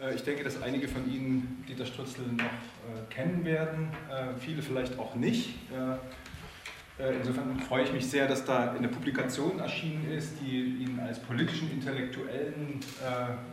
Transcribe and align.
Äh, 0.00 0.14
ich 0.14 0.22
denke, 0.22 0.44
dass 0.44 0.60
einige 0.62 0.88
von 0.88 1.10
Ihnen 1.10 1.64
Dieter 1.68 1.86
Strützel 1.86 2.24
noch 2.32 2.44
äh, 2.44 3.12
kennen 3.14 3.44
werden, 3.44 3.88
äh, 4.10 4.38
viele 4.38 4.62
vielleicht 4.62 4.98
auch 4.98 5.14
nicht. 5.14 5.54
Insofern 6.98 7.60
freue 7.60 7.84
ich 7.84 7.92
mich 7.92 8.08
sehr, 8.08 8.26
dass 8.26 8.46
da 8.46 8.72
eine 8.72 8.88
Publikation 8.88 9.58
erschienen 9.58 10.10
ist, 10.10 10.40
die 10.40 10.78
ihn 10.82 10.98
als 10.98 11.20
politischen 11.20 11.70
Intellektuellen 11.70 12.80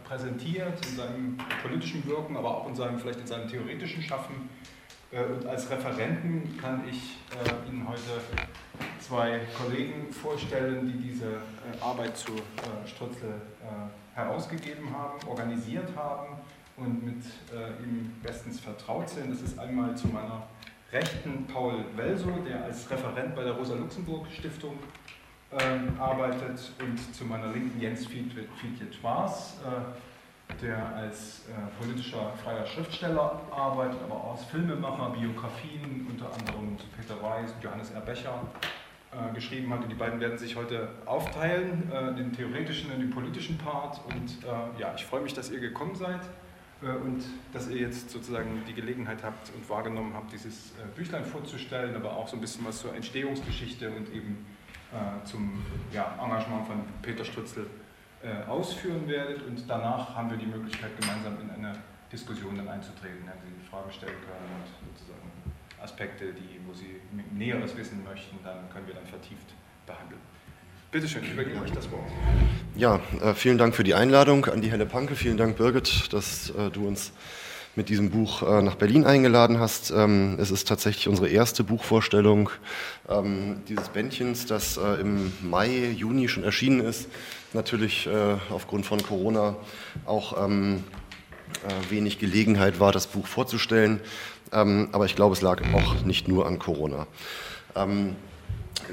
präsentiert, 0.06 0.74
in 0.86 0.96
seinem 0.96 1.38
politischen 1.62 2.08
Wirken, 2.08 2.38
aber 2.38 2.58
auch 2.58 2.70
in 2.70 2.76
seinem, 2.76 2.98
vielleicht 2.98 3.20
in 3.20 3.28
seinem 3.28 3.50
theoretischen 3.50 4.02
Schaffen. 4.02 4.48
Und 5.12 5.46
als 5.46 5.70
Referenten 5.70 6.58
kann 6.58 6.84
ich 6.90 7.18
Ihnen 7.70 7.86
heute 7.86 8.22
zwei 9.02 9.42
Kollegen 9.62 10.10
vorstellen, 10.14 10.88
die 10.88 11.10
diese 11.10 11.40
Arbeit 11.82 12.16
zu 12.16 12.32
Strützel 12.86 13.42
herausgegeben 14.16 14.90
haben, 14.96 15.28
organisiert 15.28 15.90
haben 15.96 16.38
und 16.78 17.04
mit 17.04 17.24
äh, 17.54 17.84
ihm 17.84 18.14
bestens 18.22 18.60
vertraut 18.60 19.10
sind. 19.10 19.32
Das 19.32 19.42
ist 19.42 19.58
einmal 19.60 19.96
zu 19.96 20.08
meiner 20.08 20.44
Rechten 20.92 21.48
Paul 21.48 21.84
Welso, 21.96 22.30
der 22.48 22.64
als 22.64 22.90
Referent 22.90 23.36
bei 23.36 23.44
der 23.44 23.54
Rosa-Luxemburg-Stiftung 23.54 24.78
äh, 25.52 26.00
arbeitet, 26.00 26.72
und 26.80 27.16
zu 27.16 27.26
meiner 27.26 27.48
Linken 27.48 27.80
Jens 27.80 28.06
Fiedje-Twars, 28.06 29.58
äh, 29.66 30.62
der 30.62 30.96
als 30.96 31.46
äh, 31.48 31.82
politischer 31.82 32.34
freier 32.44 32.66
Schriftsteller 32.66 33.42
arbeitet, 33.52 33.98
aber 34.04 34.16
auch 34.16 34.32
als 34.34 34.46
Filmemacher, 34.46 35.10
Biografien, 35.12 36.08
unter 36.10 36.32
anderem 36.32 36.78
zu 36.78 36.86
Peter 36.96 37.22
Weiß, 37.22 37.56
Johannes 37.62 37.92
R. 37.92 38.02
Becher 38.02 38.42
äh, 39.14 39.34
geschrieben 39.34 39.72
hat. 39.72 39.84
Und 39.84 39.90
die 39.90 39.96
beiden 39.96 40.20
werden 40.20 40.38
sich 40.38 40.56
heute 40.56 40.90
aufteilen, 41.06 41.92
äh, 41.92 42.16
den 42.16 42.34
theoretischen 42.34 42.92
und 42.92 43.00
den 43.00 43.12
politischen 43.12 43.58
Part. 43.58 44.02
Und 44.06 44.44
äh, 44.44 44.82
ja, 44.82 44.94
ich 44.96 45.06
freue 45.06 45.22
mich, 45.22 45.34
dass 45.34 45.52
ihr 45.52 45.60
gekommen 45.60 45.96
seid 45.96 46.22
äh, 46.82 46.88
und 46.88 47.24
dass 47.54 47.70
ihr 47.70 47.78
jetzt 47.78 48.10
sozusagen 48.10 48.64
die 48.68 48.74
Gelegenheit 48.74 49.24
habt 49.24 49.52
und 49.56 49.70
wahrgenommen 49.70 50.14
habt, 50.16 50.32
dieses 50.34 50.72
äh, 50.72 50.88
Büchlein 50.96 51.26
vorzustellen, 51.26 51.96
aber 51.96 52.16
auch 52.16 52.28
so 52.28 52.38
ein 52.38 52.42
bisschen 52.42 52.66
was 52.66 52.80
zur 52.80 52.96
Entstehungsgeschichte 52.96 53.90
und 53.90 54.12
eben 54.14 54.46
äh, 54.92 55.26
zum 55.26 55.64
ja, 55.92 56.18
Engagement 56.24 56.66
von 56.66 56.82
Peter 57.02 57.26
Strützel 57.26 57.68
ausführen 58.48 59.06
werdet. 59.10 59.44
Und 59.44 59.70
danach 59.70 60.16
haben 60.16 60.30
wir 60.30 60.38
die 60.38 60.46
Möglichkeit, 60.46 60.92
gemeinsam 60.98 61.34
in 61.42 61.50
eine 61.50 61.78
Diskussion 62.10 62.56
dann 62.56 62.70
einzutreten, 62.70 63.26
wenn 63.26 63.54
Sie 63.54 63.68
Fragen 63.70 63.92
stellen 63.92 64.16
können 64.22 64.48
und 64.64 64.96
sozusagen 64.96 65.33
Aspekte, 65.84 66.34
die, 66.34 66.60
wo 66.66 66.74
Sie 66.74 67.02
Näheres 67.38 67.76
wissen 67.76 68.04
möchten, 68.04 68.38
dann 68.44 68.70
können 68.72 68.88
wir 68.88 68.94
dann 68.94 69.06
vertieft 69.06 69.54
behandeln. 69.86 70.22
Bitte 70.92 71.08
schön, 71.08 71.24
ich 71.24 71.34
übergebe 71.34 71.60
euch 71.62 71.72
das 71.72 71.90
Wort. 71.92 72.08
Ja, 72.76 73.00
äh, 73.22 73.34
vielen 73.34 73.58
Dank 73.58 73.76
für 73.76 73.84
die 73.84 73.94
Einladung 73.94 74.46
an 74.46 74.62
die 74.62 74.72
Helle 74.72 74.86
Panke. 74.86 75.16
Vielen 75.16 75.38
Dank, 75.38 75.58
Birgit, 75.58 76.14
dass 76.14 76.52
äh, 76.52 76.70
du 76.70 76.88
uns 76.88 77.12
mit 77.76 77.90
diesem 77.90 78.12
Buch 78.12 78.44
äh, 78.44 78.62
nach 78.62 78.76
Berlin 78.76 79.04
eingeladen 79.04 79.60
hast. 79.60 79.92
Ähm, 79.92 80.38
es 80.40 80.52
ist 80.52 80.68
tatsächlich 80.68 81.08
unsere 81.08 81.28
erste 81.28 81.64
Buchvorstellung 81.64 82.52
ähm, 83.10 83.64
dieses 83.68 83.90
Bändchens, 83.90 84.46
das 84.46 84.78
äh, 84.78 85.02
im 85.02 85.34
Mai, 85.42 85.90
Juni 85.96 86.30
schon 86.30 86.44
erschienen 86.44 86.80
ist. 86.82 87.10
Natürlich 87.54 88.10
aufgrund 88.50 88.88
von 88.88 89.04
Corona 89.04 89.56
auch 90.08 90.44
ähm, 90.44 90.84
äh, 91.64 91.92
wenig 91.92 92.20
Gelegenheit 92.20 92.80
war, 92.80 92.92
das 92.92 93.08
Buch 93.08 93.28
vorzustellen. 93.28 94.00
Ähm, 94.54 94.90
aber 94.92 95.06
ich 95.06 95.16
glaube, 95.16 95.34
es 95.34 95.42
lag 95.42 95.62
auch 95.74 96.04
nicht 96.04 96.28
nur 96.28 96.46
an 96.46 96.60
Corona. 96.60 97.08
Ähm, 97.76 98.16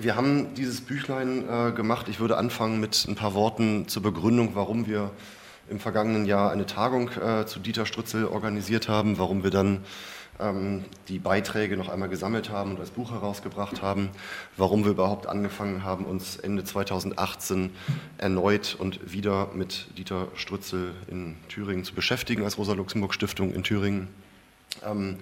wir 0.00 0.16
haben 0.16 0.55
dieses 0.55 0.80
Büchlein 0.80 1.48
äh, 1.48 1.72
gemacht. 1.72 2.08
Ich 2.08 2.20
würde 2.20 2.36
anfangen 2.36 2.80
mit 2.80 3.06
ein 3.08 3.14
paar 3.14 3.34
Worten 3.34 3.88
zur 3.88 4.03
Begründung, 4.03 4.55
warum 4.55 4.86
wir 4.86 5.11
im 5.69 5.81
vergangenen 5.81 6.27
Jahr 6.27 6.50
eine 6.50 6.66
Tagung 6.66 7.11
äh, 7.11 7.47
zu 7.47 7.61
Dieter 7.61 7.87
Strützel 7.87 8.26
organisiert 8.26 8.88
haben, 8.88 9.19
warum 9.19 9.43
wir 9.44 9.50
dann 9.50 9.84
ähm, 10.41 10.84
die 11.09 11.19
Beiträge 11.19 11.76
noch 11.76 11.88
einmal 11.88 12.09
gesammelt 12.09 12.50
haben 12.50 12.72
und 12.72 12.81
als 12.81 12.91
Buch 12.91 13.12
herausgebracht 13.12 13.82
haben, 13.82 14.10
warum 14.56 14.84
wir 14.84 14.93
überhaupt 14.93 15.26
angefangen 15.26 15.84
haben, 15.84 16.04
uns 16.04 16.37
Ende 16.37 16.65
2018 16.65 17.70
erneut 18.19 18.76
und 18.78 19.12
wieder 19.12 19.49
mit 19.54 19.87
Dieter 19.99 20.28
Strützel 20.34 20.94
in 21.09 21.37
Thüringen 21.49 21.84
zu 21.84 21.94
beschäftigen 21.94 22.44
als 22.44 22.59
Rosa-Luxemburg-Stiftung 22.59 23.53
in 23.53 23.62
Thüringen. 23.62 24.09
Ähm, 24.84 25.19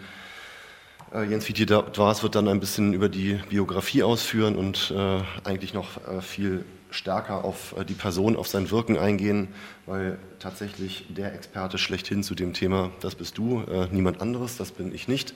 äh, 1.15 1.25
Jens 1.25 1.45
Fiedje-Dwars 1.45 2.23
wird 2.23 2.35
dann 2.35 2.49
ein 2.49 2.61
bisschen 2.61 2.93
über 2.93 3.09
die 3.09 3.35
Biografie 3.49 4.03
ausführen 4.03 4.57
und 4.57 4.93
äh, 4.97 5.21
eigentlich 5.45 5.75
noch 5.75 5.97
äh, 6.07 6.21
viel 6.21 6.65
stärker 6.91 7.45
auf 7.45 7.75
die 7.87 7.95
Person, 7.95 8.35
auf 8.35 8.49
sein 8.49 8.71
Wirken 8.71 8.97
eingehen, 8.97 9.49
weil 9.85 10.19
tatsächlich 10.39 11.05
der 11.11 11.35
Experte 11.35 11.77
schlechthin 11.77 12.23
zu 12.23 12.35
dem 12.35 12.55
Thema, 12.55 12.91
das 13.01 13.15
bist 13.15 13.37
du, 13.37 13.63
niemand 13.93 14.23
anderes, 14.23 14.57
das 14.57 14.73
bin 14.73 14.95
ich 14.95 15.07
nicht. 15.07 15.35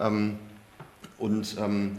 Ähm, 0.00 0.36
und 1.16 1.56
ähm, 1.60 1.98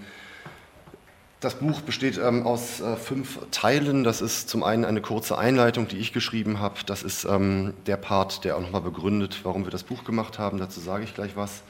das 1.40 1.56
Buch 1.56 1.80
besteht 1.80 2.18
ähm, 2.22 2.46
aus 2.46 2.84
fünf 3.02 3.40
Teilen. 3.52 4.04
Das 4.04 4.20
ist 4.20 4.50
zum 4.50 4.62
einen 4.62 4.84
eine 4.84 5.00
kurze 5.00 5.38
Einleitung, 5.38 5.88
die 5.88 5.98
ich 5.98 6.12
geschrieben 6.12 6.60
habe. 6.60 6.82
Das 6.86 7.02
ist 7.02 7.26
der 7.26 7.98
Part, 7.98 8.44
der 8.44 8.58
auch 8.58 8.62
nochmal 8.62 8.82
begründet, 8.82 9.40
warum 9.44 9.64
wir 9.64 9.72
das 9.72 9.84
Buch 9.84 10.04
gemacht 10.04 10.38
haben. 10.38 10.58
Dazu 10.58 10.82
sage 10.82 11.06
ich 11.06 11.14
gleich 11.16 11.38
was. 11.38 11.64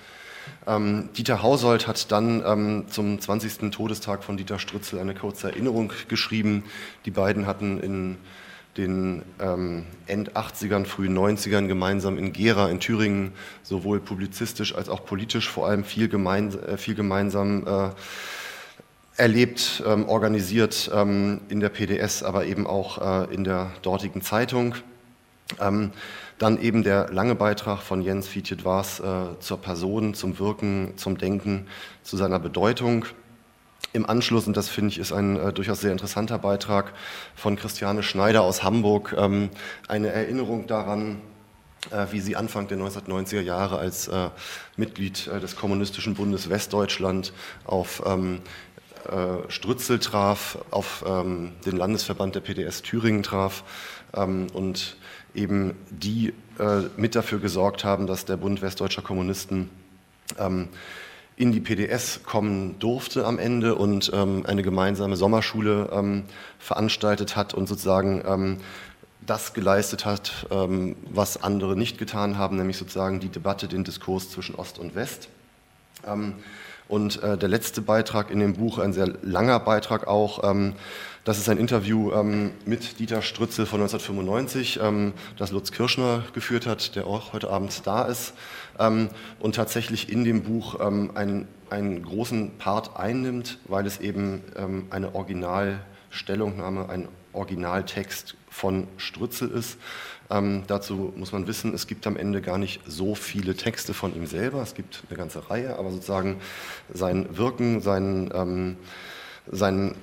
Ähm, 0.68 1.10
Dieter 1.18 1.42
Hausold 1.42 1.88
hat 1.88 2.12
dann 2.12 2.44
ähm, 2.46 2.86
zum 2.88 3.20
20. 3.20 3.72
Todestag 3.72 4.24
von 4.24 4.38
Dieter 4.38 4.60
Strützel 4.60 5.00
eine 5.00 5.14
kurze 5.16 5.50
Erinnerung 5.50 5.92
geschrieben. 6.08 6.64
Die 7.06 7.12
beiden 7.12 7.48
hatten 7.48 7.80
in 7.80 8.18
den 8.78 9.24
ähm, 9.40 9.86
End 10.08 10.34
80ern, 10.36 10.86
frühen 10.86 11.18
90ern 11.18 11.68
gemeinsam 11.68 12.18
in 12.18 12.32
Gera 12.32 12.70
in 12.70 12.80
Thüringen 12.80 13.34
sowohl 13.64 14.00
publizistisch 14.00 14.76
als 14.76 14.88
auch 14.88 15.06
politisch 15.06 15.50
vor 15.50 15.68
allem 15.68 15.84
viel, 15.84 16.08
gemein, 16.08 16.58
äh, 16.64 16.78
viel 16.78 16.96
gemeinsam 16.96 17.68
äh, 17.68 17.90
erlebt, 19.18 19.84
ähm, 19.86 20.08
organisiert 20.08 20.90
ähm, 20.94 21.42
in 21.50 21.60
der 21.60 21.70
PDS, 21.70 22.24
aber 22.24 22.46
eben 22.46 22.66
auch 22.66 23.28
äh, 23.30 23.34
in 23.34 23.44
der 23.44 23.72
dortigen 23.82 24.22
Zeitung. 24.22 24.76
Ähm, 25.60 25.92
dann 26.42 26.60
eben 26.60 26.82
der 26.82 27.12
lange 27.12 27.36
Beitrag 27.36 27.82
von 27.82 28.02
Jens 28.02 28.28
Fietjet 28.28 28.66
Vars 28.66 29.00
äh, 29.00 29.40
zur 29.40 29.58
Person, 29.62 30.16
zum 30.16 30.40
Wirken, 30.40 30.94
zum 30.96 31.20
Denken, 31.20 31.68
zu 32.02 32.18
seiner 32.18 32.40
Bedeutung. 32.40 33.06
Im 33.94 34.10
Anschluss, 34.10 34.48
und 34.48 34.58
das 34.58 34.68
finde 34.68 34.90
ich 34.90 34.98
ist 34.98 35.12
ein 35.12 35.38
äh, 35.38 35.54
durchaus 35.54 35.82
sehr 35.82 35.92
interessanter 35.92 36.40
Beitrag 36.40 36.94
von 37.36 37.58
Christiane 37.58 38.02
Schneider 38.02 38.42
aus 38.42 38.64
Hamburg, 38.64 39.14
ähm, 39.16 39.50
eine 39.88 40.08
Erinnerung 40.08 40.66
daran, 40.66 41.22
äh, 41.92 42.08
wie 42.10 42.22
sie 42.22 42.36
Anfang 42.36 42.68
der 42.68 42.80
1990er 42.80 43.42
Jahre 43.42 43.78
als 43.78 44.08
äh, 44.08 44.30
Mitglied 44.78 45.28
äh, 45.28 45.40
des 45.40 45.56
Kommunistischen 45.56 46.16
Bundes 46.16 46.50
Westdeutschland 46.50 47.34
auf 47.66 48.02
ähm, 48.04 48.42
äh, 49.08 49.50
Strützel 49.52 50.00
traf, 50.00 50.58
auf 50.72 51.04
ähm, 51.08 51.52
den 51.68 51.78
Landesverband 51.78 52.34
der 52.34 52.42
PDS 52.42 52.82
Thüringen 52.82 53.22
traf 53.22 53.64
ähm, 54.16 54.48
und 54.54 54.98
eben 55.34 55.76
die 55.90 56.34
äh, 56.60 56.84
mit 56.98 57.16
dafür 57.16 57.40
gesorgt 57.40 57.84
haben, 57.84 58.08
dass 58.08 58.26
der 58.26 58.38
Bund 58.38 58.62
Westdeutscher 58.62 59.02
Kommunisten 59.02 59.70
ähm, 60.38 60.68
in 61.36 61.52
die 61.52 61.60
PDS 61.60 62.22
kommen 62.24 62.78
durfte 62.80 63.26
am 63.26 63.40
Ende 63.40 63.76
und 63.76 64.12
ähm, 64.14 64.46
eine 64.46 64.62
gemeinsame 64.62 65.16
Sommerschule 65.16 65.90
ähm, 65.92 66.24
veranstaltet 66.60 67.36
hat 67.36 67.54
und 67.54 67.68
sozusagen 67.68 68.22
ähm, 68.26 68.58
das 69.26 69.54
geleistet 69.54 70.06
hat, 70.06 70.48
ähm, 70.52 70.96
was 71.10 71.42
andere 71.42 71.76
nicht 71.76 71.98
getan 71.98 72.38
haben, 72.38 72.58
nämlich 72.58 72.78
sozusagen 72.78 73.20
die 73.20 73.30
Debatte, 73.30 73.68
den 73.68 73.84
Diskurs 73.84 74.30
zwischen 74.30 74.56
Ost 74.56 74.78
und 74.78 74.96
West. 74.96 75.30
Ähm, 76.06 76.36
und 76.88 77.24
äh, 77.24 77.38
der 77.38 77.48
letzte 77.48 77.82
Beitrag 77.82 78.30
in 78.32 78.40
dem 78.40 78.54
Buch, 78.54 78.78
ein 78.78 78.92
sehr 78.94 79.08
langer 79.22 79.60
Beitrag 79.60 80.08
auch, 80.08 80.44
das 81.24 81.38
ist 81.38 81.50
ein 81.50 81.58
Interview 81.58 82.12
ähm, 82.14 82.52
mit 82.66 83.00
Dieter 83.00 83.22
Strützel 83.22 83.66
von 83.66 83.82
1995, 83.82 84.80
ähm, 84.82 85.14
das 85.38 85.52
Lutz 85.52 85.72
Kirschner 85.72 86.24
geführt 86.34 86.66
hat, 86.66 86.96
der 86.96 87.06
auch 87.06 87.34
heute 87.34 87.50
Abend 87.50 87.86
da 87.86 88.04
ist 88.04 88.34
ähm, 88.80 89.10
und 89.40 89.56
tatsächlich 89.56 90.12
in 90.12 90.24
dem 90.24 90.42
Buch 90.42 90.80
ähm, 90.80 91.12
einen, 91.14 91.48
einen 91.70 92.02
großen 92.04 92.58
Part 92.58 92.98
einnimmt, 92.98 93.60
weil 93.66 93.86
es 93.86 94.00
eben 94.00 94.42
ähm, 94.56 94.88
eine 94.90 95.14
Originalstellungnahme, 95.14 96.90
ein 96.90 97.08
Originaltext 97.34 98.36
von 98.50 98.88
Strützel 98.98 99.52
ist. 99.52 99.78
Ähm, 100.32 100.64
dazu 100.66 101.14
muss 101.16 101.32
man 101.32 101.46
wissen, 101.46 101.74
es 101.74 101.86
gibt 101.86 102.08
am 102.08 102.18
Ende 102.18 102.42
gar 102.42 102.58
nicht 102.58 102.82
so 102.88 103.14
viele 103.14 103.56
Texte 103.56 103.94
von 103.94 104.16
ihm 104.16 104.26
selber. 104.26 104.62
Es 104.62 104.74
gibt 104.74 105.04
eine 105.10 105.18
ganze 105.18 105.50
Reihe, 105.50 105.78
aber 105.78 105.92
sozusagen 105.92 106.38
sein 106.92 107.38
Wirken, 107.38 107.82
sein, 107.82 108.32
ähm, 108.34 108.78
sein 109.52 109.96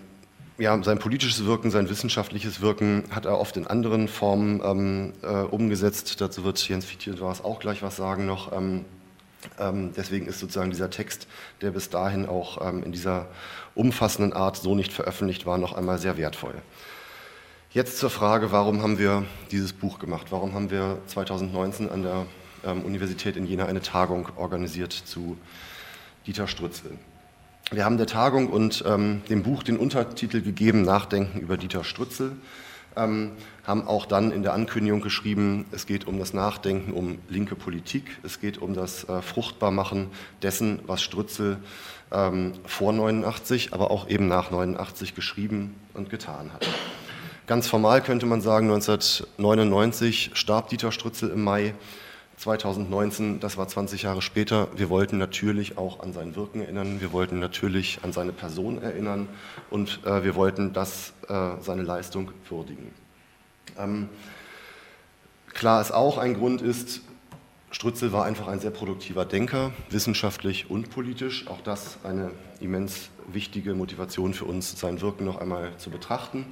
ja, 0.58 0.82
sein 0.82 0.98
politisches 0.98 1.44
Wirken, 1.44 1.70
sein 1.70 1.88
wissenschaftliches 1.88 2.60
Wirken 2.60 3.04
hat 3.10 3.26
er 3.26 3.38
oft 3.38 3.56
in 3.56 3.66
anderen 3.66 4.08
Formen 4.08 4.60
ähm, 4.64 5.12
äh, 5.22 5.42
umgesetzt. 5.44 6.20
Dazu 6.20 6.44
wird 6.44 6.68
Jens 6.68 6.84
Fietjendras 6.84 7.42
auch 7.42 7.60
gleich 7.60 7.82
was 7.82 7.96
sagen 7.96 8.26
noch. 8.26 8.52
Ähm, 8.52 8.84
ähm, 9.58 9.92
deswegen 9.96 10.26
ist 10.26 10.40
sozusagen 10.40 10.70
dieser 10.70 10.90
Text, 10.90 11.28
der 11.60 11.70
bis 11.70 11.90
dahin 11.90 12.26
auch 12.26 12.66
ähm, 12.66 12.82
in 12.82 12.92
dieser 12.92 13.28
umfassenden 13.74 14.32
Art 14.32 14.56
so 14.56 14.74
nicht 14.74 14.92
veröffentlicht 14.92 15.46
war, 15.46 15.58
noch 15.58 15.74
einmal 15.74 15.98
sehr 15.98 16.16
wertvoll. 16.16 16.54
Jetzt 17.70 17.98
zur 17.98 18.10
Frage, 18.10 18.50
warum 18.50 18.82
haben 18.82 18.98
wir 18.98 19.24
dieses 19.50 19.72
Buch 19.72 19.98
gemacht? 19.98 20.28
Warum 20.30 20.54
haben 20.54 20.70
wir 20.70 20.98
2019 21.06 21.88
an 21.88 22.02
der 22.02 22.26
ähm, 22.64 22.82
Universität 22.82 23.36
in 23.36 23.46
Jena 23.46 23.66
eine 23.66 23.80
Tagung 23.80 24.28
organisiert 24.36 24.92
zu 24.92 25.36
Dieter 26.26 26.46
Strützel. 26.46 26.98
Wir 27.70 27.84
haben 27.84 27.98
der 27.98 28.06
Tagung 28.06 28.48
und 28.48 28.82
ähm, 28.86 29.20
dem 29.28 29.42
Buch 29.42 29.62
den 29.62 29.76
Untertitel 29.76 30.40
gegeben, 30.40 30.82
Nachdenken 30.82 31.38
über 31.38 31.58
Dieter 31.58 31.84
Strützel, 31.84 32.32
ähm, 32.96 33.32
haben 33.62 33.86
auch 33.86 34.06
dann 34.06 34.32
in 34.32 34.42
der 34.42 34.54
Ankündigung 34.54 35.02
geschrieben, 35.02 35.66
es 35.70 35.84
geht 35.84 36.06
um 36.06 36.18
das 36.18 36.32
Nachdenken 36.32 36.94
um 36.94 37.18
linke 37.28 37.56
Politik, 37.56 38.04
es 38.22 38.40
geht 38.40 38.56
um 38.56 38.72
das 38.72 39.06
äh, 39.10 39.20
Fruchtbarmachen 39.20 40.06
dessen, 40.40 40.80
was 40.86 41.02
Strützel 41.02 41.58
ähm, 42.10 42.54
vor 42.64 42.94
89, 42.94 43.74
aber 43.74 43.90
auch 43.90 44.08
eben 44.08 44.28
nach 44.28 44.50
89 44.50 45.14
geschrieben 45.14 45.74
und 45.92 46.08
getan 46.08 46.54
hat. 46.54 46.66
Ganz 47.46 47.68
formal 47.68 48.02
könnte 48.02 48.24
man 48.24 48.40
sagen, 48.40 48.70
1999 48.72 50.30
starb 50.32 50.70
Dieter 50.70 50.90
Strützel 50.90 51.28
im 51.28 51.44
Mai. 51.44 51.74
2019, 52.38 53.40
das 53.40 53.56
war 53.56 53.66
20 53.66 54.02
Jahre 54.02 54.22
später, 54.22 54.68
wir 54.76 54.88
wollten 54.90 55.18
natürlich 55.18 55.76
auch 55.76 56.00
an 56.00 56.12
sein 56.12 56.36
Wirken 56.36 56.60
erinnern, 56.60 57.00
wir 57.00 57.12
wollten 57.12 57.40
natürlich 57.40 57.98
an 58.02 58.12
seine 58.12 58.32
Person 58.32 58.80
erinnern 58.80 59.28
und 59.70 60.00
äh, 60.04 60.22
wir 60.22 60.36
wollten 60.36 60.72
das, 60.72 61.12
äh, 61.28 61.60
seine 61.60 61.82
Leistung 61.82 62.30
würdigen. 62.48 62.92
Ähm, 63.76 64.08
klar 65.52 65.80
ist 65.80 65.90
auch, 65.90 66.16
ein 66.16 66.34
Grund 66.34 66.62
ist, 66.62 67.00
Strützel 67.70 68.12
war 68.12 68.24
einfach 68.24 68.46
ein 68.46 68.60
sehr 68.60 68.70
produktiver 68.70 69.24
Denker, 69.24 69.72
wissenschaftlich 69.90 70.70
und 70.70 70.90
politisch. 70.90 71.46
Auch 71.48 71.60
das 71.60 71.98
eine 72.02 72.30
immens 72.60 73.10
wichtige 73.26 73.74
Motivation 73.74 74.32
für 74.32 74.46
uns, 74.46 74.78
sein 74.78 75.00
Wirken 75.00 75.26
noch 75.26 75.40
einmal 75.40 75.76
zu 75.76 75.90
betrachten. 75.90 76.46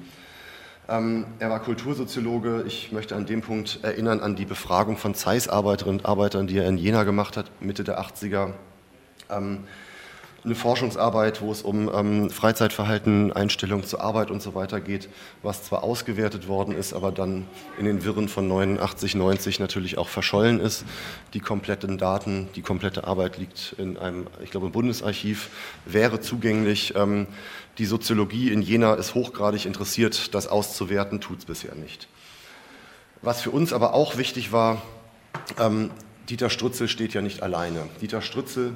Ähm, 0.89 1.27
er 1.41 1.51
war 1.51 1.61
Kultursoziologe. 1.61 2.65
Ich 2.67 2.93
möchte 2.93 3.17
an 3.17 3.27
dem 3.27 3.43
Punkt 3.43 3.81
erinnern 3.83 4.21
an 4.21 4.37
die 4.37 4.45
Befragung 4.45 4.97
von 4.97 5.15
Zeiss-Arbeiterinnen 5.15 6.01
und 6.01 6.07
Arbeitern, 6.07 6.47
die 6.47 6.59
er 6.59 6.69
in 6.69 6.79
Jena 6.79 7.03
gemacht 7.03 7.37
hat, 7.37 7.51
Mitte 7.61 7.83
der 7.83 8.01
80er. 8.01 8.53
Ähm, 9.29 9.65
eine 10.45 10.55
Forschungsarbeit, 10.55 11.43
wo 11.43 11.51
es 11.51 11.63
um 11.63 11.91
ähm, 11.93 12.31
Freizeitverhalten, 12.31 13.33
Einstellung 13.33 13.83
zur 13.83 14.01
Arbeit 14.01 14.31
und 14.31 14.41
so 14.41 14.55
weiter 14.55 14.81
geht, 14.81 15.09
was 15.43 15.65
zwar 15.65 15.83
ausgewertet 15.83 16.47
worden 16.47 16.73
ist, 16.77 16.93
aber 16.93 17.11
dann 17.11 17.49
in 17.81 17.85
den 17.85 18.05
Wirren 18.05 18.29
von 18.29 18.47
89, 18.47 19.17
90 19.17 19.59
natürlich 19.59 19.99
auch 19.99 20.09
verschollen 20.09 20.61
ist. 20.61 20.85
Die 21.35 21.41
kompletten 21.41 21.99
Daten, 21.99 22.49
die 22.55 22.63
komplette 22.63 23.09
Arbeit 23.09 23.39
liegt 23.39 23.75
in 23.77 23.97
einem, 23.99 24.29
ich 24.41 24.53
glaube, 24.53 24.67
im 24.67 24.73
Bundesarchiv, 24.73 25.51
wäre 25.85 26.21
zugänglich. 26.21 26.95
Die 27.79 27.85
Soziologie 27.85 28.51
in 28.51 28.63
Jena 28.63 28.95
ist 28.95 29.15
hochgradig 29.15 29.67
interessiert, 29.67 30.35
das 30.35 30.47
auszuwerten, 30.47 31.21
tut 31.21 31.41
es 31.41 31.45
bisher 31.45 31.75
nicht. 31.75 32.09
Was 33.23 33.43
für 33.43 33.51
uns 33.51 33.73
aber 33.73 33.93
auch 33.93 34.17
wichtig 34.17 34.53
war, 34.53 34.83
ähm, 35.59 35.91
Dieter 36.29 36.51
Strutzel 36.51 36.89
steht 36.89 37.15
ja 37.15 37.21
nicht 37.21 37.43
alleine. 37.43 37.87
Dieter 38.01 38.23
Strutzel 38.23 38.73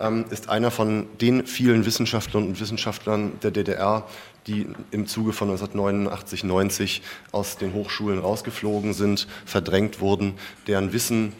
ähm, 0.00 0.24
ist 0.30 0.48
einer 0.48 0.70
von 0.70 1.06
den 1.20 1.46
vielen 1.46 1.84
Wissenschaftlern 1.84 2.46
und 2.46 2.60
Wissenschaftlern 2.60 3.32
der 3.42 3.50
DDR, 3.50 4.06
die 4.46 4.66
im 4.90 5.06
Zuge 5.06 5.32
von 5.32 5.50
1989, 5.50 6.44
90 6.44 7.02
aus 7.32 7.58
den 7.58 7.74
Hochschulen 7.74 8.18
rausgeflogen 8.18 8.94
sind, 8.94 9.28
verdrängt 9.44 10.00
wurden, 10.00 10.34
deren 10.66 10.92
Wissen 10.92 11.34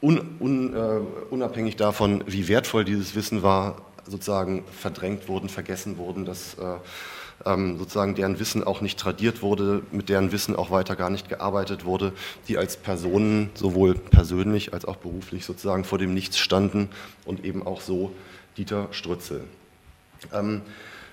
un, 0.00 0.36
un, 0.38 0.74
äh, 0.74 1.00
unabhängig 1.30 1.76
davon, 1.76 2.22
wie 2.26 2.48
wertvoll 2.48 2.84
dieses 2.84 3.14
Wissen 3.14 3.42
war, 3.42 3.82
sozusagen 4.06 4.64
verdrängt 4.70 5.28
wurden, 5.28 5.48
vergessen 5.48 5.98
wurden, 5.98 6.24
dass 6.24 6.54
äh, 6.54 6.76
ähm, 7.44 7.78
sozusagen 7.78 8.14
deren 8.14 8.38
Wissen 8.38 8.64
auch 8.64 8.80
nicht 8.80 8.98
tradiert 8.98 9.42
wurde, 9.42 9.82
mit 9.90 10.08
deren 10.08 10.32
Wissen 10.32 10.56
auch 10.56 10.70
weiter 10.70 10.96
gar 10.96 11.10
nicht 11.10 11.28
gearbeitet 11.28 11.84
wurde, 11.84 12.12
die 12.48 12.58
als 12.58 12.76
Personen 12.76 13.50
sowohl 13.54 13.94
persönlich 13.94 14.72
als 14.72 14.84
auch 14.84 14.96
beruflich 14.96 15.44
sozusagen 15.44 15.84
vor 15.84 15.98
dem 15.98 16.14
Nichts 16.14 16.38
standen 16.38 16.88
und 17.24 17.44
eben 17.44 17.66
auch 17.66 17.80
so 17.80 18.12
Dieter 18.56 18.88
Strützel. 18.92 19.44
Ähm, 20.32 20.62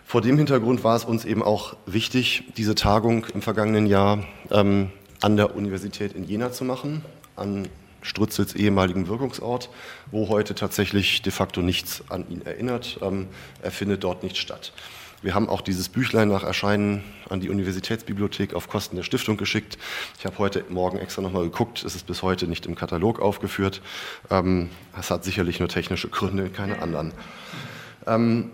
vor 0.05 0.21
dem 0.21 0.37
Hintergrund 0.37 0.83
war 0.83 0.95
es 0.95 1.05
uns 1.05 1.25
eben 1.25 1.41
auch 1.41 1.75
wichtig, 1.85 2.43
diese 2.57 2.75
Tagung 2.75 3.25
im 3.33 3.41
vergangenen 3.41 3.85
Jahr 3.85 4.23
ähm, 4.51 4.91
an 5.21 5.37
der 5.37 5.55
Universität 5.55 6.13
in 6.13 6.23
Jena 6.23 6.51
zu 6.51 6.65
machen, 6.65 7.03
an 7.35 7.67
Strützels 8.01 8.55
ehemaligen 8.55 9.07
Wirkungsort, 9.07 9.69
wo 10.11 10.29
heute 10.29 10.55
tatsächlich 10.55 11.21
de 11.21 11.31
facto 11.31 11.61
nichts 11.61 12.03
an 12.09 12.25
ihn 12.29 12.41
erinnert. 12.43 12.99
Ähm, 13.01 13.27
er 13.61 13.71
findet 13.71 14.03
dort 14.03 14.23
nicht 14.23 14.37
statt. 14.37 14.73
Wir 15.23 15.35
haben 15.35 15.49
auch 15.49 15.61
dieses 15.61 15.87
Büchlein 15.87 16.29
nach 16.29 16.43
Erscheinen 16.43 17.03
an 17.29 17.41
die 17.41 17.49
Universitätsbibliothek 17.49 18.55
auf 18.55 18.67
Kosten 18.67 18.95
der 18.95 19.03
Stiftung 19.03 19.37
geschickt. 19.37 19.77
Ich 20.17 20.25
habe 20.25 20.39
heute 20.39 20.65
Morgen 20.69 20.97
extra 20.97 21.21
nochmal 21.21 21.43
geguckt, 21.43 21.83
es 21.83 21.93
ist 21.93 22.07
bis 22.07 22.23
heute 22.23 22.47
nicht 22.47 22.65
im 22.65 22.73
Katalog 22.73 23.19
aufgeführt. 23.19 23.83
Ähm, 24.31 24.71
es 24.99 25.11
hat 25.11 25.23
sicherlich 25.23 25.59
nur 25.59 25.69
technische 25.69 26.09
Gründe, 26.09 26.49
keine 26.49 26.81
anderen. 26.81 27.13
Ähm, 28.07 28.49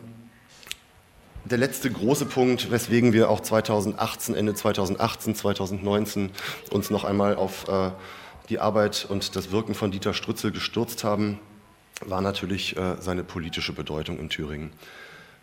der 1.46 1.58
letzte 1.58 1.90
große 1.90 2.26
Punkt, 2.26 2.70
weswegen 2.70 3.14
wir 3.14 3.30
auch 3.30 3.40
2018, 3.40 4.36
Ende 4.36 4.54
2018, 4.54 5.36
2019 5.36 6.32
uns 6.72 6.90
noch 6.90 7.06
einmal 7.06 7.38
auf 7.38 7.70
äh, 7.70 7.92
die 8.50 8.60
Arbeit 8.60 9.06
und 9.10 9.36
das 9.36 9.52
Wirken 9.52 9.76
von 9.76 9.92
Dieter 9.92 10.14
Strützel 10.14 10.52
gestürzt 10.52 11.04
haben, 11.04 11.40
war 12.06 12.22
natürlich 12.22 12.78
äh, 12.78 12.96
seine 13.00 13.24
politische 13.24 13.74
Bedeutung 13.74 14.20
in 14.20 14.30
Thüringen. 14.30 14.72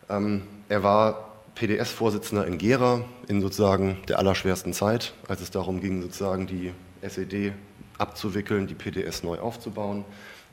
Ähm, 0.09 0.43
er 0.69 0.83
war 0.83 1.33
PDS-Vorsitzender 1.55 2.47
in 2.47 2.59
Gera 2.59 3.05
in 3.29 3.41
sozusagen 3.41 3.99
der 4.09 4.19
allerschwersten 4.19 4.73
Zeit, 4.73 5.15
als 5.29 5.41
es 5.41 5.51
darum 5.51 5.81
ging, 5.81 6.03
sozusagen 6.03 6.47
die 6.47 6.73
SED 7.01 7.53
abzuwickeln, 7.99 8.67
die 8.67 8.75
PDS 8.75 9.23
neu 9.23 9.39
aufzubauen. 9.39 10.05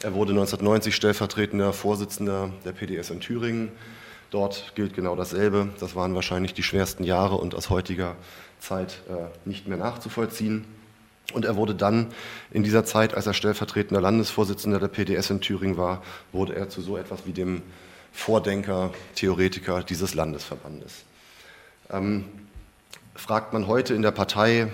Er 0.03 0.13
wurde 0.13 0.31
1990 0.31 0.95
stellvertretender 0.95 1.73
Vorsitzender 1.73 2.51
der 2.65 2.71
PDS 2.71 3.09
in 3.09 3.19
Thüringen. 3.19 3.71
Dort 4.31 4.73
gilt 4.75 4.93
genau 4.93 5.15
dasselbe. 5.15 5.69
Das 5.79 5.95
waren 5.95 6.15
wahrscheinlich 6.15 6.53
die 6.53 6.63
schwersten 6.63 7.03
Jahre 7.03 7.35
und 7.35 7.53
aus 7.53 7.69
heutiger 7.69 8.15
Zeit 8.59 9.01
äh, 9.09 9.47
nicht 9.47 9.67
mehr 9.67 9.77
nachzuvollziehen. 9.77 10.65
Und 11.33 11.45
er 11.45 11.55
wurde 11.55 11.75
dann 11.75 12.07
in 12.51 12.63
dieser 12.63 12.85
Zeit, 12.85 13.13
als 13.13 13.27
er 13.27 13.33
stellvertretender 13.33 14.01
Landesvorsitzender 14.01 14.79
der 14.79 14.87
PDS 14.87 15.29
in 15.29 15.41
Thüringen 15.41 15.77
war, 15.77 16.01
wurde 16.31 16.55
er 16.55 16.69
zu 16.69 16.81
so 16.81 16.97
etwas 16.97 17.25
wie 17.25 17.33
dem 17.33 17.61
Vordenker, 18.11 18.91
Theoretiker 19.15 19.83
dieses 19.83 20.13
Landesverbandes. 20.13 21.03
Ähm, 21.89 22.25
fragt 23.15 23.53
man 23.53 23.67
heute 23.67 23.93
in 23.93 24.01
der 24.01 24.11
Partei 24.11 24.67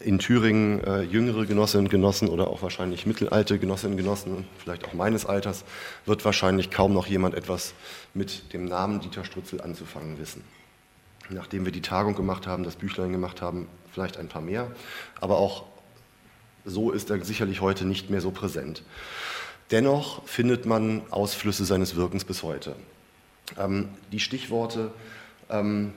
in 0.00 0.18
Thüringen 0.18 0.82
äh, 0.84 1.02
jüngere 1.02 1.46
Genossinnen 1.46 1.86
und 1.86 1.90
Genossen 1.90 2.28
oder 2.28 2.48
auch 2.48 2.62
wahrscheinlich 2.62 3.06
mittelalte 3.06 3.58
Genossinnen 3.58 3.92
und 3.92 3.98
Genossen, 4.02 4.46
vielleicht 4.58 4.84
auch 4.84 4.94
meines 4.94 5.26
Alters, 5.26 5.64
wird 6.06 6.24
wahrscheinlich 6.24 6.70
kaum 6.70 6.92
noch 6.92 7.06
jemand 7.06 7.34
etwas 7.34 7.74
mit 8.14 8.52
dem 8.52 8.64
Namen 8.64 9.00
Dieter 9.00 9.24
Strutzel 9.24 9.60
anzufangen 9.60 10.18
wissen. 10.18 10.42
Nachdem 11.30 11.64
wir 11.64 11.72
die 11.72 11.82
Tagung 11.82 12.14
gemacht 12.14 12.46
haben, 12.46 12.64
das 12.64 12.76
Büchlein 12.76 13.12
gemacht 13.12 13.40
haben, 13.40 13.68
vielleicht 13.92 14.16
ein 14.16 14.28
paar 14.28 14.42
mehr, 14.42 14.70
aber 15.20 15.38
auch 15.38 15.64
so 16.64 16.90
ist 16.90 17.10
er 17.10 17.24
sicherlich 17.24 17.60
heute 17.60 17.84
nicht 17.84 18.10
mehr 18.10 18.20
so 18.20 18.30
präsent. 18.30 18.82
Dennoch 19.70 20.26
findet 20.26 20.66
man 20.66 21.02
Ausflüsse 21.10 21.64
seines 21.64 21.96
Wirkens 21.96 22.24
bis 22.24 22.42
heute. 22.42 22.76
Ähm, 23.58 23.88
die 24.12 24.20
Stichworte, 24.20 24.92
ähm, 25.48 25.92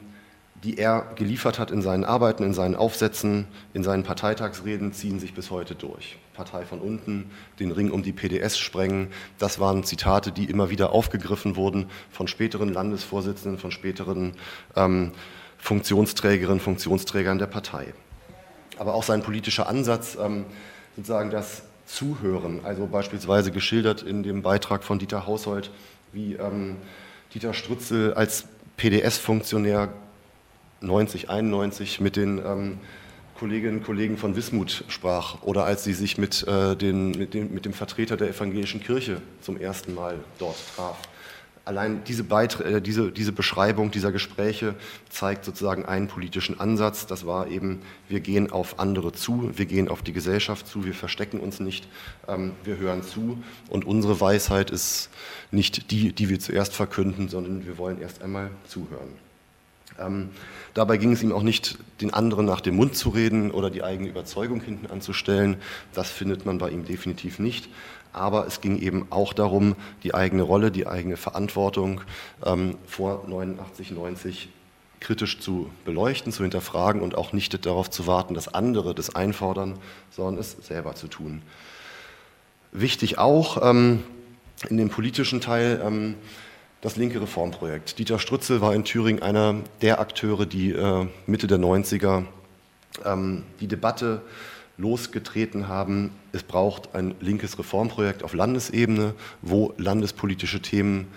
die 0.64 0.78
er 0.78 1.12
geliefert 1.16 1.60
hat 1.60 1.72
in 1.72 1.82
seinen 1.82 2.06
Arbeiten, 2.06 2.44
in 2.44 2.54
seinen 2.54 2.76
Aufsätzen, 2.76 3.48
in 3.74 3.84
seinen 3.84 4.04
Parteitagsreden, 4.04 4.94
ziehen 4.94 5.20
sich 5.20 5.34
bis 5.34 5.52
heute 5.52 5.76
durch. 5.76 6.18
Partei 6.34 6.66
von 6.66 6.80
unten, 6.80 7.30
den 7.60 7.72
Ring 7.72 7.92
um 7.92 8.02
die 8.02 8.14
PDS 8.14 8.58
sprengen, 8.58 9.10
das 9.38 9.60
waren 9.60 9.84
Zitate, 9.84 10.32
die 10.32 10.46
immer 10.46 10.70
wieder 10.70 10.92
aufgegriffen 10.92 11.56
wurden 11.56 11.88
von 12.10 12.28
späteren 12.28 12.70
Landesvorsitzenden, 12.70 13.60
von 13.60 13.72
späteren 13.72 14.34
ähm, 14.76 15.12
Funktionsträgerinnen, 15.58 16.60
Funktionsträgern 16.60 17.38
der 17.38 17.48
Partei 17.48 17.94
aber 18.78 18.94
auch 18.94 19.04
sein 19.04 19.24
politischer 19.24 19.68
Ansatz, 19.68 20.18
ähm, 20.20 20.46
sozusagen 20.96 21.30
das 21.30 21.64
Zuhören, 21.86 22.62
also 22.64 22.88
beispielsweise 22.88 23.52
geschildert 23.52 24.02
in 24.02 24.24
dem 24.24 24.42
Beitrag 24.42 24.84
von 24.84 24.98
Dieter 25.00 25.28
Haushold, 25.28 25.72
wie 26.14 26.34
ähm, 26.34 26.78
Dieter 27.34 27.54
Strützel 27.54 28.14
als 28.14 28.46
PDS-Funktionär 28.78 29.90
90, 30.82 31.30
91 31.30 32.00
mit 32.00 32.16
den 32.16 32.40
ähm, 32.40 32.80
Kolleginnen 33.38 33.80
und 33.80 33.84
Kollegen 33.84 34.18
von 34.18 34.36
Wismut 34.36 34.86
sprach 34.88 35.42
oder 35.44 35.66
als 35.66 35.84
sie 35.84 35.94
sich 35.94 36.18
mit, 36.18 36.48
äh, 36.48 36.76
den, 36.76 37.12
mit, 37.12 37.34
dem, 37.34 37.54
mit 37.54 37.66
dem 37.66 37.74
Vertreter 37.74 38.18
der 38.18 38.30
evangelischen 38.30 38.82
Kirche 38.82 39.22
zum 39.42 39.60
ersten 39.60 39.94
Mal 39.94 40.20
dort 40.40 40.56
traf. 40.76 40.98
Allein 41.66 42.04
diese, 42.04 42.24
äh, 42.24 42.80
diese, 42.80 43.12
diese 43.12 43.32
Beschreibung 43.32 43.90
dieser 43.90 44.12
Gespräche 44.12 44.76
zeigt 45.10 45.46
sozusagen 45.46 45.84
einen 45.86 46.08
politischen 46.08 46.60
Ansatz. 46.60 47.08
Das 47.08 47.26
war 47.26 47.48
eben, 47.48 47.82
wir 48.08 48.20
gehen 48.20 48.52
auf 48.52 48.80
andere 48.80 49.14
zu, 49.14 49.50
wir 49.56 49.66
gehen 49.66 49.90
auf 49.90 50.04
die 50.04 50.14
Gesellschaft 50.14 50.68
zu, 50.68 50.86
wir 50.86 50.94
verstecken 50.94 51.40
uns 51.40 51.60
nicht, 51.60 51.88
ähm, 52.28 52.52
wir 52.64 52.78
hören 52.78 53.02
zu. 53.02 53.40
Und 53.68 53.84
unsere 53.84 54.22
Weisheit 54.22 54.70
ist 54.70 55.10
nicht 55.50 55.90
die, 55.90 56.14
die 56.14 56.30
wir 56.30 56.40
zuerst 56.40 56.74
verkünden, 56.74 57.30
sondern 57.30 57.66
wir 57.66 57.80
wollen 57.80 58.00
erst 58.00 58.22
einmal 58.22 58.52
zuhören. 58.68 59.26
Ähm, 60.00 60.30
dabei 60.76 60.98
ging 60.98 61.14
es 61.14 61.24
ihm 61.24 61.32
auch 61.32 61.42
nicht, 61.42 61.80
den 62.02 62.14
anderen 62.14 62.46
nach 62.46 62.62
dem 62.62 62.76
Mund 62.76 62.96
zu 62.96 63.10
reden 63.10 63.50
oder 63.50 63.72
die 63.72 63.84
eigene 63.84 64.10
Überzeugung 64.10 64.62
hinten 64.62 64.88
anzustellen. 64.88 65.58
Das 65.94 66.12
findet 66.12 66.46
man 66.46 66.60
bei 66.60 66.70
ihm 66.70 66.86
definitiv 66.86 67.40
nicht. 67.40 67.70
Aber 68.16 68.48
es 68.48 68.62
ging 68.62 68.80
eben 68.80 69.08
auch 69.10 69.34
darum, 69.34 69.76
die 70.04 70.14
eigene 70.14 70.42
Rolle, 70.42 70.72
die 70.72 70.88
eigene 70.88 71.18
Verantwortung 71.18 72.02
ähm, 72.46 72.78
vor 72.86 73.26
89, 73.28 73.92
90 73.92 74.50
kritisch 75.00 75.40
zu 75.40 75.70
beleuchten, 75.84 76.32
zu 76.32 76.44
hinterfragen 76.44 77.02
und 77.02 77.16
auch 77.16 77.34
nicht 77.34 77.66
darauf 77.66 77.90
zu 77.90 78.08
warten, 78.08 78.34
dass 78.34 78.48
andere 78.48 78.96
das 78.96 79.16
einfordern, 79.16 79.78
sondern 80.10 80.40
es 80.40 80.52
selber 80.62 80.96
zu 80.96 81.08
tun. 81.08 81.42
Wichtig 82.72 83.18
auch 83.18 83.62
ähm, 83.62 84.04
in 84.70 84.78
dem 84.78 84.90
politischen 84.90 85.42
Teil 85.42 85.82
ähm, 85.86 86.16
das 86.82 86.96
linke 86.96 87.22
Reformprojekt. 87.22 88.00
Dieter 88.00 88.20
Strützel 88.20 88.62
war 88.62 88.74
in 88.74 88.84
Thüringen 88.84 89.22
einer 89.22 89.56
der 89.82 90.00
Akteure, 90.00 90.46
die 90.46 90.72
äh, 90.72 91.08
Mitte 91.26 91.48
der 91.48 91.60
90er 91.60 92.24
ähm, 93.04 93.44
die 93.60 93.68
Debatte 93.68 94.22
losgetreten 94.78 95.68
haben, 95.68 96.12
es 96.32 96.44
braucht 96.44 96.96
ein 96.96 97.16
linkes 97.20 97.58
Reformprojekt 97.58 98.24
auf 98.24 98.34
Landesebene, 98.34 99.14
wo 99.42 99.74
landespolitische 99.78 100.62
Themen 100.62 101.08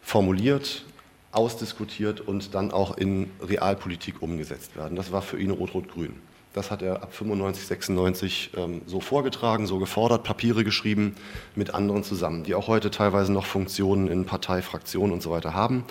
formuliert, 0.00 0.84
ausdiskutiert 1.32 2.20
und 2.20 2.54
dann 2.54 2.70
auch 2.70 2.96
in 2.96 3.30
Realpolitik 3.40 4.22
umgesetzt 4.22 4.76
werden. 4.76 4.96
Das 4.96 5.12
war 5.12 5.22
für 5.22 5.38
ihn 5.38 5.50
Rot-Rot-Grün. 5.50 6.14
Das 6.54 6.70
hat 6.70 6.80
er 6.80 7.02
ab 7.02 7.12
95, 7.12 7.66
96 7.66 8.50
ähm, 8.56 8.80
so 8.86 9.00
vorgetragen, 9.00 9.66
so 9.66 9.78
gefordert, 9.78 10.24
Papiere 10.24 10.64
geschrieben 10.64 11.14
mit 11.54 11.74
anderen 11.74 12.02
zusammen, 12.02 12.44
die 12.44 12.54
auch 12.54 12.66
heute 12.66 12.90
teilweise 12.90 13.30
noch 13.30 13.44
Funktionen 13.44 14.08
in 14.08 14.24
Partei, 14.24 14.62
Fraktionen 14.62 15.12
und 15.12 15.22
so 15.22 15.30
weiter 15.30 15.52
haben. 15.52 15.84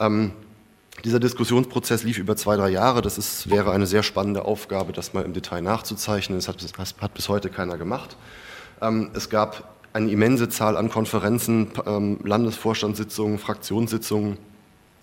Ähm, 0.00 0.32
dieser 1.04 1.20
Diskussionsprozess 1.20 2.02
lief 2.02 2.18
über 2.18 2.36
zwei, 2.36 2.56
drei 2.56 2.70
Jahre. 2.70 3.02
Das 3.02 3.18
ist, 3.18 3.50
wäre 3.50 3.72
eine 3.72 3.86
sehr 3.86 4.02
spannende 4.02 4.44
Aufgabe, 4.44 4.92
das 4.92 5.14
mal 5.14 5.24
im 5.24 5.32
Detail 5.32 5.62
nachzuzeichnen. 5.62 6.38
Das 6.38 6.48
hat, 6.48 6.62
das 6.62 6.94
hat 7.00 7.14
bis 7.14 7.28
heute 7.28 7.50
keiner 7.50 7.78
gemacht. 7.78 8.16
Ähm, 8.80 9.10
es 9.14 9.30
gab 9.30 9.76
eine 9.92 10.10
immense 10.10 10.48
Zahl 10.48 10.76
an 10.76 10.90
Konferenzen, 10.90 11.68
ähm, 11.86 12.18
Landesvorstandssitzungen, 12.22 13.38
Fraktionssitzungen 13.38 14.38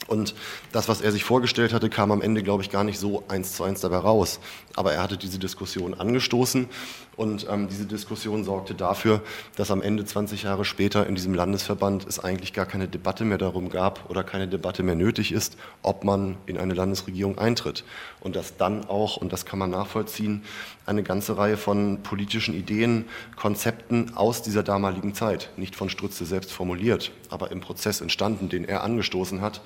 und 0.08 0.36
das, 0.72 0.88
was 0.88 1.02
er 1.02 1.12
sich 1.12 1.24
vorgestellt 1.24 1.74
hatte, 1.74 1.90
kam 1.90 2.12
am 2.12 2.22
Ende, 2.22 2.44
glaube 2.44 2.62
ich, 2.62 2.70
gar 2.70 2.84
nicht 2.84 3.00
so 3.00 3.24
eins 3.28 3.56
zu 3.56 3.64
eins 3.64 3.82
dabei 3.82 3.98
raus. 3.98 4.40
Aber 4.76 4.94
er 4.94 5.02
hatte 5.02 5.18
diese 5.18 5.40
Diskussion 5.40 5.94
angestoßen 5.94 6.68
und 7.16 7.48
ähm, 7.50 7.68
diese 7.70 7.86
Diskussion 7.86 8.44
sorgte 8.44 8.76
dafür, 8.76 9.22
dass 9.56 9.72
am 9.72 9.82
Ende 9.82 10.04
20 10.04 10.44
Jahre 10.44 10.66
später 10.66 11.08
in 11.08 11.16
diesem 11.16 11.34
Landesverband 11.34 12.06
es 12.06 12.20
eigentlich 12.20 12.54
gar 12.54 12.66
keine 12.66 12.88
Debatte 12.88 13.24
mehr 13.24 13.38
darum 13.38 13.70
gab 13.70 14.10
oder 14.10 14.24
keine 14.24 14.48
Debatte 14.48 14.84
mehr 14.84 14.96
nötig 14.96 15.32
ist, 15.32 15.58
ob 15.82 16.04
man 16.04 16.38
in 16.46 16.58
eine 16.58 16.74
Landesregierung 16.74 17.38
eintritt. 17.38 17.84
Und 18.20 18.36
dass 18.36 18.58
dann 18.58 18.86
auch, 18.86 19.18
und 19.18 19.32
das 19.32 19.46
kann 19.46 19.60
man 19.60 19.70
nachvollziehen, 19.70 20.44
eine 20.86 21.04
ganze 21.04 21.38
Reihe 21.38 21.58
von 21.58 22.04
politischen 22.04 22.54
Ideen, 22.54 23.06
Konzepten 23.36 24.16
aus 24.16 24.42
dieser 24.42 24.64
damaligen 24.64 25.14
Zeit, 25.14 25.50
nicht 25.58 25.76
von 25.76 25.90
Strutze 25.90 26.26
selbst 26.26 26.52
formuliert, 26.52 27.12
aber 27.30 27.52
im 27.52 27.62
Prozess 27.62 28.02
entstanden, 28.02 28.50
den 28.50 28.66
er 28.66 28.84
angestoßen 28.84 29.42
hat, 29.42 29.62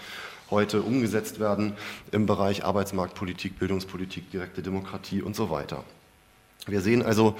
heute 0.51 0.81
umgesetzt 0.81 1.39
werden 1.39 1.73
im 2.11 2.25
Bereich 2.25 2.63
Arbeitsmarktpolitik, 2.63 3.59
Bildungspolitik, 3.59 4.31
direkte 4.31 4.61
Demokratie 4.61 5.21
und 5.21 5.35
so 5.35 5.49
weiter. 5.49 5.83
Wir 6.65 6.81
sehen 6.81 7.01
also 7.01 7.35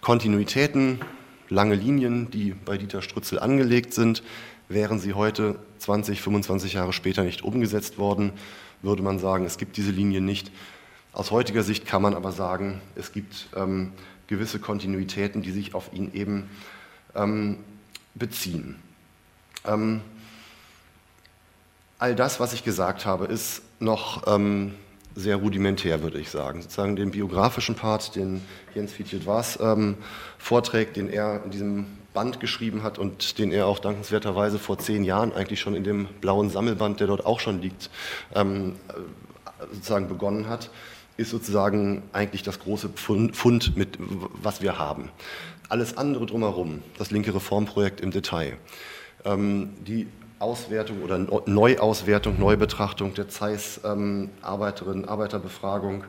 Kontinuitäten, 0.00 1.00
lange 1.48 1.74
Linien, 1.74 2.30
die 2.30 2.52
bei 2.52 2.76
Dieter 2.76 3.02
Strützel 3.02 3.38
angelegt 3.38 3.94
sind. 3.94 4.22
Wären 4.68 4.98
sie 4.98 5.14
heute 5.14 5.58
20, 5.78 6.20
25 6.20 6.72
Jahre 6.74 6.92
später 6.92 7.22
nicht 7.22 7.42
umgesetzt 7.42 7.98
worden, 7.98 8.32
würde 8.82 9.02
man 9.02 9.18
sagen, 9.18 9.44
es 9.44 9.58
gibt 9.58 9.76
diese 9.76 9.92
Linien 9.92 10.24
nicht. 10.24 10.50
Aus 11.12 11.30
heutiger 11.30 11.62
Sicht 11.62 11.86
kann 11.86 12.02
man 12.02 12.14
aber 12.14 12.32
sagen, 12.32 12.80
es 12.94 13.12
gibt 13.12 13.48
ähm, 13.56 13.92
gewisse 14.26 14.58
Kontinuitäten, 14.58 15.42
die 15.42 15.52
sich 15.52 15.74
auf 15.74 15.92
ihn 15.92 16.12
eben 16.12 16.50
ähm, 17.14 17.58
beziehen. 18.14 18.76
Ähm, 19.64 20.02
all 21.98 22.14
das, 22.14 22.40
was 22.40 22.52
ich 22.52 22.64
gesagt 22.64 23.06
habe, 23.06 23.26
ist 23.26 23.62
noch 23.80 24.26
ähm, 24.26 24.74
sehr 25.14 25.36
rudimentär, 25.36 26.02
würde 26.02 26.18
ich 26.18 26.30
sagen. 26.30 26.62
Sozusagen 26.62 26.96
den 26.96 27.10
biografischen 27.10 27.74
Part, 27.74 28.16
den 28.16 28.42
Jens 28.74 28.92
Fietjet 28.92 29.26
Was 29.26 29.58
ähm, 29.60 29.96
vorträgt, 30.38 30.96
den 30.96 31.08
er 31.08 31.42
in 31.44 31.50
diesem 31.50 31.86
Band 32.12 32.40
geschrieben 32.40 32.82
hat 32.82 32.98
und 32.98 33.38
den 33.38 33.50
er 33.50 33.66
auch 33.66 33.78
dankenswerterweise 33.78 34.58
vor 34.58 34.78
zehn 34.78 35.04
Jahren 35.04 35.32
eigentlich 35.32 35.60
schon 35.60 35.74
in 35.74 35.84
dem 35.84 36.06
blauen 36.20 36.50
Sammelband, 36.50 37.00
der 37.00 37.06
dort 37.06 37.26
auch 37.26 37.40
schon 37.40 37.60
liegt, 37.60 37.90
ähm, 38.34 38.76
sozusagen 39.72 40.08
begonnen 40.08 40.48
hat, 40.48 40.70
ist 41.16 41.30
sozusagen 41.30 42.02
eigentlich 42.12 42.42
das 42.42 42.60
große 42.60 42.90
Fund, 42.94 43.76
mit, 43.76 43.98
was 43.98 44.60
wir 44.60 44.78
haben. 44.78 45.10
Alles 45.68 45.96
andere 45.96 46.26
drumherum, 46.26 46.82
das 46.98 47.10
linke 47.10 47.34
Reformprojekt 47.34 48.00
im 48.00 48.10
Detail, 48.10 48.56
ähm, 49.24 49.70
die 49.86 50.06
Auswertung 50.38 51.02
oder 51.02 51.18
Neuauswertung, 51.46 52.38
Neubetrachtung 52.38 53.14
der 53.14 53.28
Zeiss 53.28 53.80
ähm, 53.84 54.30
Arbeiterinnen, 54.42 55.08
Arbeiterbefragung, 55.08 56.04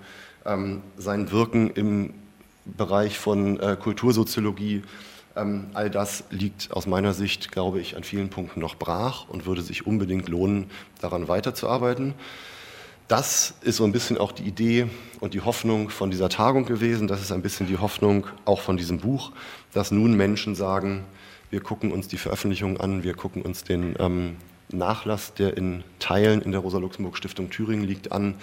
ähm, 0.45 0.81
sein 0.97 1.31
Wirken 1.31 1.71
im 1.71 2.13
Bereich 2.65 3.17
von 3.17 3.59
äh, 3.59 3.77
Kultursoziologie, 3.79 4.83
ähm, 5.37 5.67
all 5.73 5.89
das 5.89 6.25
liegt 6.29 6.71
aus 6.71 6.87
meiner 6.87 7.13
Sicht, 7.13 7.51
glaube 7.51 7.79
ich, 7.79 7.95
an 7.95 8.03
vielen 8.03 8.29
Punkten 8.29 8.59
noch 8.59 8.75
brach 8.75 9.29
und 9.29 9.45
würde 9.45 9.61
sich 9.61 9.85
unbedingt 9.85 10.27
lohnen, 10.27 10.69
daran 10.99 11.27
weiterzuarbeiten. 11.27 12.13
Das 13.07 13.53
ist 13.61 13.77
so 13.77 13.85
ein 13.85 13.93
bisschen 13.93 14.17
auch 14.17 14.33
die 14.33 14.43
Idee 14.43 14.89
und 15.21 15.33
die 15.33 15.41
Hoffnung 15.41 15.89
von 15.89 16.11
dieser 16.11 16.27
Tagung 16.27 16.65
gewesen. 16.65 17.07
Das 17.07 17.21
ist 17.21 17.31
ein 17.31 17.41
bisschen 17.41 17.67
die 17.67 17.77
Hoffnung 17.77 18.27
auch 18.43 18.59
von 18.59 18.75
diesem 18.75 18.99
Buch, 18.99 19.31
dass 19.71 19.91
nun 19.91 20.17
Menschen 20.17 20.55
sagen, 20.55 21.05
wir 21.49 21.61
gucken 21.61 21.91
uns 21.91 22.07
die 22.07 22.17
Veröffentlichungen 22.17 22.79
an, 22.79 23.03
wir 23.03 23.13
gucken 23.13 23.41
uns 23.41 23.63
den 23.63 23.95
ähm, 23.99 24.37
Nachlass, 24.69 25.33
der 25.33 25.55
in 25.55 25.83
Teilen 25.99 26.41
in 26.41 26.51
der 26.51 26.61
Rosa-Luxemburg-Stiftung 26.61 27.49
Thüringen 27.49 27.85
liegt, 27.85 28.11
an 28.11 28.35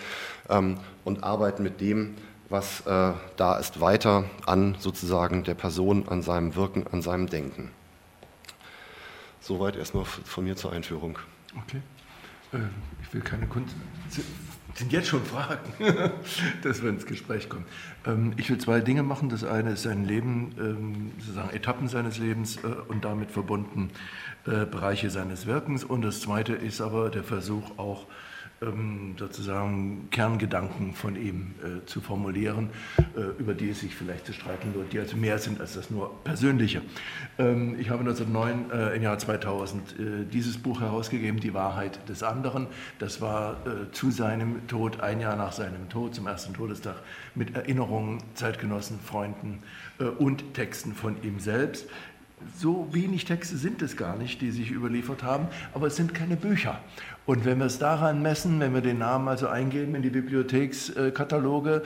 ähm, 0.49 0.78
und 1.04 1.23
arbeiten 1.23 1.62
mit 1.62 1.80
dem, 1.80 2.14
was 2.49 2.80
äh, 2.87 3.12
da 3.37 3.58
ist, 3.58 3.80
weiter 3.80 4.25
an 4.46 4.76
sozusagen 4.78 5.44
der 5.44 5.54
Person, 5.54 6.08
an 6.08 6.23
seinem 6.23 6.54
Wirken, 6.54 6.87
an 6.87 7.02
seinem 7.02 7.28
Denken. 7.28 7.70
Soweit 9.40 9.76
erstmal 9.76 10.04
von 10.04 10.44
mir 10.44 10.56
zur 10.56 10.73
Einführung. 10.73 11.18
Okay. 11.62 11.82
Äh, 12.52 12.58
ich 13.02 13.12
will 13.12 13.20
keine 13.20 13.46
Kunst 13.46 13.75
sind 14.78 14.92
jetzt 14.92 15.08
schon 15.08 15.25
Fragen, 15.25 15.73
dass 16.62 16.82
wir 16.82 16.90
ins 16.90 17.06
Gespräch 17.06 17.49
kommen. 17.49 17.64
Ähm, 18.06 18.32
ich 18.37 18.50
will 18.50 18.58
zwei 18.58 18.80
Dinge 18.80 19.02
machen. 19.02 19.28
Das 19.28 19.44
eine 19.44 19.73
ist 19.73 19.82
sein 19.82 20.04
Leben, 20.04 20.54
ähm, 20.58 21.12
sozusagen 21.18 21.50
Etappen 21.50 21.88
seines 21.88 22.18
Lebens 22.18 22.56
äh, 22.56 22.68
und 22.88 23.04
damit 23.04 23.30
verbunden 23.30 23.90
äh, 24.46 24.66
Bereiche 24.66 25.11
seines 25.11 25.46
Wirkens. 25.46 25.84
Und 25.84 26.02
das 26.02 26.20
zweite 26.20 26.54
ist 26.54 26.80
aber 26.80 27.11
der 27.11 27.25
Versuch 27.25 27.78
auch 27.78 28.06
sozusagen 29.16 30.09
Kerngedanken 30.11 30.94
von 30.94 31.16
ihm 31.16 31.54
äh, 31.62 31.85
zu 31.87 32.00
formulieren, 32.00 32.71
äh, 33.16 33.21
über 33.38 33.54
die 33.54 33.71
es 33.71 33.80
sich 33.80 33.94
vielleicht 33.94 34.26
zu 34.26 34.33
streiten 34.33 34.73
lohnt, 34.75 34.92
die 34.92 34.99
also 34.99 35.16
mehr 35.16 35.38
sind 35.38 35.61
als 35.61 35.75
das 35.75 35.90
nur 35.90 36.23
Persönliche. 36.25 36.83
Ähm, 37.38 37.76
ich 37.78 37.90
habe 37.90 38.00
1909 38.00 38.71
äh, 38.71 38.97
im 38.97 39.02
Jahr 39.02 39.18
2000 39.18 39.94
dieses 40.33 40.59
Buch 40.59 40.80
herausgegeben, 40.80 41.40
Die 41.40 41.54
Wahrheit 41.54 42.09
des 42.09 42.23
anderen. 42.23 42.66
Das 42.99 43.21
war 43.21 43.56
zu 43.92 44.11
seinem 44.11 44.66
Tod, 44.66 45.00
ein 45.00 45.21
Jahr 45.21 45.37
nach 45.37 45.52
seinem 45.52 45.88
Tod, 45.88 46.14
zum 46.14 46.26
ersten 46.26 46.54
Todestag, 46.54 46.97
mit 47.35 47.54
Erinnerungen, 47.54 48.18
Zeitgenossen, 48.35 48.99
Freunden 49.00 49.62
und 50.18 50.54
Texten 50.54 50.94
von 50.94 51.23
ihm 51.23 51.38
selbst 51.38 51.88
so 52.59 52.89
wenig 52.93 53.25
Texte 53.25 53.57
sind 53.57 53.83
es 53.83 53.97
gar 53.97 54.17
nicht, 54.17 54.41
die 54.41 54.51
sich 54.51 54.71
überliefert 54.71 55.23
haben, 55.23 55.49
aber 55.73 55.87
es 55.89 55.97
sind 55.97 56.15
keine 56.15 56.37
Bücher. 56.37 56.81
Und 57.27 57.45
wenn 57.45 57.59
wir 57.59 57.67
es 57.67 57.79
daran 57.79 58.21
messen, 58.23 58.61
wenn 58.61 58.75
wir 58.75 58.83
den 58.83 58.99
Namen 58.99 59.29
also 59.29 59.49
eingeben 59.49 59.95
in 59.95 60.03
die 60.03 60.11
Bibliothekskataloge, 60.11 61.83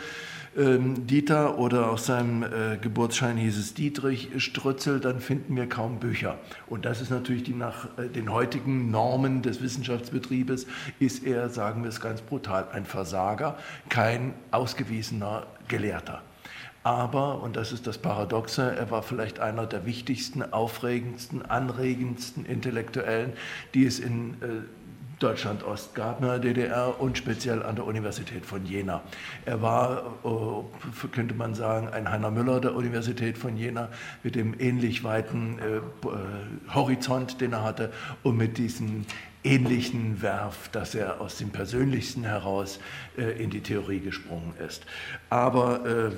ähm, 0.57 1.07
Dieter 1.07 1.59
oder 1.59 1.91
auf 1.91 2.01
seinem 2.01 2.43
äh, 2.43 2.77
Geburtsschein 2.81 3.37
hieß 3.37 3.57
es 3.57 3.75
Dietrich 3.75 4.31
Strützel, 4.39 4.99
dann 4.99 5.21
finden 5.21 5.55
wir 5.55 5.69
kaum 5.69 6.01
Bücher. 6.01 6.39
Und 6.67 6.85
das 6.85 7.01
ist 7.01 7.11
natürlich 7.11 7.45
die 7.45 7.55
nach 7.55 7.87
äh, 7.99 8.09
den 8.09 8.33
heutigen 8.33 8.91
Normen 8.91 9.43
des 9.43 9.63
Wissenschaftsbetriebes, 9.63 10.67
ist 10.99 11.25
er, 11.25 11.49
sagen 11.51 11.83
wir 11.83 11.91
es 11.91 12.01
ganz 12.01 12.21
brutal, 12.23 12.67
ein 12.73 12.85
Versager, 12.85 13.57
kein 13.89 14.35
ausgewiesener 14.51 15.47
Gelehrter. 15.69 16.23
Aber, 16.89 17.43
und 17.43 17.55
das 17.55 17.71
ist 17.71 17.87
das 17.87 17.99
Paradoxe, 17.99 18.75
er 18.75 18.91
war 18.91 19.03
vielleicht 19.03 19.41
einer 19.41 19.67
der 19.67 19.85
wichtigsten, 19.85 20.43
aufregendsten, 20.55 21.45
anregendsten 21.45 22.47
Intellektuellen, 22.47 23.35
die 23.75 23.85
es 23.85 23.99
in 23.99 24.31
äh, 24.41 24.63
Deutschland-Ost 25.19 25.95
gab, 25.95 26.23
in 26.23 26.29
der 26.29 26.39
DDR 26.39 26.99
und 26.99 27.19
speziell 27.19 27.63
an 27.63 27.77
der 27.77 27.85
Universität 27.85 28.47
von 28.47 28.65
Jena. 28.65 29.03
Er 29.45 29.61
war, 29.61 30.15
äh, 30.25 31.09
könnte 31.09 31.35
man 31.35 31.55
sagen, 31.55 31.91
ein 31.91 32.11
Heiner 32.11 32.31
Müller 32.31 32.59
der 32.59 32.75
Universität 32.75 33.37
von 33.37 33.59
Jena 33.59 33.91
mit 34.23 34.35
dem 34.35 34.59
ähnlich 34.59 35.05
weiten 35.05 35.59
äh, 35.59 36.73
Horizont, 36.73 37.43
den 37.43 37.53
er 37.53 37.65
hatte 37.65 37.93
und 38.23 38.39
mit 38.39 38.57
diesen 38.57 39.05
ähnlichen 39.49 40.21
Werf, 40.21 40.69
dass 40.69 40.95
er 40.95 41.21
aus 41.21 41.39
dem 41.39 41.51
Persönlichsten 41.51 42.25
heraus 42.25 42.81
äh, 43.17 43.43
in 43.43 43.49
die 43.51 43.63
Theorie 43.63 44.01
gesprungen 44.01 44.53
ist. 44.67 44.85
Aber 45.31 45.87
äh, 45.87 46.11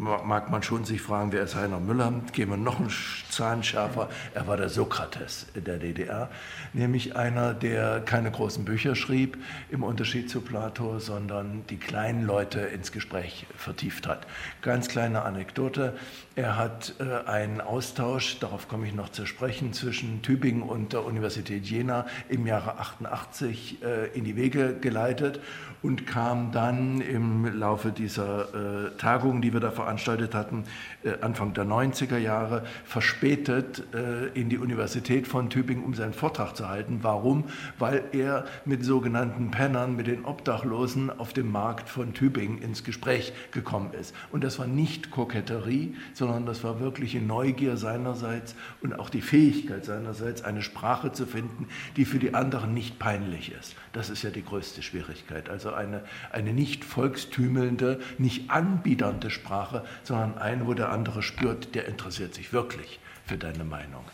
mag 0.00 0.50
man 0.50 0.62
schon 0.62 0.84
sich 0.84 1.02
fragen, 1.02 1.32
wer 1.32 1.42
ist 1.42 1.56
Heiner 1.56 1.80
Müller? 1.80 2.12
Gehen 2.32 2.50
wir 2.50 2.56
noch 2.56 2.78
einen 2.78 2.92
Zahn 3.30 3.62
schärfer. 3.62 4.08
Er 4.32 4.46
war 4.46 4.56
der 4.56 4.68
Sokrates 4.68 5.46
der 5.54 5.78
DDR, 5.78 6.30
nämlich 6.72 7.16
einer, 7.16 7.52
der 7.52 8.00
keine 8.00 8.30
großen 8.30 8.64
Bücher 8.64 8.94
schrieb, 8.94 9.36
im 9.70 9.82
Unterschied 9.82 10.30
zu 10.30 10.40
Plato, 10.40 11.00
sondern 11.00 11.64
die 11.68 11.78
kleinen 11.78 12.24
Leute 12.24 12.60
ins 12.60 12.92
Gespräch 12.92 13.46
vertieft 13.56 14.06
hat. 14.06 14.26
Ganz 14.62 14.88
kleine 14.88 15.22
Anekdote. 15.22 15.94
Er 16.40 16.56
hat 16.56 16.94
äh, 16.98 17.28
einen 17.28 17.60
Austausch, 17.60 18.38
darauf 18.38 18.66
komme 18.66 18.86
ich 18.86 18.94
noch 18.94 19.10
zu 19.10 19.26
sprechen, 19.26 19.74
zwischen 19.74 20.22
Tübingen 20.22 20.62
und 20.62 20.94
der 20.94 21.04
Universität 21.04 21.66
Jena 21.66 22.06
im 22.30 22.46
Jahre 22.46 22.78
88 22.78 23.82
äh, 23.82 24.06
in 24.16 24.24
die 24.24 24.36
Wege 24.36 24.74
geleitet 24.80 25.42
und 25.82 26.06
kam 26.06 26.50
dann 26.50 27.02
im 27.02 27.58
Laufe 27.58 27.92
dieser 27.92 28.86
äh, 28.86 28.90
Tagung, 28.96 29.42
die 29.42 29.52
wir 29.52 29.60
da 29.60 29.70
veranstaltet 29.70 30.34
hatten, 30.34 30.64
äh, 31.04 31.12
Anfang 31.20 31.52
der 31.52 31.64
90er 31.64 32.16
Jahre, 32.16 32.64
verspätet 32.84 33.84
äh, 33.94 34.28
in 34.28 34.48
die 34.48 34.56
Universität 34.56 35.26
von 35.26 35.50
Tübingen, 35.50 35.84
um 35.84 35.92
seinen 35.92 36.14
Vortrag 36.14 36.56
zu 36.56 36.70
halten. 36.70 37.00
Warum? 37.02 37.44
Weil 37.78 38.02
er 38.12 38.46
mit 38.64 38.82
sogenannten 38.82 39.50
Pennern, 39.50 39.94
mit 39.94 40.06
den 40.06 40.24
Obdachlosen 40.24 41.10
auf 41.18 41.34
dem 41.34 41.52
Markt 41.52 41.90
von 41.90 42.14
Tübingen 42.14 42.62
ins 42.62 42.82
Gespräch 42.82 43.34
gekommen 43.50 43.92
ist. 43.92 44.14
Und 44.32 44.42
das 44.42 44.58
war 44.58 44.66
nicht 44.66 45.10
Koketterie, 45.10 45.96
sondern 46.14 46.29
das 46.38 46.62
war 46.64 46.80
wirkliche 46.80 47.20
Neugier 47.20 47.76
seinerseits 47.76 48.54
und 48.82 48.98
auch 48.98 49.10
die 49.10 49.20
Fähigkeit 49.20 49.84
seinerseits, 49.84 50.42
eine 50.42 50.62
Sprache 50.62 51.12
zu 51.12 51.26
finden, 51.26 51.68
die 51.96 52.04
für 52.04 52.18
die 52.18 52.34
anderen 52.34 52.72
nicht 52.74 52.98
peinlich 52.98 53.52
ist. 53.52 53.74
Das 53.92 54.10
ist 54.10 54.22
ja 54.22 54.30
die 54.30 54.44
größte 54.44 54.82
Schwierigkeit. 54.82 55.48
Also 55.48 55.72
eine, 55.72 56.02
eine 56.30 56.52
nicht 56.52 56.84
volkstümelnde, 56.84 58.00
nicht 58.18 58.50
anbiedernde 58.50 59.30
Sprache, 59.30 59.84
sondern 60.02 60.38
eine, 60.38 60.66
wo 60.66 60.74
der 60.74 60.92
andere 60.92 61.22
spürt, 61.22 61.74
der 61.74 61.86
interessiert 61.88 62.34
sich 62.34 62.52
wirklich 62.52 63.00
für 63.26 63.36
deine 63.36 63.64
Meinung. 63.64 64.04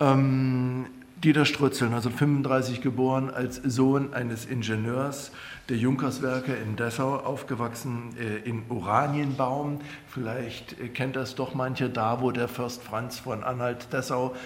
Ähm, 0.00 0.86
Dieter 1.26 1.44
Strutzel, 1.44 1.88
1935 1.88 2.82
geboren, 2.82 3.30
als 3.30 3.56
Sohn 3.56 4.14
eines 4.14 4.44
Ingenieurs 4.46 5.32
der 5.68 5.76
Junkerswerke 5.76 6.54
in 6.54 6.76
Dessau, 6.76 7.16
aufgewachsen 7.16 8.14
äh, 8.16 8.48
in 8.48 8.62
Oranienbaum. 8.68 9.80
Vielleicht 10.06 10.80
äh, 10.80 10.86
kennt 10.86 11.16
das 11.16 11.34
doch 11.34 11.52
manche, 11.52 11.90
da 11.90 12.20
wo 12.20 12.30
der 12.30 12.46
Fürst 12.46 12.80
Franz 12.80 13.18
von 13.18 13.42
Anhalt-Dessau 13.42 14.36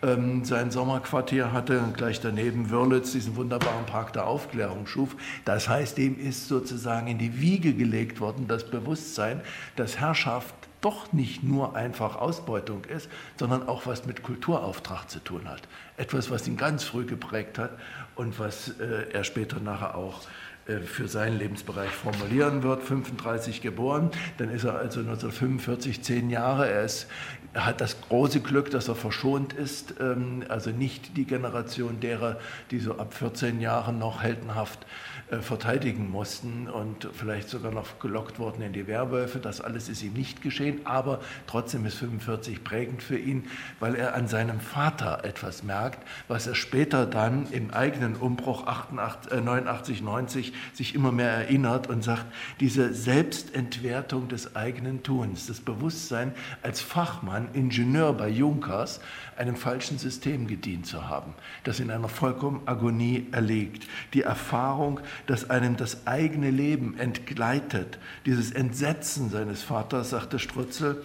ähm, 0.00 0.42
sein 0.46 0.70
Sommerquartier 0.70 1.52
hatte, 1.52 1.82
gleich 1.94 2.22
daneben 2.22 2.70
Wörlitz 2.70 3.12
diesen 3.12 3.36
wunderbaren 3.36 3.84
Park 3.84 4.14
der 4.14 4.26
Aufklärung 4.26 4.86
schuf. 4.86 5.16
Das 5.44 5.68
heißt, 5.68 5.98
dem 5.98 6.18
ist 6.18 6.48
sozusagen 6.48 7.08
in 7.08 7.18
die 7.18 7.38
Wiege 7.38 7.74
gelegt 7.74 8.18
worden, 8.18 8.48
das 8.48 8.64
Bewusstsein, 8.64 9.42
dass 9.76 10.00
Herrschaft 10.00 10.54
doch 10.80 11.12
nicht 11.12 11.42
nur 11.42 11.76
einfach 11.76 12.16
Ausbeutung 12.16 12.84
ist, 12.84 13.08
sondern 13.36 13.68
auch 13.68 13.86
was 13.86 14.06
mit 14.06 14.22
Kulturauftrag 14.22 15.10
zu 15.10 15.18
tun 15.20 15.48
hat. 15.48 15.62
Etwas, 15.96 16.30
was 16.30 16.46
ihn 16.48 16.56
ganz 16.56 16.84
früh 16.84 17.04
geprägt 17.04 17.58
hat 17.58 17.72
und 18.14 18.38
was 18.38 18.80
äh, 18.80 19.10
er 19.12 19.24
später 19.24 19.60
nachher 19.60 19.94
auch 19.94 20.22
äh, 20.66 20.80
für 20.80 21.08
seinen 21.08 21.38
Lebensbereich 21.38 21.90
formulieren 21.90 22.62
wird. 22.62 22.82
35 22.82 23.60
geboren, 23.60 24.10
dann 24.38 24.50
ist 24.50 24.64
er 24.64 24.76
also 24.78 25.00
1945 25.00 26.02
zehn 26.02 26.30
Jahre. 26.30 26.68
Er, 26.68 26.84
ist, 26.84 27.06
er 27.52 27.66
hat 27.66 27.80
das 27.80 28.00
große 28.00 28.40
Glück, 28.40 28.70
dass 28.70 28.88
er 28.88 28.94
verschont 28.94 29.52
ist, 29.52 29.94
ähm, 30.00 30.44
also 30.48 30.70
nicht 30.70 31.16
die 31.16 31.24
Generation 31.24 32.00
derer, 32.00 32.38
die 32.70 32.78
so 32.78 32.98
ab 32.98 33.14
14 33.14 33.60
Jahren 33.60 33.98
noch 33.98 34.22
heldenhaft 34.22 34.80
äh, 34.82 35.09
verteidigen 35.40 36.10
mussten 36.10 36.68
und 36.68 37.08
vielleicht 37.12 37.48
sogar 37.48 37.72
noch 37.72 37.98
gelockt 38.00 38.38
wurden 38.38 38.62
in 38.62 38.72
die 38.72 38.86
Werwölfe. 38.86 39.38
Das 39.38 39.60
alles 39.60 39.88
ist 39.88 40.02
ihm 40.02 40.12
nicht 40.12 40.42
geschehen, 40.42 40.80
aber 40.84 41.20
trotzdem 41.46 41.86
ist 41.86 41.94
45 41.94 42.64
prägend 42.64 43.02
für 43.02 43.18
ihn, 43.18 43.46
weil 43.78 43.94
er 43.94 44.14
an 44.14 44.28
seinem 44.28 44.60
Vater 44.60 45.24
etwas 45.24 45.62
merkt, 45.62 46.06
was 46.28 46.46
er 46.46 46.54
später 46.54 47.06
dann 47.06 47.46
im 47.52 47.70
eigenen 47.70 48.16
Umbruch 48.16 48.66
88, 48.66 49.32
äh, 49.32 49.40
89, 49.40 50.02
90 50.02 50.52
sich 50.72 50.94
immer 50.94 51.12
mehr 51.12 51.30
erinnert 51.30 51.88
und 51.88 52.02
sagt, 52.02 52.26
diese 52.58 52.92
Selbstentwertung 52.92 54.28
des 54.28 54.56
eigenen 54.56 55.02
Tuns, 55.02 55.46
das 55.46 55.60
Bewusstsein 55.60 56.32
als 56.62 56.80
Fachmann, 56.80 57.48
Ingenieur 57.52 58.12
bei 58.12 58.28
Junkers, 58.28 59.00
einem 59.40 59.56
falschen 59.56 59.98
System 59.98 60.46
gedient 60.46 60.86
zu 60.86 61.08
haben, 61.08 61.32
das 61.64 61.80
in 61.80 61.90
einer 61.90 62.10
vollkommen 62.10 62.60
Agonie 62.66 63.26
erlegt. 63.32 63.88
Die 64.12 64.20
Erfahrung, 64.20 65.00
dass 65.26 65.48
einem 65.48 65.78
das 65.78 66.06
eigene 66.06 66.50
Leben 66.50 66.98
entgleitet, 66.98 67.98
dieses 68.26 68.52
Entsetzen 68.52 69.30
seines 69.30 69.62
Vaters, 69.62 70.10
sagte 70.10 70.38
Strutzel, 70.38 71.02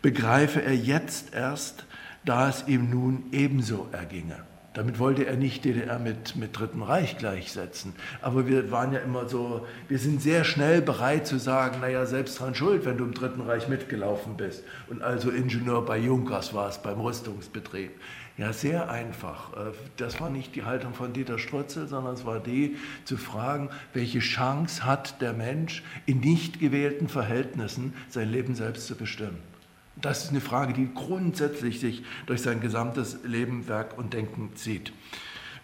begreife 0.00 0.62
er 0.62 0.76
jetzt 0.76 1.34
erst, 1.34 1.84
da 2.24 2.48
es 2.48 2.64
ihm 2.68 2.88
nun 2.88 3.24
ebenso 3.32 3.88
erginge. 3.90 4.51
Damit 4.74 4.98
wollte 4.98 5.26
er 5.26 5.36
nicht 5.36 5.64
DDR 5.64 5.98
mit, 5.98 6.34
mit 6.36 6.58
Dritten 6.58 6.82
Reich 6.82 7.18
gleichsetzen. 7.18 7.94
Aber 8.22 8.46
wir 8.46 8.70
waren 8.70 8.92
ja 8.92 9.00
immer 9.00 9.28
so, 9.28 9.66
wir 9.88 9.98
sind 9.98 10.22
sehr 10.22 10.44
schnell 10.44 10.80
bereit 10.80 11.26
zu 11.26 11.38
sagen, 11.38 11.80
naja, 11.80 12.06
selbst 12.06 12.40
dran 12.40 12.54
schuld, 12.54 12.86
wenn 12.86 12.96
du 12.96 13.04
im 13.04 13.12
Dritten 13.12 13.42
Reich 13.42 13.68
mitgelaufen 13.68 14.36
bist. 14.36 14.64
Und 14.88 15.02
also 15.02 15.30
Ingenieur 15.30 15.84
bei 15.84 15.98
Junkers 15.98 16.54
war 16.54 16.70
es 16.70 16.78
beim 16.78 17.00
Rüstungsbetrieb. 17.00 17.90
Ja, 18.38 18.54
sehr 18.54 18.90
einfach. 18.90 19.52
Äh, 19.52 19.72
das 19.98 20.20
war 20.20 20.30
nicht 20.30 20.54
die 20.54 20.64
Haltung 20.64 20.94
von 20.94 21.12
Dieter 21.12 21.38
Strutzel, 21.38 21.86
sondern 21.86 22.14
es 22.14 22.24
war 22.24 22.40
die, 22.40 22.76
zu 23.04 23.18
fragen, 23.18 23.68
welche 23.92 24.20
Chance 24.20 24.86
hat 24.86 25.20
der 25.20 25.34
Mensch, 25.34 25.82
in 26.06 26.20
nicht 26.20 26.58
gewählten 26.58 27.08
Verhältnissen 27.08 27.92
sein 28.08 28.30
Leben 28.30 28.54
selbst 28.54 28.86
zu 28.86 28.94
bestimmen. 28.94 29.51
Das 29.96 30.24
ist 30.24 30.30
eine 30.30 30.40
Frage, 30.40 30.72
die 30.72 30.88
grundsätzlich 30.92 31.80
sich 31.80 32.02
durch 32.26 32.42
sein 32.42 32.60
gesamtes 32.60 33.18
Leben, 33.24 33.68
Werk 33.68 33.98
und 33.98 34.14
Denken 34.14 34.56
zieht. 34.56 34.92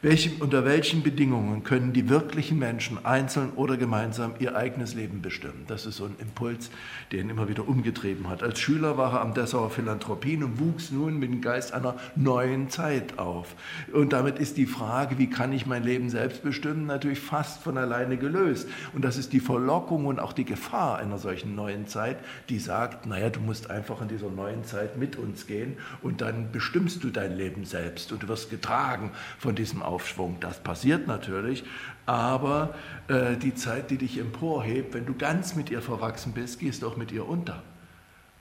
Welche, 0.00 0.30
unter 0.38 0.64
welchen 0.64 1.02
Bedingungen 1.02 1.64
können 1.64 1.92
die 1.92 2.08
wirklichen 2.08 2.56
Menschen 2.56 3.04
einzeln 3.04 3.50
oder 3.56 3.76
gemeinsam 3.76 4.34
ihr 4.38 4.54
eigenes 4.54 4.94
Leben 4.94 5.22
bestimmen? 5.22 5.64
Das 5.66 5.86
ist 5.86 5.96
so 5.96 6.04
ein 6.04 6.14
Impuls, 6.20 6.70
der 7.10 7.18
ihn 7.18 7.30
immer 7.30 7.48
wieder 7.48 7.68
umgetrieben 7.68 8.28
hat. 8.28 8.44
Als 8.44 8.60
Schüler 8.60 8.96
war 8.96 9.14
er 9.14 9.22
am 9.22 9.34
Dessauer 9.34 9.70
Philanthropien 9.70 10.44
und 10.44 10.60
wuchs 10.60 10.92
nun 10.92 11.18
mit 11.18 11.32
dem 11.32 11.40
Geist 11.40 11.74
einer 11.74 11.96
neuen 12.14 12.70
Zeit 12.70 13.18
auf. 13.18 13.56
Und 13.92 14.12
damit 14.12 14.38
ist 14.38 14.56
die 14.56 14.66
Frage, 14.66 15.18
wie 15.18 15.28
kann 15.28 15.52
ich 15.52 15.66
mein 15.66 15.82
Leben 15.82 16.10
selbst 16.10 16.44
bestimmen, 16.44 16.86
natürlich 16.86 17.18
fast 17.18 17.60
von 17.64 17.76
alleine 17.76 18.18
gelöst. 18.18 18.68
Und 18.92 19.04
das 19.04 19.16
ist 19.16 19.32
die 19.32 19.40
Verlockung 19.40 20.06
und 20.06 20.20
auch 20.20 20.32
die 20.32 20.44
Gefahr 20.44 20.98
einer 20.98 21.18
solchen 21.18 21.56
neuen 21.56 21.88
Zeit, 21.88 22.18
die 22.50 22.60
sagt, 22.60 23.06
naja, 23.06 23.30
du 23.30 23.40
musst 23.40 23.68
einfach 23.68 24.00
in 24.00 24.06
dieser 24.06 24.30
neuen 24.30 24.62
Zeit 24.62 24.96
mit 24.96 25.16
uns 25.16 25.48
gehen 25.48 25.76
und 26.02 26.20
dann 26.20 26.52
bestimmst 26.52 27.02
du 27.02 27.10
dein 27.10 27.36
Leben 27.36 27.64
selbst 27.64 28.12
und 28.12 28.22
du 28.22 28.28
wirst 28.28 28.48
getragen 28.48 29.10
von 29.40 29.56
diesem 29.56 29.82
Aufschwung. 29.88 30.36
Das 30.40 30.60
passiert 30.62 31.06
natürlich, 31.06 31.64
aber 32.06 32.74
äh, 33.08 33.36
die 33.36 33.54
Zeit, 33.54 33.90
die 33.90 33.98
dich 33.98 34.18
emporhebt, 34.18 34.94
wenn 34.94 35.06
du 35.06 35.14
ganz 35.14 35.54
mit 35.54 35.70
ihr 35.70 35.82
verwachsen 35.82 36.32
bist, 36.32 36.60
gehst 36.60 36.84
auch 36.84 36.96
mit 36.96 37.10
ihr 37.10 37.28
unter. 37.28 37.62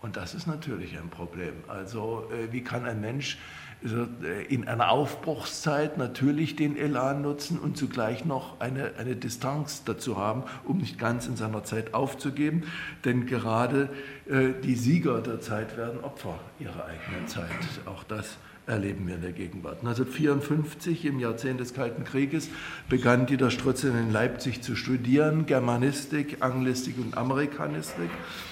Und 0.02 0.16
das 0.16 0.36
ist 0.36 0.46
natürlich 0.46 0.98
ein 0.98 1.10
Problem. 1.10 1.54
Also 1.68 2.30
äh, 2.32 2.52
wie 2.54 2.64
kann 2.64 2.86
ein 2.86 3.02
Mensch 3.02 3.38
äh, 3.84 4.44
in 4.46 4.68
einer 4.68 4.90
Aufbruchszeit 4.90 5.98
natürlich 5.98 6.56
den 6.56 6.78
Elan 6.78 7.22
nutzen 7.22 7.60
und 7.60 7.78
zugleich 7.78 8.26
noch 8.26 8.60
eine, 8.60 8.94
eine 8.98 9.16
Distanz 9.16 9.84
dazu 9.84 10.18
haben, 10.18 10.44
um 10.66 10.78
nicht 10.78 10.98
ganz 10.98 11.28
in 11.28 11.36
seiner 11.36 11.64
Zeit 11.64 11.94
aufzugeben. 11.94 12.64
Denn 13.06 13.26
gerade 13.26 13.90
äh, 14.28 14.50
die 14.64 14.76
Sieger 14.76 15.22
der 15.22 15.42
Zeit 15.42 15.78
werden 15.78 16.04
Opfer 16.04 16.40
ihrer 16.60 16.86
eigenen 16.86 17.28
Zeit. 17.28 17.50
Auch 17.86 18.04
das 18.04 18.38
erleben 18.68 19.08
wir 19.08 19.16
in 19.16 19.22
der 19.22 19.32
Gegenwart. 19.32 19.80
1954, 19.80 21.06
im 21.06 21.20
Jahrzehnt 21.20 21.60
des 21.60 21.74
Kalten 21.74 22.04
Krieges, 22.04 22.50
begann 22.90 23.26
Dieter 23.26 23.50
Strutzel 23.50 23.92
in 23.92 24.12
Leipzig 24.12 24.62
zu 24.62 24.76
studieren, 24.76 25.46
Germanistik, 25.46 26.38
Anglistik 26.42 26.98
und 27.00 27.18
Amerikanistik. 27.18 28.10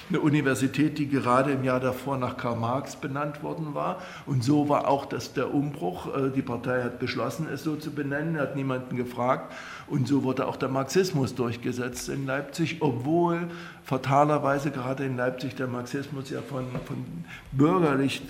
Eine 0.07 0.21
Universität, 0.21 0.97
die 0.99 1.09
gerade 1.09 1.51
im 1.51 1.63
Jahr 1.63 1.81
davor 1.81 2.17
nach 2.17 2.37
Karl 2.37 2.55
Marx 2.55 2.95
benannt 2.95 3.43
worden 3.43 3.73
war. 3.73 4.01
Und 4.25 4.43
so 4.43 4.69
war 4.69 4.87
auch 4.87 5.05
das 5.05 5.33
der 5.33 5.53
Umbruch. 5.53 6.15
Äh, 6.15 6.31
die 6.31 6.41
Partei 6.41 6.83
hat 6.83 6.99
beschlossen, 6.99 7.47
es 7.53 7.63
so 7.63 7.75
zu 7.75 7.91
benennen, 7.91 8.39
hat 8.39 8.55
niemanden 8.55 8.95
gefragt. 8.95 9.53
Und 9.87 10.07
so 10.07 10.23
wurde 10.23 10.47
auch 10.47 10.55
der 10.55 10.69
Marxismus 10.69 11.35
durchgesetzt 11.35 12.07
in 12.07 12.25
Leipzig, 12.25 12.77
obwohl 12.79 13.49
fatalerweise 13.83 14.71
gerade 14.71 15.05
in 15.05 15.17
Leipzig 15.17 15.55
der 15.55 15.67
Marxismus 15.67 16.29
ja 16.29 16.41
von, 16.41 16.65
von 16.85 17.03
bürgerlich 17.51 18.21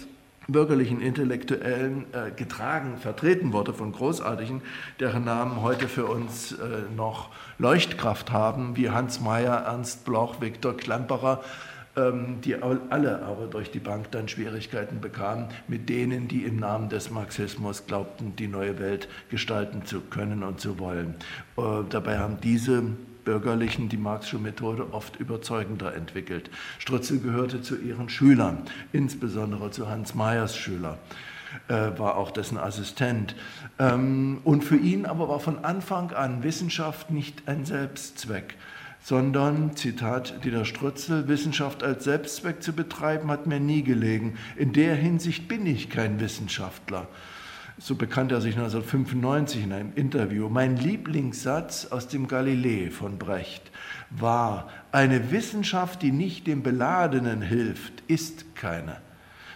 bürgerlichen 0.48 1.02
Intellektuellen 1.02 2.06
äh, 2.14 2.32
getragen, 2.32 2.98
vertreten 2.98 3.54
wurde 3.54 3.74
von 3.74 3.92
Großartigen, 3.92 4.62
deren 5.00 5.26
Namen 5.26 5.62
heute 5.62 5.88
für 5.88 6.06
uns 6.06 6.54
äh, 6.54 6.56
noch 6.96 7.30
Leuchtkraft 7.58 8.32
haben, 8.32 8.76
wie 8.76 8.90
Hans 8.90 9.22
Mayer, 9.22 9.64
Ernst 9.66 10.06
Bloch, 10.06 10.42
Viktor 10.42 10.78
Klemperer, 10.78 11.44
ähm, 11.98 12.42
die 12.42 12.56
alle 12.56 13.24
aber 13.24 13.48
durch 13.48 13.72
die 13.72 13.80
Bank 13.80 14.12
dann 14.12 14.28
Schwierigkeiten 14.28 15.00
bekamen 15.00 15.48
mit 15.68 15.88
denen, 15.90 16.28
die 16.28 16.44
im 16.44 16.58
Namen 16.58 16.90
des 16.90 17.10
Marxismus 17.10 17.86
glaubten, 17.88 18.36
die 18.36 18.48
neue 18.48 18.80
Welt 18.80 19.08
gestalten 19.30 19.86
zu 19.86 20.02
können 20.02 20.44
und 20.44 20.60
zu 20.60 20.78
wollen. 20.80 21.16
Äh, 21.58 21.62
dabei 21.90 22.20
haben 22.20 22.38
diese 22.42 22.84
Bürgerlichen 23.26 23.90
die 23.90 23.98
Marxische 23.98 24.38
Methode 24.38 24.94
oft 24.94 25.20
überzeugender 25.20 25.94
entwickelt. 25.94 26.50
Strutzel 26.80 27.20
gehörte 27.20 27.62
zu 27.62 27.76
ihren 27.76 28.08
Schülern, 28.08 28.60
insbesondere 28.94 29.72
zu 29.72 29.90
Hans 29.90 30.16
Mayers 30.16 30.56
Schüler, 30.56 31.00
äh, 31.68 31.74
war 31.98 32.16
auch 32.16 32.32
dessen 32.32 32.58
Assistent. 32.58 33.36
Ähm, 33.80 34.40
und 34.44 34.64
für 34.64 34.78
ihn 34.78 35.06
aber 35.06 35.28
war 35.28 35.40
von 35.40 35.66
Anfang 35.66 36.12
an 36.12 36.44
Wissenschaft 36.44 37.12
nicht 37.12 37.48
ein 37.48 37.66
Selbstzweck, 37.66 38.56
sondern, 39.02 39.76
Zitat 39.76 40.44
Dieter 40.44 40.66
Strutzel, 40.66 41.28
Wissenschaft 41.28 41.84
als 41.84 42.06
Selbstzweck 42.06 42.64
zu 42.64 42.74
betreiben, 42.74 43.30
hat 43.30 43.46
mir 43.46 43.60
nie 43.60 43.84
gelegen. 43.84 44.38
In 44.56 44.74
der 44.74 44.96
Hinsicht 44.96 45.48
bin 45.48 45.66
ich 45.66 45.90
kein 45.90 46.20
Wissenschaftler. 46.20 47.08
So 47.78 47.96
bekannte 47.96 48.36
er 48.36 48.42
sich 48.42 48.56
1995 48.56 49.64
in 49.64 49.74
einem 49.74 49.92
Interview. 49.96 50.48
Mein 50.48 50.78
Lieblingssatz 50.78 51.88
aus 51.88 52.08
dem 52.08 52.28
Galilei 52.30 52.90
von 52.90 53.18
Brecht 53.18 53.70
war, 54.10 54.70
eine 54.94 55.32
Wissenschaft, 55.32 56.02
die 56.02 56.14
nicht 56.14 56.48
dem 56.48 56.64
Beladenen 56.64 57.42
hilft, 57.42 58.02
ist 58.08 58.56
keine. 58.56 59.02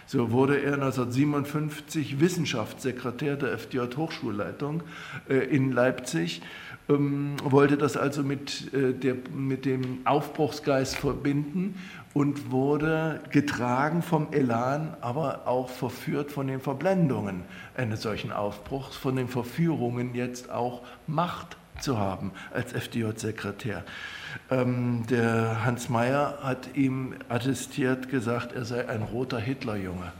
So 0.04 0.32
wurde 0.32 0.58
er 0.58 0.74
1957 0.74 2.20
Wissenschaftssekretär 2.20 3.36
der 3.36 3.52
FDJ 3.52 3.96
Hochschulleitung 3.96 4.82
äh, 5.28 5.36
in 5.36 5.72
Leipzig 5.72 6.42
ähm, 6.90 7.36
wollte 7.44 7.76
das 7.76 7.96
also 7.96 8.22
mit, 8.22 8.74
äh, 8.74 8.92
der, 8.92 9.14
mit 9.32 9.64
dem 9.64 10.00
Aufbruchsgeist 10.04 10.96
verbinden 10.96 11.76
und 12.12 12.50
wurde 12.50 13.20
getragen 13.30 14.02
vom 14.02 14.32
Elan, 14.32 14.96
aber 15.00 15.46
auch 15.46 15.68
verführt 15.68 16.32
von 16.32 16.48
den 16.48 16.60
Verblendungen 16.60 17.44
eines 17.76 18.02
solchen 18.02 18.32
Aufbruchs, 18.32 18.96
von 18.96 19.16
den 19.16 19.28
Verführungen 19.28 20.14
jetzt 20.14 20.50
auch 20.50 20.82
Macht 21.06 21.56
zu 21.78 21.98
haben 21.98 22.32
als 22.52 22.72
FDJ-Sekretär. 22.72 23.84
Ähm, 24.50 25.04
der 25.08 25.64
Hans 25.64 25.88
Mayer 25.88 26.38
hat 26.42 26.76
ihm 26.76 27.14
attestiert 27.28 28.08
gesagt, 28.08 28.52
er 28.52 28.64
sei 28.64 28.88
ein 28.88 29.02
roter 29.02 29.38
Hitlerjunge 29.38 30.12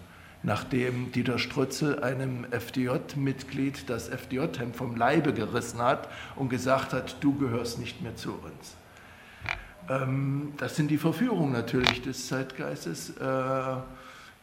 nachdem 0.42 1.12
Dieter 1.12 1.38
Strutzel 1.38 2.02
einem 2.02 2.46
FDJ-Mitglied 2.50 3.88
das 3.90 4.08
FDJ-Hemd 4.08 4.74
vom 4.74 4.96
Leibe 4.96 5.32
gerissen 5.32 5.80
hat 5.80 6.08
und 6.36 6.48
gesagt 6.48 6.92
hat, 6.92 7.16
du 7.20 7.34
gehörst 7.34 7.78
nicht 7.78 8.02
mehr 8.02 8.16
zu 8.16 8.32
uns. 8.32 8.76
Ähm, 9.88 10.52
das 10.58 10.76
sind 10.76 10.90
die 10.90 10.98
Verführungen 10.98 11.52
natürlich 11.52 12.02
des 12.02 12.28
Zeitgeistes. 12.28 13.10
Äh, 13.16 13.76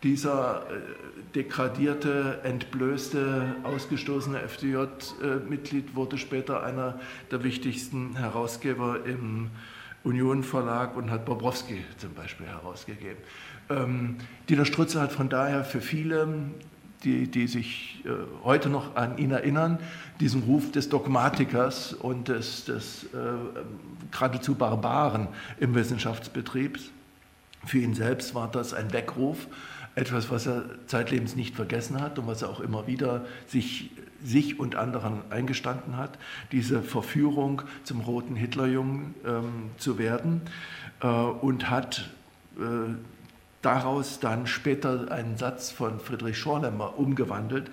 dieser 0.04 0.62
äh, 0.70 1.34
degradierte, 1.34 2.40
entblößte, 2.44 3.56
ausgestoßene 3.64 4.42
FDJ-Mitglied 4.42 5.96
wurde 5.96 6.18
später 6.18 6.64
einer 6.64 7.00
der 7.32 7.44
wichtigsten 7.44 8.16
Herausgeber 8.16 9.06
im 9.06 9.50
Union 10.04 10.44
Verlag 10.44 10.96
und 10.96 11.10
hat 11.10 11.26
Bobrowski 11.26 11.84
zum 11.98 12.14
Beispiel 12.14 12.46
herausgegeben. 12.46 13.18
Ähm, 13.70 14.18
Dieter 14.48 14.66
Strutze 14.66 15.02
hat 15.02 15.12
von 15.12 15.30
daher 15.30 15.64
für 15.64 15.82
viele, 15.82 16.28
die, 17.04 17.28
die 17.28 17.48
sich 17.48 18.04
äh, 18.06 18.10
heute 18.44 18.70
noch 18.70 18.96
an 18.96 19.18
ihn 19.18 19.32
erinnern, 19.32 19.80
diesen 20.20 20.44
Ruf 20.44 20.72
des 20.72 20.90
Dogmatikers 20.90 21.94
und 21.94 22.28
des, 22.28 22.66
des 22.66 23.04
äh, 23.06 23.08
geradezu 24.12 24.56
Barbaren 24.56 25.28
im 25.60 25.76
Wissenschaftsbetrieb. 25.76 26.80
Für 27.66 27.80
ihn 27.80 27.94
selbst 27.94 28.34
war 28.34 28.50
das 28.50 28.74
ein 28.74 28.94
Weckruf, 28.94 29.48
etwas, 29.96 30.30
was 30.30 30.46
er 30.46 30.64
zeitlebens 30.86 31.36
nicht 31.36 31.56
vergessen 31.56 32.00
hat 32.00 32.20
und 32.20 32.28
was 32.28 32.44
er 32.44 32.50
auch 32.50 32.60
immer 32.60 32.88
wieder 32.88 33.26
sich, 33.48 33.92
sich 34.24 34.60
und 34.60 34.76
anderen 34.76 35.22
eingestanden 35.32 35.98
hat, 35.98 36.18
diese 36.52 36.82
Verführung 36.84 37.64
zum 37.84 38.02
roten 38.02 38.36
Hitlerjungen 38.36 39.16
ähm, 39.26 39.72
zu 39.78 39.98
werden 39.98 40.42
äh, 41.02 41.08
und 41.08 41.70
hat 41.70 42.10
äh, 42.58 42.94
daraus 43.62 44.20
dann 44.20 44.48
später 44.48 45.12
einen 45.12 45.38
Satz 45.38 45.72
von 45.72 46.00
Friedrich 46.00 46.38
Schorlemmer 46.38 46.98
umgewandelt, 46.98 47.72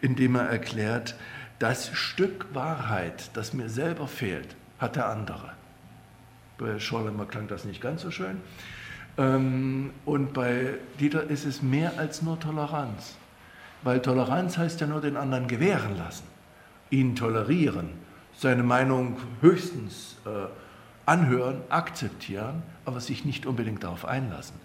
indem 0.00 0.36
er 0.36 0.48
erklärt, 0.48 1.14
das 1.58 1.88
Stück 1.94 2.46
Wahrheit, 2.52 3.30
das 3.34 3.52
mir 3.52 3.68
selber 3.68 4.06
fehlt, 4.08 4.56
hat 4.78 4.96
der 4.96 5.08
andere. 5.08 5.52
Bei 6.58 6.78
Schorlemmer 6.78 7.26
klang 7.26 7.48
das 7.48 7.64
nicht 7.64 7.80
ganz 7.80 8.02
so 8.02 8.10
schön. 8.10 8.40
Ähm, 9.16 9.90
und 10.04 10.32
bei 10.32 10.74
Dieter 11.00 11.24
ist 11.24 11.44
es 11.44 11.62
mehr 11.62 11.98
als 11.98 12.22
nur 12.22 12.38
Toleranz. 12.38 13.16
Weil 13.82 14.00
Toleranz 14.00 14.56
heißt 14.56 14.80
ja 14.80 14.86
nur 14.86 15.00
den 15.00 15.16
anderen 15.16 15.46
gewähren 15.46 15.96
lassen, 15.96 16.24
ihn 16.90 17.16
tolerieren, 17.16 17.90
seine 18.36 18.62
Meinung 18.62 19.18
höchstens 19.40 20.16
äh, 20.24 20.46
anhören, 21.06 21.60
akzeptieren, 21.68 22.62
aber 22.84 23.00
sich 23.00 23.24
nicht 23.24 23.46
unbedingt 23.46 23.84
darauf 23.84 24.06
einlassen. 24.06 24.56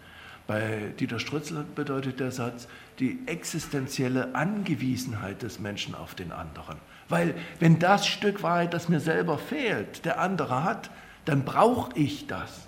Bei 0.50 0.94
Dieter 1.00 1.20
Strützel 1.20 1.64
bedeutet 1.76 2.20
der 2.20 2.32
Satz 2.32 2.68
die 2.98 3.20
existenzielle 3.28 4.34
Angewiesenheit 4.34 5.44
des 5.44 5.60
Menschen 5.60 5.94
auf 5.94 6.16
den 6.16 6.32
anderen. 6.32 6.78
Weil 7.08 7.36
wenn 7.60 7.78
das 7.78 8.08
Stück 8.08 8.42
Wahrheit, 8.42 8.74
das 8.74 8.90
mir 8.90 9.00
selber 9.00 9.38
fehlt, 9.38 10.06
der 10.06 10.20
andere 10.20 10.64
hat, 10.64 10.90
dann 11.26 11.46
brauche 11.46 11.96
ich 11.96 12.26
das. 12.26 12.68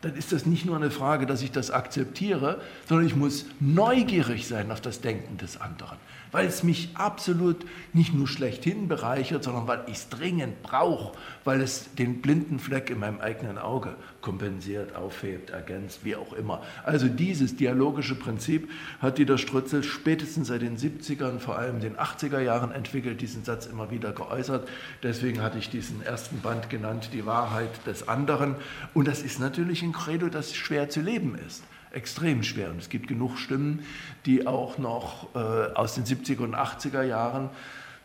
Dann 0.00 0.14
ist 0.14 0.32
das 0.32 0.46
nicht 0.46 0.64
nur 0.64 0.76
eine 0.76 0.90
Frage, 0.90 1.26
dass 1.26 1.42
ich 1.42 1.52
das 1.52 1.70
akzeptiere, 1.70 2.62
sondern 2.86 3.06
ich 3.06 3.14
muss 3.14 3.44
neugierig 3.60 4.48
sein 4.48 4.72
auf 4.72 4.80
das 4.80 5.02
Denken 5.02 5.36
des 5.36 5.60
anderen 5.60 5.98
weil 6.32 6.46
es 6.46 6.62
mich 6.62 6.90
absolut 6.94 7.64
nicht 7.92 8.14
nur 8.14 8.28
schlechthin 8.28 8.88
bereichert, 8.88 9.44
sondern 9.44 9.66
weil 9.66 9.84
ich 9.86 9.94
es 9.94 10.08
dringend 10.08 10.62
brauche, 10.62 11.16
weil 11.44 11.60
es 11.60 11.94
den 11.94 12.20
blinden 12.20 12.58
Fleck 12.58 12.90
in 12.90 12.98
meinem 12.98 13.20
eigenen 13.20 13.58
Auge 13.58 13.96
kompensiert, 14.20 14.94
aufhebt, 14.96 15.50
ergänzt, 15.50 16.00
wie 16.04 16.16
auch 16.16 16.32
immer. 16.32 16.62
Also 16.84 17.08
dieses 17.08 17.56
dialogische 17.56 18.14
Prinzip 18.14 18.70
hat 19.00 19.18
Dieter 19.18 19.38
Strutzel 19.38 19.82
spätestens 19.82 20.48
seit 20.48 20.62
den 20.62 20.76
70ern, 20.76 21.38
vor 21.38 21.58
allem 21.58 21.80
den 21.80 21.96
80er 21.96 22.40
Jahren 22.40 22.72
entwickelt, 22.72 23.20
diesen 23.20 23.44
Satz 23.44 23.66
immer 23.66 23.90
wieder 23.90 24.12
geäußert. 24.12 24.68
Deswegen 25.02 25.42
hatte 25.42 25.58
ich 25.58 25.70
diesen 25.70 26.02
ersten 26.02 26.40
Band 26.40 26.70
genannt, 26.70 27.10
die 27.12 27.26
Wahrheit 27.26 27.86
des 27.86 28.08
anderen. 28.08 28.56
Und 28.94 29.08
das 29.08 29.22
ist 29.22 29.40
natürlich 29.40 29.82
ein 29.82 29.92
Credo, 29.92 30.28
das 30.28 30.54
schwer 30.54 30.88
zu 30.90 31.00
leben 31.00 31.38
ist 31.46 31.62
extrem 31.92 32.42
schwer. 32.42 32.70
Und 32.70 32.78
es 32.78 32.88
gibt 32.88 33.08
genug 33.08 33.38
Stimmen, 33.38 33.84
die 34.26 34.46
auch 34.46 34.78
noch 34.78 35.34
äh, 35.34 35.38
aus 35.74 35.94
den 35.94 36.04
70er 36.04 36.40
und 36.40 36.54
80er 36.54 37.02
Jahren 37.02 37.50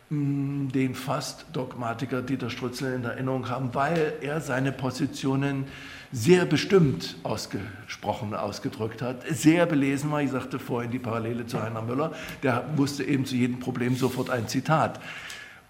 den 0.09 0.93
fast 0.93 1.45
Dogmatiker 1.53 2.21
Dieter 2.21 2.49
Strutzel 2.49 2.93
in 2.93 3.03
Erinnerung 3.03 3.49
haben, 3.49 3.73
weil 3.73 4.13
er 4.21 4.41
seine 4.41 4.71
Positionen 4.71 5.65
sehr 6.11 6.45
bestimmt 6.45 7.15
ausgesprochen, 7.23 8.35
ausgedrückt 8.35 9.01
hat, 9.01 9.23
sehr 9.27 9.65
belesen 9.65 10.11
war. 10.11 10.21
Ich 10.21 10.29
sagte 10.29 10.59
vorhin 10.59 10.91
die 10.91 10.99
Parallele 10.99 11.47
zu 11.47 11.61
Heiner 11.61 11.81
Müller, 11.81 12.13
der 12.43 12.65
wusste 12.75 13.03
eben 13.03 13.25
zu 13.25 13.35
jedem 13.35 13.59
Problem 13.59 13.95
sofort 13.95 14.29
ein 14.29 14.47
Zitat. 14.47 14.99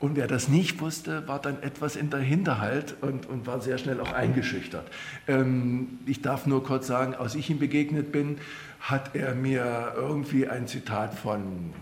Und 0.04 0.18
wer 0.18 0.28
das 0.28 0.50
nicht 0.50 0.82
wusste, 0.82 1.26
war 1.30 1.40
dann 1.40 1.64
etwas 1.64 1.96
in 1.96 2.10
der 2.10 2.20
Hinterhalt 2.20 2.94
und, 3.00 3.26
und 3.26 3.48
war 3.48 3.62
sehr 3.62 3.78
schnell 3.78 4.02
auch 4.02 4.12
eingeschüchtert. 4.12 4.86
Ähm, 5.30 5.98
ich 6.06 6.22
darf 6.22 6.46
nur 6.46 6.62
kurz 6.62 6.88
sagen, 6.88 7.16
als 7.16 7.36
ich 7.36 7.50
ihm 7.50 7.58
begegnet 7.58 8.12
bin, 8.12 8.38
hat 8.82 9.16
er 9.16 9.34
mir 9.34 9.94
irgendwie 9.96 10.50
ein 10.50 10.68
Zitat 10.68 11.14
von 11.14 11.74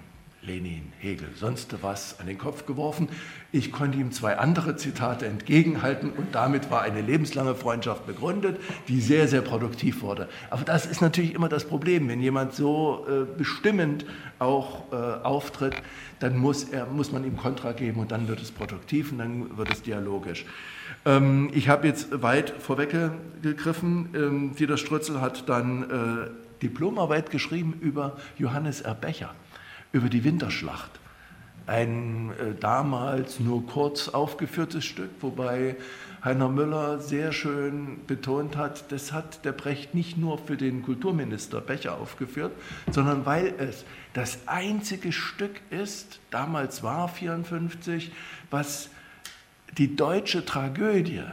Lenin, 0.44 0.92
Hegel, 1.00 1.30
sonst 1.36 1.76
was 1.84 2.20
an 2.20 2.26
den 2.26 2.40
Kopf 2.40 2.66
geworfen. 2.66 3.10
Ich 3.52 3.72
konnte 3.72 4.00
ihm 4.00 4.12
zwei 4.12 4.40
andere 4.40 4.76
Zitate 4.76 5.28
entgegenhalten 5.28 6.10
und 6.10 6.34
damit 6.34 6.72
war 6.72 6.82
eine 6.82 7.02
lebenslange 7.02 7.54
Freundschaft 7.54 8.08
begründet, 8.08 8.60
die 8.88 9.02
sehr, 9.02 9.28
sehr 9.28 9.42
produktiv 9.42 10.02
wurde. 10.02 10.28
Aber 10.50 10.64
das 10.64 10.88
ist 10.88 11.00
natürlich 11.00 11.36
immer 11.36 11.48
das 11.48 11.66
Problem, 11.66 12.08
wenn 12.10 12.22
jemand 12.22 12.56
so 12.56 13.06
äh, 13.08 13.38
bestimmend 13.38 14.06
auch 14.40 14.92
äh, 14.92 14.96
auftritt, 14.96 15.76
dann 16.20 16.38
muss, 16.38 16.64
er, 16.64 16.88
muss 16.88 17.12
man 17.12 17.24
ihm 17.24 17.38
Kontra 17.38 17.74
geben 17.74 18.00
und 18.00 18.12
dann 18.12 18.28
wird 18.28 18.42
es 18.42 18.52
produktiv 18.52 19.12
und 19.12 19.20
dann 19.20 19.58
wird 19.58 19.72
es 19.72 19.84
dialogisch. 19.84 20.46
Ähm, 21.06 21.52
ich 21.54 21.70
habe 21.70 21.88
jetzt 21.88 22.24
weit 22.24 22.50
vorweggegriffen. 22.50 24.10
Ähm, 24.16 24.56
Dieter 24.56 24.78
Strützel 24.78 25.22
hat 25.22 25.48
dann 25.48 25.84
äh, 25.84 26.64
Diplomarbeit 26.64 27.30
geschrieben 27.30 27.76
über 27.80 28.18
Johannes 28.40 28.82
Erbecher 28.82 29.36
über 29.92 30.10
die 30.10 30.24
Winterschlacht. 30.24 30.92
Ein 31.68 32.32
äh, 32.32 32.56
damals 32.60 33.40
nur 33.40 33.66
kurz 33.66 34.10
aufgeführtes 34.10 34.84
Stück, 34.84 35.12
wobei 35.22 35.76
Heiner 36.24 36.50
Müller 36.50 37.00
sehr 37.00 37.32
schön 37.32 38.06
betont 38.06 38.56
hat, 38.56 38.92
das 38.92 39.12
hat 39.12 39.44
der 39.44 39.54
Brecht 39.54 39.96
nicht 39.96 40.18
nur 40.18 40.38
für 40.38 40.56
den 40.56 40.84
Kulturminister 40.84 41.62
Becher 41.62 41.98
aufgeführt, 41.98 42.52
sondern 42.92 43.26
weil 43.26 43.54
es 43.58 43.86
das 44.14 44.40
einzige 44.46 45.12
Stück 45.12 45.62
ist, 45.72 46.20
damals 46.30 46.84
war 46.84 47.08
54, 47.08 48.12
was 48.52 48.90
die 49.78 49.96
deutsche 49.96 50.46
Tragödie, 50.46 51.24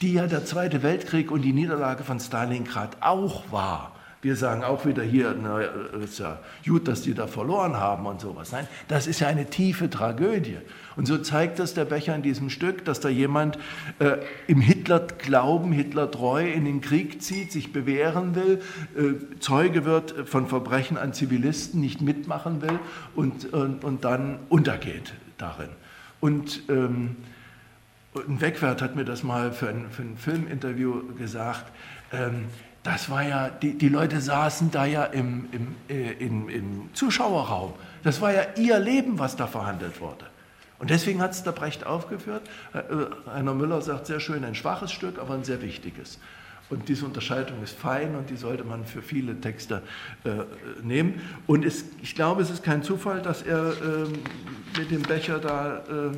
die 0.00 0.14
ja 0.14 0.26
der 0.26 0.46
Zweite 0.46 0.82
Weltkrieg 0.82 1.30
und 1.30 1.42
die 1.42 1.52
Niederlage 1.52 2.04
von 2.04 2.18
Stalingrad 2.18 2.96
auch 3.00 3.52
war, 3.52 3.97
Wir 4.20 4.34
sagen 4.34 4.64
auch 4.64 4.84
wieder 4.84 5.04
hier, 5.04 5.34
na, 5.40 5.60
ist 5.60 6.18
ja 6.18 6.40
gut, 6.66 6.88
dass 6.88 7.02
die 7.02 7.14
da 7.14 7.28
verloren 7.28 7.76
haben 7.76 8.04
und 8.06 8.20
sowas. 8.20 8.50
Nein, 8.50 8.66
das 8.88 9.06
ist 9.06 9.20
ja 9.20 9.28
eine 9.28 9.48
tiefe 9.48 9.88
Tragödie. 9.88 10.58
Und 10.96 11.06
so 11.06 11.18
zeigt 11.18 11.60
das 11.60 11.74
der 11.74 11.84
Becher 11.84 12.16
in 12.16 12.22
diesem 12.22 12.50
Stück, 12.50 12.84
dass 12.84 12.98
da 12.98 13.08
jemand 13.08 13.58
äh, 14.00 14.16
im 14.48 14.60
Hitler-Glauben, 14.60 15.70
Hitler-treu 15.70 16.50
in 16.50 16.64
den 16.64 16.80
Krieg 16.80 17.22
zieht, 17.22 17.52
sich 17.52 17.72
bewähren 17.72 18.34
will, 18.34 18.60
äh, 18.96 19.38
Zeuge 19.38 19.84
wird 19.84 20.28
von 20.28 20.48
Verbrechen 20.48 20.98
an 20.98 21.12
Zivilisten, 21.12 21.80
nicht 21.80 22.00
mitmachen 22.00 22.60
will 22.60 22.80
und, 23.14 23.52
und, 23.52 23.84
und 23.84 24.04
dann 24.04 24.40
untergeht 24.48 25.14
darin. 25.36 25.68
Und 26.18 26.62
ähm, 26.68 27.14
ein 28.16 28.40
Wegwert 28.40 28.82
hat 28.82 28.96
mir 28.96 29.04
das 29.04 29.22
mal 29.22 29.52
für 29.52 29.68
ein, 29.68 29.90
für 29.90 30.02
ein 30.02 30.16
Filminterview 30.16 31.14
gesagt. 31.16 31.70
Ähm, 32.12 32.46
das 32.82 33.10
war 33.10 33.22
ja, 33.22 33.48
die, 33.48 33.76
die 33.76 33.88
Leute 33.88 34.20
saßen 34.20 34.70
da 34.70 34.84
ja 34.84 35.04
im, 35.04 35.48
im, 35.52 35.74
äh, 35.88 36.12
im, 36.12 36.48
im 36.48 36.90
Zuschauerraum. 36.94 37.74
Das 38.02 38.20
war 38.20 38.32
ja 38.32 38.42
ihr 38.56 38.78
Leben, 38.78 39.18
was 39.18 39.36
da 39.36 39.46
verhandelt 39.46 40.00
wurde. 40.00 40.26
Und 40.78 40.90
deswegen 40.90 41.20
hat 41.20 41.32
es 41.32 41.42
der 41.42 41.52
Brecht 41.52 41.84
aufgeführt. 41.86 42.42
Heiner 42.72 43.50
äh, 43.50 43.54
Müller 43.54 43.82
sagt 43.82 44.06
sehr 44.06 44.20
schön, 44.20 44.44
ein 44.44 44.54
schwaches 44.54 44.92
Stück, 44.92 45.18
aber 45.18 45.34
ein 45.34 45.44
sehr 45.44 45.60
wichtiges. 45.60 46.18
Und 46.70 46.88
diese 46.88 47.06
Unterscheidung 47.06 47.62
ist 47.62 47.76
fein 47.76 48.14
und 48.14 48.28
die 48.28 48.36
sollte 48.36 48.62
man 48.62 48.84
für 48.84 49.00
viele 49.00 49.40
Texte 49.40 49.82
äh, 50.24 50.30
nehmen. 50.82 51.20
Und 51.46 51.64
es, 51.64 51.84
ich 52.02 52.14
glaube, 52.14 52.42
es 52.42 52.50
ist 52.50 52.62
kein 52.62 52.82
Zufall, 52.82 53.22
dass 53.22 53.42
er 53.42 53.70
äh, 53.70 54.78
mit 54.78 54.90
dem 54.90 55.02
Becher 55.02 55.38
da 55.38 55.78
äh, 55.78 56.16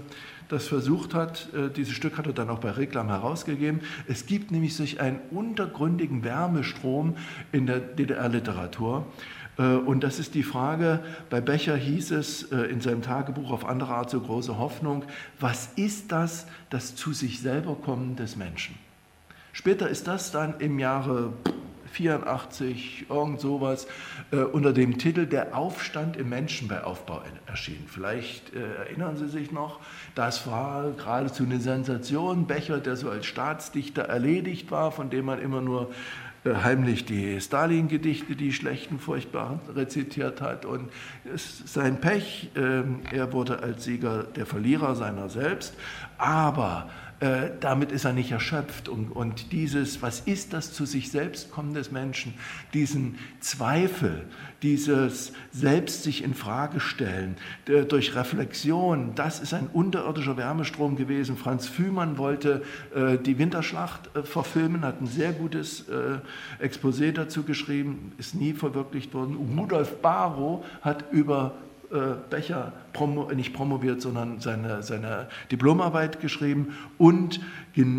das 0.50 0.66
versucht 0.66 1.14
hat. 1.14 1.48
Äh, 1.54 1.70
dieses 1.70 1.94
Stück 1.94 2.18
hat 2.18 2.26
er 2.26 2.32
dann 2.32 2.50
auch 2.50 2.58
bei 2.58 2.70
Reklam 2.70 3.08
herausgegeben. 3.08 3.80
Es 4.06 4.26
gibt 4.26 4.50
nämlich 4.50 4.76
sich 4.76 5.00
einen 5.00 5.20
untergründigen 5.30 6.24
Wärmestrom 6.24 7.16
in 7.52 7.66
der 7.66 7.80
DDR-Literatur. 7.80 9.06
Äh, 9.58 9.62
und 9.62 10.02
das 10.02 10.18
ist 10.18 10.34
die 10.34 10.42
Frage, 10.42 11.00
bei 11.30 11.40
Becher 11.40 11.76
hieß 11.76 12.10
es 12.12 12.50
äh, 12.52 12.62
in 12.62 12.80
seinem 12.80 13.02
Tagebuch 13.02 13.50
auf 13.50 13.64
andere 13.64 13.94
Art 13.94 14.10
so 14.10 14.20
große 14.20 14.58
Hoffnung, 14.58 15.04
was 15.38 15.70
ist 15.76 16.12
das, 16.12 16.46
das 16.70 16.96
zu 16.96 17.12
sich 17.12 17.40
selber 17.40 17.76
kommen 17.76 18.16
des 18.16 18.36
Menschen? 18.36 18.74
Später 19.52 19.88
ist 19.88 20.06
das 20.06 20.30
dann 20.30 20.54
im 20.60 20.78
Jahre 20.78 21.32
84, 21.92 23.06
irgend 23.08 23.40
sowas, 23.40 23.86
äh, 24.30 24.36
unter 24.36 24.72
dem 24.72 24.98
Titel 24.98 25.26
Der 25.26 25.56
Aufstand 25.56 26.16
im 26.16 26.28
Menschen 26.28 26.68
bei 26.68 26.84
Aufbau 26.84 27.22
erschienen. 27.46 27.86
Vielleicht 27.88 28.54
äh, 28.54 28.74
erinnern 28.76 29.16
Sie 29.16 29.28
sich 29.28 29.52
noch, 29.52 29.80
das 30.14 30.46
war 30.46 30.90
geradezu 30.92 31.44
eine 31.44 31.60
Sensation. 31.60 32.46
Becher, 32.46 32.78
der 32.78 32.96
so 32.96 33.10
als 33.10 33.26
Staatsdichter 33.26 34.02
erledigt 34.02 34.70
war, 34.70 34.92
von 34.92 35.10
dem 35.10 35.26
man 35.26 35.40
immer 35.40 35.60
nur 35.60 35.90
äh, 36.44 36.54
heimlich 36.54 37.04
die 37.04 37.38
Stalin-Gedichte, 37.40 38.34
die 38.34 38.52
schlechten, 38.52 38.98
furchtbaren, 38.98 39.60
rezitiert 39.74 40.40
hat. 40.40 40.64
Und 40.64 40.90
sein 41.34 42.00
Pech, 42.00 42.50
ähm, 42.56 43.00
er 43.12 43.32
wurde 43.32 43.62
als 43.62 43.84
Sieger 43.84 44.24
der 44.24 44.46
Verlierer 44.46 44.94
seiner 44.94 45.28
selbst. 45.28 45.74
Aber 46.16 46.88
äh, 47.20 47.50
damit 47.60 47.92
ist 47.92 48.04
er 48.04 48.14
nicht 48.14 48.32
erschöpft. 48.32 48.88
Und, 48.88 49.10
und, 49.10 49.52
dieses, 49.52 50.00
was 50.02 50.20
ist 50.20 50.52
das 50.52 50.72
zu 50.72 50.86
sich 50.86 51.10
selbst 51.10 51.50
kommen 51.50 51.74
des 51.74 51.92
Menschen, 51.92 52.34
diesen 52.72 53.18
Zweifel, 53.40 54.24
dieses 54.62 55.32
Selbst 55.52 56.02
sich 56.02 56.24
in 56.24 56.34
Frage 56.34 56.80
stellen, 56.80 57.36
der, 57.66 57.84
durch 57.84 58.14
Reflexion, 58.14 59.14
das 59.14 59.40
ist 59.40 59.52
ein 59.52 59.68
unterirdischer 59.72 60.36
Wärmestrom 60.36 60.96
gewesen. 60.96 61.36
Franz 61.36 61.66
Fühmann 61.66 62.16
wollte 62.16 62.62
äh, 62.94 63.18
die 63.18 63.38
Winterschlacht 63.38 64.16
äh, 64.16 64.22
verfilmen, 64.22 64.82
hat 64.82 65.00
ein 65.00 65.06
sehr 65.06 65.32
gutes 65.32 65.86
äh, 65.88 66.64
Exposé 66.64 67.12
dazu 67.12 67.42
geschrieben, 67.42 68.12
ist 68.16 68.34
nie 68.34 68.54
verwirklicht 68.54 69.12
worden. 69.12 69.36
Rudolf 69.58 70.00
Barrow 70.00 70.64
hat 70.80 71.12
über 71.12 71.52
äh, 71.54 71.69
Becher 72.30 72.72
promo, 72.92 73.32
nicht 73.32 73.52
promoviert, 73.52 74.00
sondern 74.00 74.38
seine, 74.40 74.82
seine 74.82 75.28
Diplomarbeit 75.50 76.20
geschrieben. 76.20 76.76
Und 76.98 77.40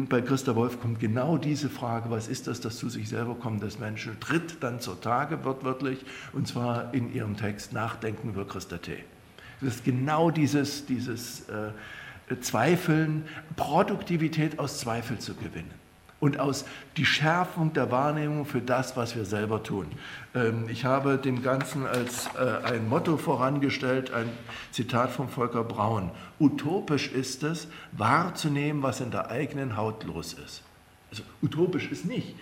bei 0.10 0.22
Christa 0.22 0.56
Wolf 0.56 0.80
kommt 0.80 1.00
genau 1.00 1.38
diese 1.38 1.70
Frage, 1.70 2.10
was 2.10 2.30
ist 2.30 2.48
das, 2.48 2.62
das 2.62 2.78
zu 2.78 2.88
sich 2.88 3.10
selber 3.10 3.36
kommt 3.36 3.64
des 3.64 3.80
Menschen, 3.80 4.18
tritt 4.22 4.64
dann 4.64 4.80
zur 4.80 5.02
Tage 5.02 5.44
wortwörtlich, 5.44 6.06
und 6.32 6.48
zwar 6.48 6.94
in 6.94 7.14
ihrem 7.14 7.36
Text 7.36 7.74
Nachdenken 7.74 8.30
über 8.30 8.48
Christa 8.48 8.78
T. 8.78 8.98
Das 9.60 9.76
ist 9.76 9.84
genau 9.84 10.32
dieses, 10.32 10.86
dieses 10.86 11.50
äh, 11.50 11.72
Zweifeln, 12.40 13.26
Produktivität 13.58 14.58
aus 14.58 14.80
Zweifel 14.80 15.20
zu 15.20 15.36
gewinnen 15.36 15.81
und 16.22 16.40
aus 16.40 16.64
die 16.96 17.06
Schärfung 17.06 17.74
der 17.74 17.92
Wahrnehmung 17.92 18.46
für 18.46 18.62
das, 18.62 18.96
was 18.96 19.18
wir 19.18 19.26
selber 19.26 19.64
tun. 19.64 19.88
Ähm, 20.34 20.70
ich 20.70 20.86
habe 20.86 21.18
dem 21.18 21.44
Ganzen 21.44 21.86
als 21.86 22.28
äh, 22.38 22.64
ein 22.64 22.88
Motto 22.88 23.18
vorangestellt, 23.18 24.14
ein 24.14 24.30
Zitat 24.72 25.10
von 25.10 25.28
Volker 25.28 25.66
Braun. 25.66 26.12
Utopisch 26.40 27.12
ist 27.12 27.44
es, 27.44 27.68
wahrzunehmen, 27.92 28.84
was 28.84 29.02
in 29.02 29.12
der 29.12 29.30
eigenen 29.30 29.76
Haut 29.76 30.06
los 30.06 30.34
ist. 30.34 30.64
Also 31.10 31.24
utopisch 31.42 31.92
ist 31.92 32.06
nicht 32.06 32.36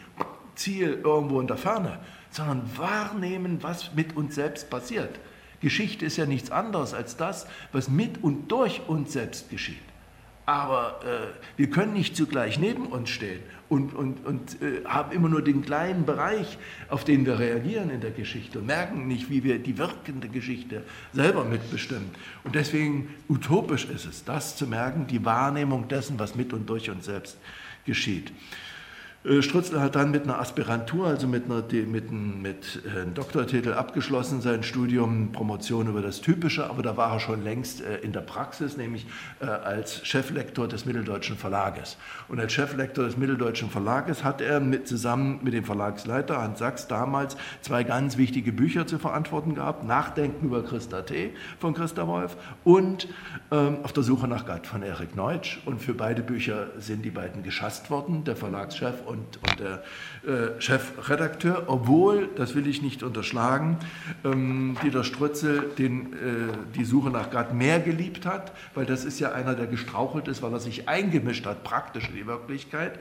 Ziel 0.56 1.00
irgendwo 1.04 1.40
in 1.40 1.48
der 1.48 1.58
Ferne, 1.58 2.00
sondern 2.30 2.70
wahrnehmen, 2.78 3.64
was 3.64 3.96
mit 3.96 4.16
uns 4.16 4.36
selbst 4.36 4.70
passiert. 4.70 5.18
Geschichte 5.62 6.06
ist 6.06 6.18
ja 6.18 6.26
nichts 6.26 6.52
anderes 6.52 6.94
als 6.94 7.18
das, 7.18 7.48
was 7.72 7.90
mit 7.90 8.24
und 8.24 8.52
durch 8.52 8.82
uns 8.88 9.14
selbst 9.14 9.50
geschieht. 9.50 9.78
Aber 10.46 11.00
äh, 11.06 11.58
wir 11.58 11.70
können 11.70 11.94
nicht 11.94 12.16
zugleich 12.16 12.60
neben 12.60 12.88
uns 12.88 13.10
stehen 13.10 13.42
und, 13.70 13.94
und, 13.94 14.26
und 14.26 14.62
äh, 14.62 14.84
haben 14.86 15.12
immer 15.12 15.30
nur 15.30 15.44
den 15.44 15.62
kleinen 15.62 16.06
Bereich, 16.06 16.58
auf 16.90 17.06
den 17.06 17.26
wir 17.26 17.40
reagieren 17.40 17.90
in 17.92 18.02
der 18.02 18.12
Geschichte 18.12 18.60
und 18.60 18.66
merken 18.66 19.08
nicht, 19.08 19.30
wie 19.30 19.44
wir 19.44 19.60
die 19.60 19.78
wirkende 19.78 20.28
Geschichte 20.28 20.84
selber 21.14 21.46
mitbestimmen. 21.46 22.10
Und 22.44 22.56
deswegen 22.56 23.10
utopisch 23.30 23.86
ist 23.86 24.06
es, 24.06 24.26
das 24.26 24.56
zu 24.58 24.68
merken, 24.68 25.08
die 25.08 25.24
Wahrnehmung 25.24 25.88
dessen, 25.88 26.20
was 26.20 26.36
mit 26.36 26.52
und 26.52 26.68
durch 26.68 26.90
uns 26.90 27.06
selbst 27.06 27.38
geschieht. 27.86 28.32
Äh, 29.26 29.42
Strützler 29.42 29.82
hat 29.82 29.96
dann 29.96 30.12
mit 30.12 30.24
einer 30.24 30.40
Aspirantur, 30.40 31.08
also 31.08 31.28
mit, 31.28 31.46
einer, 31.46 31.62
mit, 31.86 32.10
einem, 32.10 32.42
mit 32.42 32.82
äh, 32.86 33.02
einem 33.02 33.14
Doktortitel 33.14 33.74
abgeschlossen, 33.74 34.40
sein 34.40 34.64
Studium, 34.64 35.34
Promotion 35.34 35.88
über 35.88 36.02
das 36.02 36.22
Typische, 36.22 36.70
aber 36.70 36.84
da 36.84 36.96
war 36.96 37.12
er 37.12 37.20
schon 37.20 37.44
längst 37.44 37.82
äh, 37.82 37.98
in 37.98 38.14
der 38.14 38.22
Praxis, 38.22 38.78
nämlich 38.78 39.06
als 39.40 40.06
Cheflektor 40.06 40.68
des 40.68 40.86
Mitteldeutschen 40.86 41.38
Verlages. 41.38 41.98
Und 42.28 42.40
als 42.40 42.54
Cheflektor 42.54 43.06
des 43.06 43.18
Mitteldeutschen 43.18 43.70
Verlages 43.70 44.24
hat 44.24 44.42
er 44.42 44.60
mit, 44.60 44.88
zusammen 44.88 45.40
mit 45.44 45.54
dem 45.54 45.64
Verlagsleiter 45.64 46.42
Hans 46.42 46.60
Sachs 46.60 46.88
damals 46.88 47.38
zwei 47.62 47.84
ganz 47.84 48.18
wichtige 48.18 48.52
Bücher 48.52 48.86
zu 48.86 49.00
verantworten 49.00 49.56
gehabt, 49.56 49.86
Nachdenken 49.86 50.48
über 50.48 50.64
Christa 50.64 51.02
T. 51.04 51.32
von 51.60 51.74
Christa 51.74 52.08
Wolf 52.08 52.38
und 52.64 53.08
ähm, 53.52 53.78
Auf 53.84 53.94
der 53.94 54.04
Suche 54.04 54.28
nach 54.28 54.46
Gott 54.46 54.68
von 54.68 54.84
Erik 54.84 55.16
Neutsch. 55.16 55.60
Und 55.66 55.82
für 55.82 55.94
beide 55.94 56.22
Bücher 56.22 56.68
sind 56.78 57.04
die 57.04 57.12
beiden 57.12 57.44
geschasst 57.44 57.90
worden, 57.90 58.24
der 58.26 58.36
Verlagschef 58.36 59.02
und, 59.10 59.40
und 59.42 59.60
der 59.60 59.84
äh, 60.26 60.62
Chefredakteur, 60.62 61.64
obwohl, 61.68 62.30
das 62.36 62.56
will 62.56 62.68
ich 62.68 62.82
nicht 62.82 63.04
unterschlagen, 63.04 63.78
ähm, 64.24 64.78
Dieter 64.84 65.04
Strutzel 65.04 65.72
den, 65.78 66.14
äh, 66.14 66.18
die 66.76 66.86
Suche 66.86 67.10
nach 67.10 67.32
Gott 67.32 67.54
mehr 67.54 67.80
geliebt 67.80 68.26
hat, 68.26 68.54
weil 68.76 68.86
das 68.86 69.06
ist 69.06 69.20
ja 69.20 69.32
einer, 69.32 69.56
der 69.56 69.68
gestrauchelt 69.68 70.28
ist, 70.28 70.42
weil 70.42 70.54
er 70.54 70.60
sich 70.60 70.88
eingemischt 70.88 71.46
hat, 71.46 71.64
praktisch 71.64 72.08
in 72.10 72.16
die 72.16 72.28
Wirklichkeit. 72.28 73.00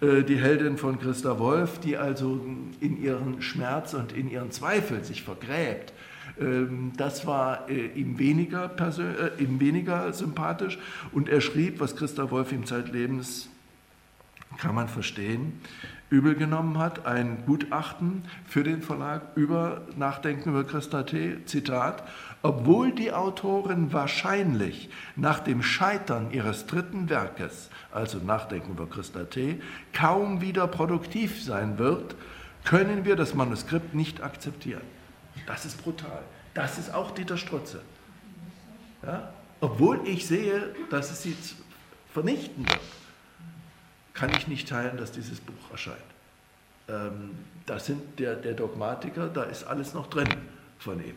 Äh, 0.00 0.22
die 0.22 0.36
Heldin 0.36 0.78
von 0.78 0.98
Christa 0.98 1.38
Wolf, 1.38 1.78
die 1.80 1.96
also 1.96 2.40
in 2.80 3.02
ihren 3.02 3.42
Schmerz 3.42 3.94
und 3.94 4.12
in 4.12 4.30
ihren 4.30 4.50
Zweifel 4.50 5.04
sich 5.04 5.22
vergräbt 5.22 5.92
ähm, 6.40 6.92
das 6.96 7.26
war 7.26 7.68
äh, 7.68 7.86
ihm 7.94 8.18
weniger, 8.18 8.70
äh, 8.78 9.42
ihm 9.42 9.58
weniger 9.58 10.12
sympathisch 10.12 10.78
und 11.10 11.28
er 11.28 11.40
schrieb, 11.40 11.80
was 11.80 11.96
Christa 11.96 12.30
Wolf 12.30 12.52
ihm 12.52 12.64
zeitlebens 12.64 13.48
kann 14.56 14.74
man 14.74 14.88
verstehen, 14.88 15.60
übel 16.10 16.34
genommen 16.34 16.78
hat, 16.78 17.06
ein 17.06 17.44
Gutachten 17.44 18.24
für 18.46 18.64
den 18.64 18.80
Verlag 18.80 19.36
über 19.36 19.82
Nachdenken 19.96 20.50
über 20.50 20.64
Christa 20.64 21.02
T. 21.02 21.44
Zitat, 21.44 22.02
obwohl 22.42 22.92
die 22.92 23.12
Autorin 23.12 23.92
wahrscheinlich 23.92 24.88
nach 25.16 25.40
dem 25.40 25.62
Scheitern 25.62 26.30
ihres 26.30 26.66
dritten 26.66 27.10
Werkes, 27.10 27.68
also 27.92 28.18
Nachdenken 28.18 28.72
über 28.72 28.88
Christa 28.88 29.24
T., 29.24 29.60
kaum 29.92 30.40
wieder 30.40 30.66
produktiv 30.66 31.42
sein 31.42 31.78
wird, 31.78 32.14
können 32.64 33.04
wir 33.04 33.16
das 33.16 33.34
Manuskript 33.34 33.94
nicht 33.94 34.22
akzeptieren. 34.22 34.82
Das 35.46 35.64
ist 35.64 35.82
brutal. 35.82 36.22
Das 36.54 36.78
ist 36.78 36.92
auch 36.92 37.10
Dieter 37.10 37.36
Strutze. 37.36 37.82
Ja? 39.02 39.32
Obwohl 39.60 40.00
ich 40.06 40.26
sehe, 40.26 40.74
dass 40.90 41.10
es 41.10 41.22
sie 41.22 41.36
vernichten 42.12 42.66
wird 42.66 42.80
kann 44.18 44.30
ich 44.36 44.48
nicht 44.48 44.68
teilen, 44.68 44.96
dass 44.96 45.12
dieses 45.12 45.38
Buch 45.40 45.70
erscheint. 45.70 45.98
Ähm, 46.88 47.30
da 47.66 47.78
sind 47.78 48.18
der, 48.18 48.34
der 48.34 48.54
Dogmatiker, 48.54 49.28
da 49.28 49.44
ist 49.44 49.64
alles 49.64 49.94
noch 49.94 50.08
drin 50.08 50.28
von 50.78 50.98
ihm. 50.98 51.14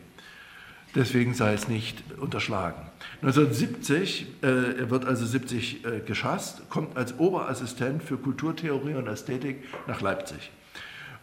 Deswegen 0.94 1.34
sei 1.34 1.54
es 1.54 1.68
nicht 1.68 2.02
unterschlagen. 2.18 2.80
1970, 3.22 4.26
äh, 4.42 4.46
er 4.46 4.90
wird 4.90 5.06
also 5.06 5.24
70 5.24 5.84
äh, 5.84 6.00
geschasst, 6.00 6.68
kommt 6.68 6.96
als 6.96 7.18
Oberassistent 7.18 8.02
für 8.02 8.18
Kulturtheorie 8.18 8.94
und 8.94 9.08
Ästhetik 9.08 9.64
nach 9.86 10.00
Leipzig 10.00 10.50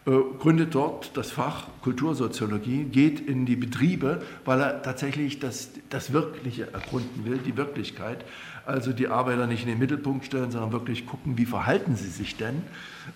äh, 0.06 0.10
gründet 0.38 0.74
dort 0.74 1.16
das 1.16 1.30
Fach 1.30 1.66
Kultursoziologie, 1.82 2.84
geht 2.84 3.20
in 3.20 3.46
die 3.46 3.56
Betriebe, 3.56 4.22
weil 4.44 4.60
er 4.60 4.82
tatsächlich 4.82 5.38
das, 5.38 5.70
das 5.90 6.12
Wirkliche 6.12 6.72
ergründen 6.72 7.24
will, 7.24 7.38
die 7.38 7.56
Wirklichkeit. 7.56 8.24
Also 8.70 8.92
die 8.92 9.08
Arbeiter 9.08 9.46
nicht 9.46 9.62
in 9.62 9.68
den 9.68 9.78
Mittelpunkt 9.78 10.24
stellen, 10.24 10.50
sondern 10.50 10.72
wirklich 10.72 11.06
gucken, 11.06 11.36
wie 11.36 11.46
verhalten 11.46 11.96
sie 11.96 12.08
sich 12.08 12.36
denn. 12.36 12.62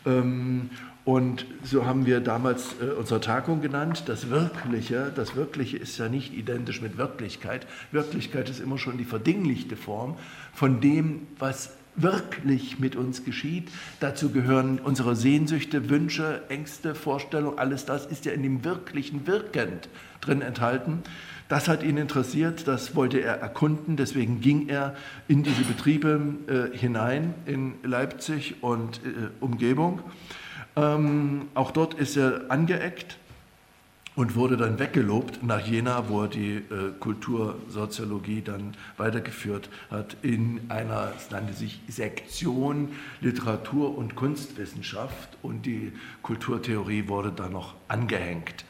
Ähm, 0.05 0.71
und 1.05 1.47
so 1.63 1.85
haben 1.85 2.07
wir 2.07 2.21
damals 2.21 2.77
äh, 2.81 2.87
unsere 2.99 3.21
Tagung 3.21 3.61
genannt, 3.61 4.05
das 4.07 4.31
Wirkliche. 4.31 5.13
Das 5.15 5.37
Wirkliche 5.37 5.77
ist 5.77 5.99
ja 5.99 6.09
nicht 6.09 6.33
identisch 6.33 6.81
mit 6.81 6.97
Wirklichkeit. 6.97 7.67
Wirklichkeit 7.93 8.49
ist 8.49 8.61
immer 8.61 8.79
schon 8.79 8.97
die 8.97 9.05
verdinglichte 9.05 9.77
Form 9.77 10.17
von 10.55 10.81
dem, 10.81 11.27
was 11.39 11.77
wirklich 11.97 12.79
mit 12.79 12.97
uns 12.97 13.25
geschieht. 13.25 13.69
Dazu 14.01 14.31
gehören 14.31 14.81
unsere 14.81 15.15
Sehnsüchte, 15.15 15.91
Wünsche, 15.91 16.43
Ängste, 16.49 16.95
Vorstellungen. 16.95 17.59
Alles 17.59 17.85
das 17.85 18.07
ist 18.07 18.25
ja 18.25 18.33
in 18.33 18.43
dem 18.43 18.65
Wirklichen 18.65 19.27
wirkend 19.27 19.89
drin 20.21 20.43
enthalten. 20.43 21.03
Das 21.49 21.69
hat 21.69 21.83
ihn 21.83 21.99
interessiert, 21.99 22.67
das 22.67 22.97
wollte 22.97 23.21
er 23.21 23.35
erkunden, 23.35 23.97
deswegen 23.97 24.41
ging 24.41 24.69
er 24.69 24.97
in 25.29 25.43
diese 25.43 25.63
Betriebe 25.63 26.21
äh, 26.47 26.77
hinein 26.77 27.35
in 27.45 27.75
Leipzig 27.83 28.63
und 28.63 29.01
äh, 29.05 29.29
Umgebung. 29.41 30.01
Ähm, 30.77 31.49
auch 31.55 31.71
dort 31.71 31.95
ist 31.95 32.17
er 32.17 32.51
angeeckt 32.51 33.19
und 34.17 34.37
wurde 34.37 34.57
dann 34.57 34.79
weggelobt 34.79 35.43
nach 35.43 35.67
Jena, 35.67 36.09
wo 36.09 36.23
er 36.23 36.29
die 36.29 36.57
äh, 36.57 36.93
Kultursoziologie 36.99 38.43
dann 38.43 38.75
weitergeführt 38.97 39.69
hat, 39.91 40.17
in 40.23 40.61
einer, 40.69 41.13
es 41.17 41.31
nannte 41.31 41.53
sich 41.53 41.81
Sektion 41.89 42.91
Literatur- 43.21 43.97
und 43.97 44.15
Kunstwissenschaft 44.15 45.37
und 45.43 45.67
die 45.67 45.93
Kulturtheorie 46.23 47.09
wurde 47.09 47.33
dann 47.33 47.53
noch 47.53 47.75
angehängt. 47.89 48.65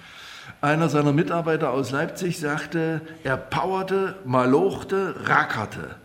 Einer 0.60 0.88
seiner 0.88 1.12
Mitarbeiter 1.12 1.70
aus 1.70 1.90
Leipzig 1.90 2.38
sagte, 2.38 3.00
er 3.22 3.36
powerte, 3.36 4.16
malochte, 4.24 5.14
rackerte. 5.26 5.96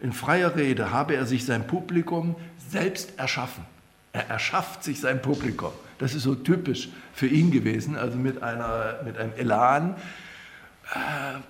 In 0.00 0.12
freier 0.12 0.56
Rede 0.56 0.90
habe 0.90 1.16
er 1.16 1.26
sich 1.26 1.44
sein 1.44 1.66
Publikum 1.66 2.36
selbst 2.70 3.18
erschaffen. 3.18 3.64
Er 4.12 4.28
erschafft 4.28 4.84
sich 4.84 5.00
sein 5.00 5.20
Publikum. 5.20 5.72
Das 5.98 6.14
ist 6.14 6.22
so 6.22 6.34
typisch 6.34 6.88
für 7.12 7.26
ihn 7.26 7.50
gewesen, 7.50 7.96
also 7.96 8.16
mit, 8.18 8.42
einer, 8.42 9.00
mit 9.04 9.18
einem 9.18 9.32
Elan, 9.36 9.96
äh, 10.94 10.98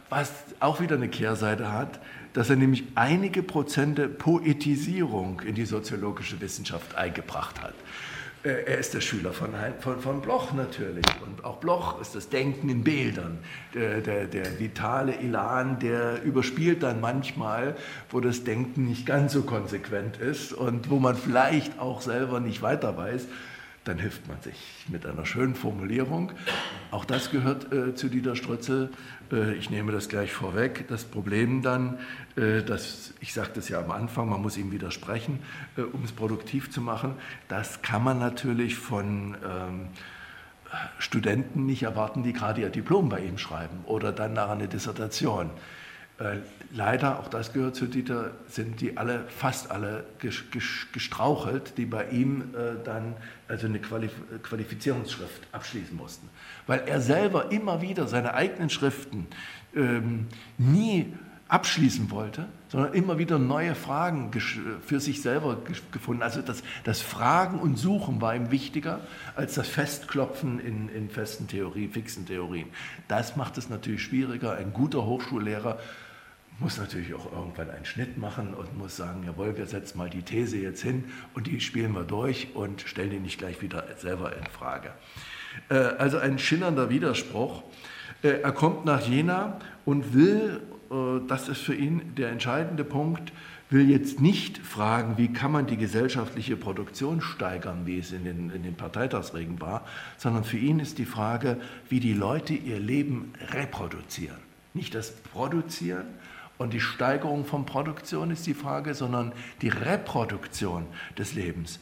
was 0.09 0.32
auch 0.61 0.80
wieder 0.80 0.96
eine 0.96 1.09
Kehrseite 1.09 1.72
hat, 1.72 2.00
dass 2.32 2.50
er 2.50 2.56
nämlich 2.56 2.85
einige 2.94 3.42
Prozente 3.42 4.09
Poetisierung 4.09 5.40
in 5.40 5.54
die 5.54 5.64
soziologische 5.64 6.40
Wissenschaft 6.40 6.94
eingebracht 6.94 7.62
hat. 7.62 7.74
Äh, 8.46 8.62
er 8.64 8.78
ist 8.78 8.94
der 8.94 9.00
Schüler 9.00 9.32
von, 9.32 9.50
von, 9.80 10.00
von, 10.00 10.20
Bloch 10.20 10.52
natürlich. 10.52 11.04
Und 11.24 11.44
auch 11.44 11.56
Bloch 11.56 12.00
ist 12.00 12.14
das 12.14 12.28
Denken 12.28 12.68
in 12.68 12.85
Bildern. 12.85 13.38
Der, 13.74 14.00
der, 14.00 14.26
der, 14.26 14.59
vitale 14.61 15.18
Elan, 15.18 15.78
der 15.80 16.22
überspielt 16.22 16.82
dann 16.82 17.00
manchmal, 17.00 17.76
wo 18.11 18.20
das 18.20 18.44
Denken 18.44 18.87
nicht 18.87 19.04
ganz 19.04 19.32
so 19.32 19.42
konsequent 19.42 20.18
ist 20.18 20.52
und 20.52 20.90
wo 20.90 20.98
man 20.98 21.16
vielleicht 21.16 21.78
auch 21.80 22.00
selber 22.00 22.40
nicht 22.40 22.62
weiter 22.62 22.96
weiß 22.96 23.26
dann 23.87 23.99
hilft 23.99 24.27
man 24.27 24.40
sich 24.42 24.57
mit 24.88 25.07
einer 25.07 25.25
schönen 25.25 25.55
Formulierung. 25.55 26.33
Auch 26.90 27.05
das 27.05 27.31
gehört 27.31 27.72
äh, 27.72 27.94
zu 27.94 28.09
Dieter 28.09 28.35
Strötzel. 28.35 28.90
Äh, 29.31 29.55
ich 29.55 29.70
nehme 29.70 29.92
das 29.92 30.09
gleich 30.09 30.33
vorweg. 30.33 30.87
Das 30.88 31.05
Problem 31.05 31.62
dann, 31.62 31.99
äh, 32.37 32.62
dass, 32.62 33.14
ich 33.20 33.33
sagte 33.33 33.61
es 33.61 33.68
ja 33.68 33.79
am 33.81 33.92
Anfang, 33.92 34.29
man 34.29 34.42
muss 34.42 34.57
ihm 34.57 34.72
widersprechen, 34.72 35.38
äh, 35.77 35.83
um 35.83 36.03
es 36.03 36.11
produktiv 36.11 36.70
zu 36.70 36.81
machen. 36.81 37.14
Das 37.46 37.81
kann 37.81 38.03
man 38.03 38.18
natürlich 38.18 38.75
von 38.75 39.37
ähm, 39.49 39.88
Studenten 40.99 41.64
nicht 41.64 41.85
erwarten, 41.85 42.25
die 42.25 42.33
gerade 42.33 42.62
ihr 42.62 42.70
Diplom 42.70 43.09
bei 43.09 43.20
ihm 43.20 43.38
schreiben 43.38 43.85
oder 43.85 44.11
dann 44.11 44.33
nach 44.33 44.51
einer 44.51 44.66
Dissertation. 44.66 45.51
Äh, 46.18 46.38
leider, 46.72 47.18
auch 47.18 47.29
das 47.29 47.52
gehört 47.52 47.76
zu 47.76 47.87
Dieter, 47.87 48.31
sind 48.48 48.81
die 48.81 48.96
alle, 48.96 49.24
fast 49.29 49.70
alle 49.70 50.05
gestrauchelt, 50.92 51.76
die 51.76 51.85
bei 51.85 52.09
ihm 52.09 52.55
äh, 52.55 52.83
dann 52.85 53.14
also 53.48 53.66
eine 53.66 53.79
Qualif 53.79 54.12
Qualifizierungsschrift 54.42 55.46
abschließen 55.52 55.94
mussten. 55.94 56.29
Weil 56.66 56.85
er 56.87 57.00
selber 57.02 57.52
immer 57.52 57.83
wieder 57.83 58.07
seine 58.07 58.33
eigenen 58.33 58.70
Schriften 58.70 59.26
ähm, 59.74 60.29
nie 60.57 61.12
abschließen 61.48 62.11
wollte, 62.11 62.46
sondern 62.68 62.94
immer 62.94 63.18
wieder 63.18 63.38
neue 63.38 63.76
Fragen 63.76 64.33
für 64.33 64.98
sich 64.98 65.22
selber 65.22 65.59
gefunden. 65.92 66.22
Also 66.22 66.42
das, 66.42 66.62
das, 66.83 67.00
Fragen 67.02 67.61
und 67.61 67.76
Suchen 67.76 68.20
war 68.20 68.35
ihm 68.35 68.50
wichtiger 68.50 69.00
als 69.37 69.55
das 69.55 69.68
Festklopfen 69.68 70.59
in, 70.59 70.88
in 70.88 71.09
festen 71.09 71.46
Theorien, 71.46 71.92
fixen 71.92 72.26
Theorien. 72.26 72.68
Das 73.07 73.37
macht 73.37 73.59
es 73.59 73.68
natürlich 73.68 74.02
schwieriger. 74.02 74.57
Ein 74.57 74.72
guter 74.72 75.07
Hochschullehrer 75.07 75.79
muss 76.59 76.79
natürlich 76.79 77.12
auch 77.14 77.31
irgendwann 77.33 77.71
einen 77.71 77.85
Schnitt 77.85 78.16
machen 78.16 78.55
und 78.55 78.77
muss 78.79 78.97
sagen, 78.97 79.23
jawohl, 79.25 79.57
wir 79.57 79.66
setzen 79.66 79.99
mal 79.99 80.09
die 80.09 80.23
These 80.23 80.57
jetzt 80.57 80.83
hin 80.83 81.05
und 81.35 81.47
die 81.47 81.61
spielen 81.61 81.92
wir 81.92 82.05
durch 82.05 82.49
und 82.55 82.81
stellen 82.83 83.11
die 83.11 83.19
nicht 83.19 83.38
gleich 83.38 83.61
wieder 83.61 83.85
selber 83.99 84.35
in 84.37 84.45
Frage. 84.47 84.92
Äh, 85.69 85.75
also 85.75 86.19
ein 86.19 86.38
schillernder 86.38 86.88
Widerspruch. 86.88 87.62
Äh, 88.23 88.40
er 88.40 88.53
kommt 88.53 88.85
nach 88.85 89.07
Jena 89.07 89.59
und 89.85 90.14
will, 90.14 90.62
äh, 90.90 91.27
das 91.29 91.49
ist 91.49 91.61
für 91.61 91.75
ihn 91.75 92.14
der 92.16 92.31
entscheidende 92.31 92.85
Punkt, 92.85 93.33
will 93.69 93.90
jetzt 93.90 94.21
nicht 94.21 94.59
fragen, 94.59 95.19
wie 95.19 95.33
kann 95.33 95.51
man 95.51 95.66
die 95.66 95.77
gesellschaftliche 95.77 96.57
Produktion 96.57 97.21
steigern, 97.21 97.83
wie 97.85 97.99
es 97.99 98.12
in 98.12 98.25
den, 98.25 98.51
in 98.51 98.62
den 98.62 98.77
Parteitagsreden 98.77 99.61
war, 99.61 99.85
sondern 100.16 100.45
für 100.45 100.57
ihn 100.57 100.79
ist 100.79 100.99
die 100.99 101.05
Frage, 101.05 101.59
wie 101.88 101.99
die 101.99 102.14
Leute 102.14 102.55
ihr 102.55 102.79
Leben 102.79 103.33
reproduzieren. 103.51 104.38
Nicht 104.73 104.95
das 104.95 105.11
Produzieren, 105.11 106.07
und 106.59 106.73
die 106.73 106.81
Steigerung 106.81 107.45
von 107.45 107.66
Produktion 107.66 108.31
ist 108.31 108.47
die 108.47 108.55
Frage, 108.55 108.95
sondern 108.95 109.33
die 109.62 109.69
Reproduktion 109.69 110.87
des 111.19 111.35
Lebens. 111.35 111.81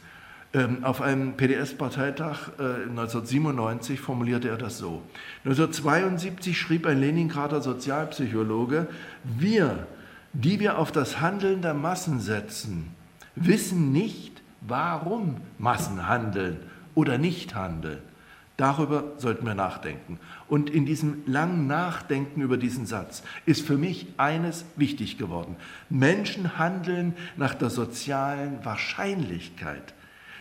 Ähm, 0.53 0.83
auf 0.83 1.01
einem 1.01 1.35
PDS-Parteitag 1.35 2.49
äh, 2.59 2.89
1997 2.89 3.99
formulierte 3.99 4.47
er 4.47 4.57
das 4.57 4.77
so. 4.77 5.01
1972 5.43 6.57
schrieb 6.57 6.85
ein 6.85 6.99
Leningrader 6.99 7.61
Sozialpsychologe, 7.61 8.87
wir, 9.23 9.87
die 10.31 10.59
wir 10.59 10.77
auf 10.77 10.91
das 10.93 11.19
Handeln 11.19 11.61
der 11.61 11.73
Massen 11.73 12.19
setzen, 12.19 12.95
wissen 13.35 13.91
nicht, 13.91 14.41
warum 14.61 15.37
Massen 15.57 16.07
handeln 16.07 16.57
oder 16.93 17.17
nicht 17.17 17.53
handeln. 17.53 17.99
Darüber 18.57 19.13
sollten 19.17 19.45
wir 19.45 19.53
nachdenken. 19.53 20.17
Und 20.47 20.69
in 20.69 20.85
diesem 20.85 21.23
langen 21.25 21.67
Nachdenken 21.67 22.41
über 22.41 22.57
diesen 22.57 22.85
Satz 22.85 23.21
ist 23.45 23.67
für 23.67 23.77
mich 23.77 24.07
eines 24.17 24.65
wichtig 24.77 25.17
geworden. 25.17 25.57
Menschen 25.89 26.57
handeln 26.57 27.15
nach 27.35 27.53
der 27.53 27.69
sozialen 27.69 28.63
Wahrscheinlichkeit. 28.63 29.93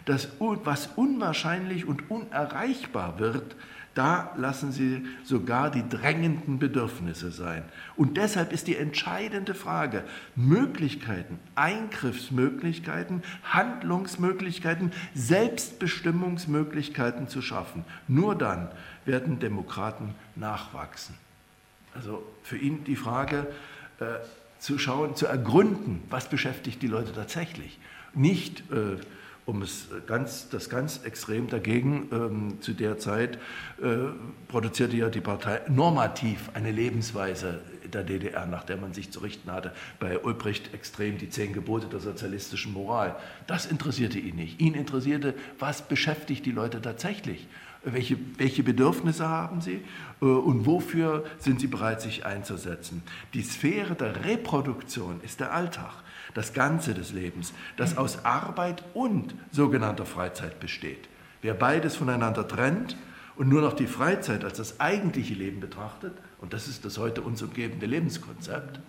Das, 0.05 0.29
was 0.38 0.90
unwahrscheinlich 0.94 1.87
und 1.87 2.11
unerreichbar 2.11 3.18
wird, 3.18 3.57
da 3.94 4.33
lassen 4.37 4.72
sie 4.72 5.07
sogar 5.22 5.70
die 5.70 5.88
drängenden 5.88 6.59
Bedürfnisse 6.59 7.30
sein. 7.30 7.62
Und 7.96 8.16
deshalb 8.16 8.52
ist 8.52 8.66
die 8.66 8.76
entscheidende 8.76 9.54
Frage, 9.54 10.02
Möglichkeiten, 10.35 11.38
Eingriffsmöglichkeiten, 11.54 13.22
Handlungsmöglichkeiten, 13.44 14.90
Selbstbestimmungsmöglichkeiten 15.14 17.28
zu 17.28 17.40
schaffen. 17.40 17.85
Nur 18.09 18.35
dann 18.35 18.68
werden 19.04 19.38
Demokraten 19.38 20.16
nachwachsen. 20.35 21.14
Also 21.94 22.24
für 22.42 22.59
ihn 22.59 22.83
die 22.85 22.96
Frage 22.96 23.46
äh, 24.00 24.07
zu 24.59 24.78
schauen, 24.78 25.14
zu 25.14 25.26
ergründen, 25.26 26.02
was 26.11 26.28
beschäftigt 26.28 26.83
die 26.83 26.88
Leute 26.88 27.12
tatsächlich. 27.12 27.78
Nicht 28.14 28.64
äh, 28.72 28.96
um 29.46 29.62
es 29.62 29.88
ganz, 30.07 30.48
das 30.48 30.70
ganz 30.70 31.02
extrem 31.04 31.48
dagegen. 31.48 32.09
Ähm, 32.12 32.61
zu 32.61 32.72
der 32.72 32.98
Zeit 32.98 33.38
äh, 33.83 33.96
produzierte 34.48 34.96
ja 34.96 35.09
die 35.09 35.20
Partei 35.20 35.61
normativ 35.68 36.50
eine 36.54 36.72
Lebensweise 36.72 37.61
der 37.92 38.04
DDR, 38.04 38.46
nach 38.46 38.64
der 38.64 38.76
man 38.76 38.95
sich 38.95 39.11
zu 39.11 39.20
richten 39.20 39.51
hatte. 39.53 39.72
Bei 40.01 40.18
Ulbricht 40.18 40.72
extrem 40.74 41.18
die 41.18 41.28
zehn 41.28 41.53
Gebote 41.53 41.86
der 41.86 42.01
sozialistischen 42.01 42.72
Moral. 42.72 43.16
Das 43.47 43.66
interessierte 43.66 44.18
ihn 44.18 44.36
nicht. 44.36 44.61
Ihn 44.61 44.74
interessierte, 44.74 45.34
was 45.59 45.82
beschäftigt 45.82 46.47
die 46.47 46.53
Leute 46.53 46.80
tatsächlich. 46.80 47.47
Welche, 47.86 48.16
welche 48.38 48.62
Bedürfnisse 48.62 49.28
haben 49.28 49.61
sie 49.61 49.82
äh, 50.22 50.24
und 50.24 50.64
wofür 50.64 51.24
sind 51.38 51.61
sie 51.61 51.66
bereit, 51.66 52.01
sich 52.01 52.24
einzusetzen? 52.24 53.03
Die 53.34 53.42
Sphäre 53.42 53.95
der 53.95 54.24
Reproduktion 54.24 55.20
ist 55.22 55.40
der 55.40 55.53
Alltag 55.53 55.92
das 56.35 56.53
Ganze 56.53 56.95
des 56.95 57.12
Lebens, 57.12 57.53
das 57.76 57.97
aus 57.97 58.24
Arbeit 58.24 58.85
und 58.93 59.35
sogenannter 59.51 60.07
Freizeit 60.07 60.61
besteht. 60.61 61.09
Wer 61.43 61.55
beides 61.55 61.97
voneinander 61.97 62.47
trennt 62.47 62.97
und 63.37 63.49
nur 63.49 63.62
noch 63.62 63.72
die 63.72 63.87
Freizeit 63.87 64.45
als 64.45 64.59
das 64.59 64.80
eigentliche 64.80 65.35
Leben 65.35 65.61
betrachtet, 65.61 66.12
und 66.41 66.53
das 66.53 66.68
ist 66.68 66.85
das 66.85 66.99
heute 66.99 67.22
uns 67.22 67.43
umgebende 67.43 67.87
Lebenskonzept, 67.87 68.80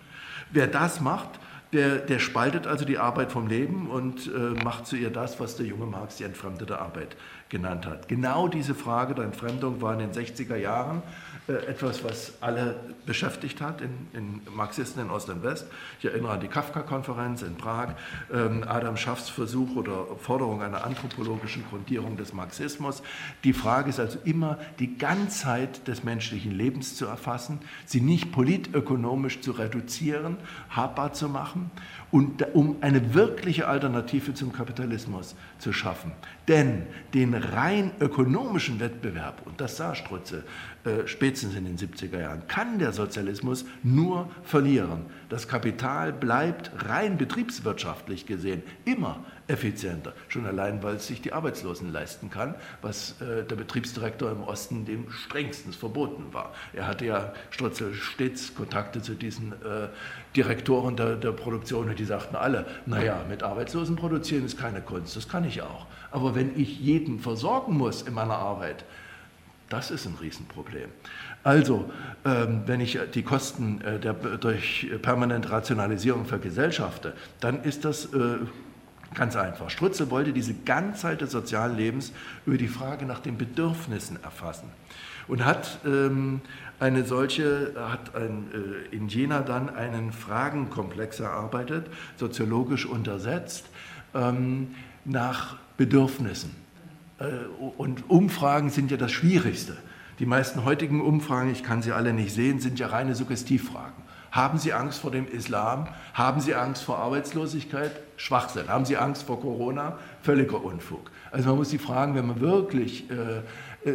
wer 0.50 0.66
das 0.66 1.00
macht, 1.00 1.40
der, 1.72 1.96
der 1.96 2.20
spaltet 2.20 2.66
also 2.66 2.84
die 2.84 2.98
Arbeit 2.98 3.32
vom 3.32 3.48
Leben 3.48 3.88
und 3.88 4.28
äh, 4.28 4.62
macht 4.64 4.86
zu 4.86 4.96
ihr 4.96 5.10
das, 5.10 5.40
was 5.40 5.56
der 5.56 5.66
junge 5.66 5.86
Marx 5.86 6.16
die 6.16 6.24
entfremdete 6.24 6.78
Arbeit 6.78 7.16
genannt 7.48 7.86
hat. 7.86 8.08
Genau 8.08 8.46
diese 8.48 8.74
Frage 8.74 9.14
der 9.14 9.24
Entfremdung 9.24 9.80
war 9.82 9.92
in 9.92 9.98
den 9.98 10.12
60er 10.12 10.56
Jahren 10.56 11.02
etwas, 11.48 12.02
was 12.02 12.34
alle 12.40 12.76
beschäftigt 13.04 13.60
hat 13.60 13.80
in, 13.80 14.08
in, 14.12 14.40
Marxisten 14.54 15.00
in 15.00 15.10
Ost 15.10 15.28
und 15.28 15.42
West. 15.44 15.66
Ich 16.00 16.04
erinnere 16.04 16.32
an 16.32 16.40
die 16.40 16.48
Kafka-Konferenz 16.48 17.42
in 17.42 17.56
Prag, 17.56 17.94
ähm, 18.32 18.64
Adam 18.66 18.96
Schaffs 18.96 19.28
Versuch 19.28 19.76
oder 19.76 20.06
Forderung 20.18 20.62
einer 20.62 20.84
anthropologischen 20.84 21.64
Grundierung 21.68 22.16
des 22.16 22.32
Marxismus. 22.32 23.02
Die 23.44 23.52
Frage 23.52 23.90
ist 23.90 24.00
also 24.00 24.18
immer, 24.24 24.58
die 24.80 24.98
Ganzheit 24.98 25.86
des 25.86 26.02
menschlichen 26.02 26.50
Lebens 26.50 26.96
zu 26.96 27.06
erfassen, 27.06 27.60
sie 27.84 28.00
nicht 28.00 28.32
politökonomisch 28.32 29.40
zu 29.40 29.52
reduzieren, 29.52 30.38
habbar 30.70 31.12
zu 31.12 31.28
machen 31.28 31.70
und 32.16 32.54
um 32.54 32.76
eine 32.80 33.12
wirkliche 33.12 33.68
Alternative 33.68 34.32
zum 34.32 34.50
Kapitalismus 34.50 35.34
zu 35.58 35.74
schaffen. 35.74 36.12
Denn 36.48 36.84
den 37.12 37.34
rein 37.34 37.90
ökonomischen 38.00 38.80
Wettbewerb, 38.80 39.42
und 39.44 39.60
das 39.60 39.76
sah 39.76 39.94
Strutze 39.94 40.44
äh, 40.84 41.06
spätestens 41.06 41.54
in 41.54 41.66
den 41.66 41.76
70er 41.76 42.18
Jahren, 42.18 42.48
kann 42.48 42.78
der 42.78 42.92
Sozialismus 42.92 43.66
nur 43.82 44.30
verlieren. 44.44 45.04
Das 45.28 45.48
Kapital 45.48 46.12
bleibt 46.12 46.70
rein 46.88 47.18
betriebswirtschaftlich 47.18 48.26
gesehen 48.26 48.62
immer 48.84 49.24
effizienter, 49.48 50.12
schon 50.28 50.46
allein, 50.46 50.82
weil 50.82 50.96
es 50.96 51.06
sich 51.06 51.20
die 51.20 51.32
Arbeitslosen 51.32 51.92
leisten 51.92 52.30
kann, 52.30 52.54
was 52.80 53.20
äh, 53.20 53.44
der 53.44 53.56
Betriebsdirektor 53.56 54.30
im 54.30 54.42
Osten 54.42 54.84
dem 54.84 55.10
strengstens 55.10 55.74
verboten 55.74 56.32
war. 56.32 56.52
Er 56.72 56.86
hatte 56.86 57.06
ja 57.06 57.32
Strutze 57.50 57.94
stets 57.94 58.54
Kontakte 58.54 59.02
zu 59.02 59.14
diesen 59.14 59.52
äh, 59.52 59.88
Direktoren 60.36 60.96
der, 60.96 61.16
der 61.16 61.32
Produktion 61.32 61.88
und 61.88 61.98
die 61.98 62.04
sagten 62.04 62.36
alle, 62.36 62.66
naja, 62.86 63.24
mit 63.28 63.42
Arbeitslosen 63.42 63.96
produzieren 63.96 64.44
ist 64.44 64.58
keine 64.58 64.80
Kunst, 64.80 65.16
das 65.16 65.28
kann 65.28 65.44
ich 65.44 65.62
auch. 65.62 65.86
Aber 66.10 66.34
wenn 66.34 66.58
ich 66.58 66.78
jeden 66.78 67.18
versorgen 67.18 67.76
muss 67.76 68.02
in 68.02 68.14
meiner 68.14 68.36
Arbeit, 68.36 68.84
das 69.68 69.90
ist 69.90 70.06
ein 70.06 70.14
Riesenproblem. 70.20 70.90
Also, 71.42 71.90
ähm, 72.24 72.62
wenn 72.66 72.80
ich 72.80 72.98
die 73.14 73.22
Kosten 73.22 73.80
äh, 73.80 73.98
der, 73.98 74.14
durch 74.14 74.88
permanente 75.02 75.50
Rationalisierung 75.50 76.24
vergesellschafte, 76.24 77.14
dann 77.40 77.62
ist 77.62 77.84
das 77.84 78.06
äh, 78.06 78.38
ganz 79.14 79.36
einfach. 79.36 79.70
Strutze 79.70 80.10
wollte 80.10 80.32
diese 80.32 80.54
Ganzheit 80.54 81.20
des 81.20 81.32
sozialen 81.32 81.76
Lebens 81.76 82.12
über 82.44 82.58
die 82.58 82.68
Frage 82.68 83.06
nach 83.06 83.20
den 83.20 83.38
Bedürfnissen 83.38 84.22
erfassen 84.22 84.68
und 85.28 85.44
hat 85.44 85.80
ähm, 85.84 86.40
eine 86.78 87.04
solche, 87.04 87.74
hat 87.76 88.12
äh, 88.14 88.94
in 88.94 89.08
Jena 89.08 89.40
dann 89.40 89.74
einen 89.74 90.12
Fragenkomplex 90.12 91.20
erarbeitet, 91.20 91.86
soziologisch 92.16 92.86
untersetzt, 92.86 93.66
ähm, 94.14 94.74
nach 95.04 95.56
Bedürfnissen. 95.76 96.65
Äh, 97.18 97.24
und 97.76 98.08
Umfragen 98.10 98.70
sind 98.70 98.90
ja 98.90 98.96
das 98.96 99.12
Schwierigste. 99.12 99.76
Die 100.18 100.26
meisten 100.26 100.64
heutigen 100.64 101.00
Umfragen, 101.00 101.50
ich 101.50 101.62
kann 101.62 101.82
sie 101.82 101.92
alle 101.92 102.12
nicht 102.12 102.34
sehen, 102.34 102.60
sind 102.60 102.78
ja 102.78 102.88
reine 102.88 103.14
Suggestivfragen. 103.14 104.06
Haben 104.30 104.58
Sie 104.58 104.74
Angst 104.74 105.00
vor 105.00 105.10
dem 105.10 105.26
Islam? 105.26 105.88
Haben 106.12 106.40
Sie 106.40 106.54
Angst 106.54 106.82
vor 106.82 106.98
Arbeitslosigkeit? 106.98 107.90
Schwachsinn. 108.18 108.68
Haben 108.68 108.84
Sie 108.84 108.96
Angst 108.98 109.22
vor 109.22 109.40
Corona? 109.40 109.98
Völliger 110.20 110.62
Unfug. 110.62 111.10
Also 111.30 111.48
man 111.48 111.58
muss 111.58 111.70
Sie 111.70 111.78
fragen, 111.78 112.14
wenn 112.14 112.26
man 112.26 112.40
wirklich 112.40 113.10
äh, 113.10 113.38
äh, 113.88 113.94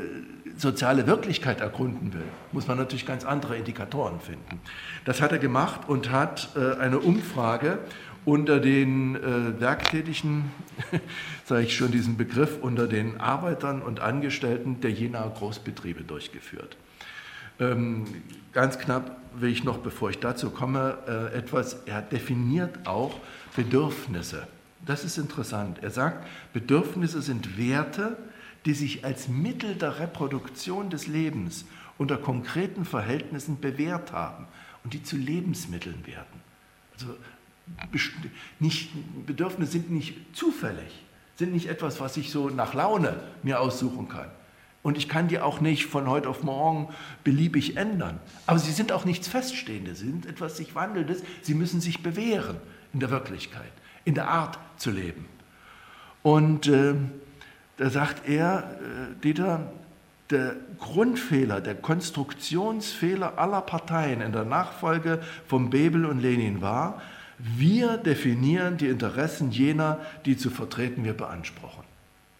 soziale 0.57 1.05
Wirklichkeit 1.05 1.61
ergründen 1.61 2.13
will, 2.13 2.23
muss 2.51 2.67
man 2.67 2.77
natürlich 2.77 3.05
ganz 3.05 3.23
andere 3.23 3.55
Indikatoren 3.55 4.19
finden. 4.19 4.61
Das 5.05 5.21
hat 5.21 5.31
er 5.31 5.37
gemacht 5.37 5.81
und 5.87 6.11
hat 6.11 6.49
äh, 6.55 6.79
eine 6.79 6.99
Umfrage 6.99 7.77
unter 8.25 8.59
den 8.59 9.15
äh, 9.15 9.59
Werktätigen, 9.59 10.51
sage 11.45 11.63
ich 11.63 11.75
schon 11.75 11.91
diesen 11.91 12.17
Begriff, 12.17 12.59
unter 12.61 12.87
den 12.87 13.19
Arbeitern 13.19 13.81
und 13.81 13.99
Angestellten 13.99 14.79
der 14.81 14.91
Jena 14.91 15.27
Großbetriebe 15.27 16.03
durchgeführt. 16.03 16.77
Ähm, 17.59 18.05
ganz 18.53 18.79
knapp 18.79 19.17
will 19.35 19.51
ich 19.51 19.63
noch, 19.63 19.79
bevor 19.79 20.09
ich 20.09 20.19
dazu 20.19 20.49
komme, 20.49 20.97
äh, 21.07 21.37
etwas, 21.37 21.83
er 21.85 22.01
definiert 22.01 22.87
auch 22.87 23.19
Bedürfnisse. 23.55 24.47
Das 24.85 25.03
ist 25.03 25.17
interessant. 25.17 25.79
Er 25.81 25.91
sagt, 25.91 26.27
Bedürfnisse 26.53 27.21
sind 27.21 27.57
Werte, 27.57 28.17
die 28.65 28.73
sich 28.73 29.05
als 29.05 29.27
Mittel 29.27 29.75
der 29.75 29.99
Reproduktion 29.99 30.89
des 30.89 31.07
Lebens 31.07 31.65
unter 31.97 32.17
konkreten 32.17 32.85
Verhältnissen 32.85 33.59
bewährt 33.59 34.11
haben 34.11 34.47
und 34.83 34.93
die 34.93 35.03
zu 35.03 35.17
Lebensmitteln 35.17 36.05
werden. 36.05 36.41
Also 36.93 37.15
nicht, 38.59 38.89
Bedürfnisse 39.25 39.73
sind 39.73 39.91
nicht 39.91 40.15
zufällig, 40.35 41.03
sind 41.35 41.53
nicht 41.53 41.67
etwas, 41.67 41.99
was 41.99 42.17
ich 42.17 42.31
so 42.31 42.49
nach 42.49 42.73
Laune 42.73 43.19
mir 43.43 43.59
aussuchen 43.59 44.07
kann. 44.07 44.29
Und 44.83 44.97
ich 44.97 45.07
kann 45.07 45.27
die 45.27 45.39
auch 45.39 45.61
nicht 45.61 45.85
von 45.85 46.07
heute 46.09 46.27
auf 46.27 46.43
morgen 46.43 46.89
beliebig 47.23 47.77
ändern. 47.77 48.19
Aber 48.47 48.57
sie 48.57 48.71
sind 48.71 48.91
auch 48.91 49.05
nichts 49.05 49.27
Feststehendes, 49.27 49.99
sie 49.99 50.07
sind 50.07 50.25
etwas 50.25 50.57
sich 50.57 50.73
Wandelndes. 50.73 51.23
Sie 51.41 51.53
müssen 51.53 51.81
sich 51.81 52.01
bewähren 52.01 52.57
in 52.93 52.99
der 52.99 53.11
Wirklichkeit, 53.11 53.71
in 54.05 54.15
der 54.15 54.27
Art 54.27 54.57
zu 54.77 54.89
leben. 54.89 55.25
Und 56.23 56.67
äh, 56.67 56.95
da 57.77 57.89
sagt 57.89 58.27
er, 58.27 58.79
äh, 58.79 59.21
Dieter, 59.23 59.71
der 60.31 60.55
Grundfehler, 60.79 61.61
der 61.61 61.75
Konstruktionsfehler 61.75 63.37
aller 63.37 63.61
Parteien 63.61 64.21
in 64.21 64.31
der 64.31 64.45
Nachfolge 64.45 65.21
von 65.45 65.69
Bebel 65.69 66.05
und 66.05 66.19
Lenin 66.19 66.61
war, 66.61 67.01
wir 67.43 67.97
definieren 67.97 68.77
die 68.77 68.87
Interessen 68.87 69.51
jener, 69.51 69.99
die 70.25 70.37
zu 70.37 70.49
vertreten 70.49 71.03
wir 71.03 71.13
beanspruchen. 71.13 71.83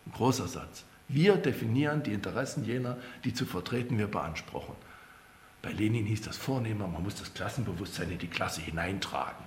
Ein 0.05 0.11
großer 0.13 0.47
Satz. 0.47 0.83
Wir 1.07 1.35
definieren 1.35 2.03
die 2.03 2.13
Interessen 2.13 2.63
jener, 2.63 2.97
die 3.23 3.33
zu 3.33 3.45
vertreten 3.45 3.97
wir 3.97 4.07
beanspruchen. 4.07 4.75
Bei 5.61 5.71
Lenin 5.71 6.05
hieß 6.05 6.21
das 6.21 6.37
vornehmer, 6.37 6.87
man 6.87 7.03
muss 7.03 7.15
das 7.15 7.33
Klassenbewusstsein 7.33 8.09
in 8.11 8.17
die 8.17 8.27
Klasse 8.27 8.61
hineintragen. 8.61 9.43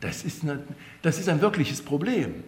Das 0.00 0.24
ist, 0.24 0.42
eine, 0.42 0.60
das 1.02 1.18
ist 1.18 1.28
ein 1.28 1.40
wirkliches 1.40 1.82
Problem, 1.82 2.44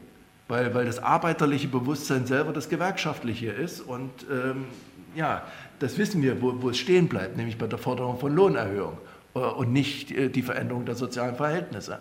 weil, 0.49 0.75
weil 0.75 0.87
das 0.87 0.99
arbeiterliche 0.99 1.69
Bewusstsein 1.69 2.27
selber 2.27 2.53
das 2.53 2.69
gewerkschaftliche 2.69 3.51
ist. 3.51 3.81
Und 3.81 4.11
ähm, 4.31 4.67
ja, 5.15 5.47
das 5.79 5.99
wissen 5.99 6.23
wir, 6.23 6.41
wo, 6.41 6.63
wo 6.63 6.71
es 6.71 6.79
stehen 6.79 7.09
bleibt, 7.09 7.37
nämlich 7.37 7.59
bei 7.59 7.67
der 7.67 7.79
Forderung 7.79 8.19
von 8.19 8.35
Lohnerhöhung 8.35 8.99
äh, 9.35 9.39
und 9.39 9.73
nicht 9.73 10.11
äh, 10.11 10.29
die 10.29 10.43
Veränderung 10.43 10.85
der 10.85 10.95
sozialen 10.95 11.37
Verhältnisse 11.37 12.01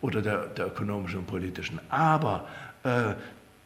oder 0.00 0.22
der, 0.22 0.46
der 0.46 0.68
ökonomischen 0.68 1.20
und 1.20 1.26
politischen. 1.26 1.80
Aber 1.90 2.48
äh, 2.82 3.14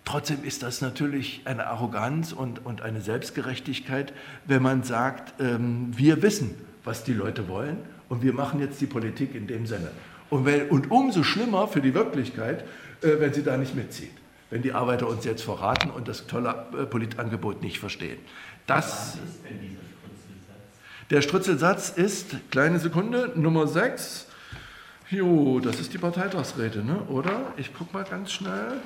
Trotzdem 0.04 0.44
ist 0.44 0.62
das 0.62 0.82
natürlich 0.82 1.40
eine 1.46 1.66
Arroganz 1.66 2.32
und, 2.32 2.64
und 2.64 2.82
eine 2.82 3.00
Selbstgerechtigkeit, 3.00 4.12
wenn 4.44 4.62
man 4.62 4.82
sagt, 4.82 5.40
ähm, 5.40 5.92
wir 5.96 6.22
wissen, 6.22 6.54
was 6.84 7.04
die 7.04 7.14
Leute 7.14 7.48
wollen 7.48 7.78
und 8.10 8.22
wir 8.22 8.34
machen 8.34 8.60
jetzt 8.60 8.80
die 8.80 8.86
Politik 8.86 9.34
in 9.34 9.46
dem 9.46 9.66
Sinne. 9.66 9.90
Und, 10.28 10.44
wenn, 10.44 10.68
und 10.68 10.90
umso 10.90 11.22
schlimmer 11.22 11.68
für 11.68 11.80
die 11.80 11.94
Wirklichkeit, 11.94 12.64
äh, 13.00 13.18
wenn 13.18 13.32
sie 13.32 13.42
da 13.42 13.56
nicht 13.56 13.74
mitzieht, 13.74 14.12
wenn 14.50 14.60
die 14.60 14.72
Arbeiter 14.72 15.08
uns 15.08 15.24
jetzt 15.24 15.42
verraten 15.42 15.90
und 15.90 16.06
das 16.06 16.26
tolle 16.26 16.66
äh, 16.78 16.84
Politangebot 16.84 17.62
nicht 17.62 17.78
verstehen. 17.78 18.18
Das, 18.66 19.16
der 21.08 21.22
Strutzelsatz 21.22 21.90
ist, 21.90 22.36
kleine 22.50 22.78
Sekunde, 22.78 23.32
Nummer 23.36 23.66
6. 23.66 24.26
Jo, 25.10 25.60
das 25.60 25.80
ist 25.80 25.92
die 25.92 25.98
Parteitagsrede, 25.98 26.82
ne? 26.82 27.02
oder? 27.08 27.52
Ich 27.56 27.74
gucke 27.74 27.92
mal 27.92 28.04
ganz 28.04 28.32
schnell. 28.32 28.80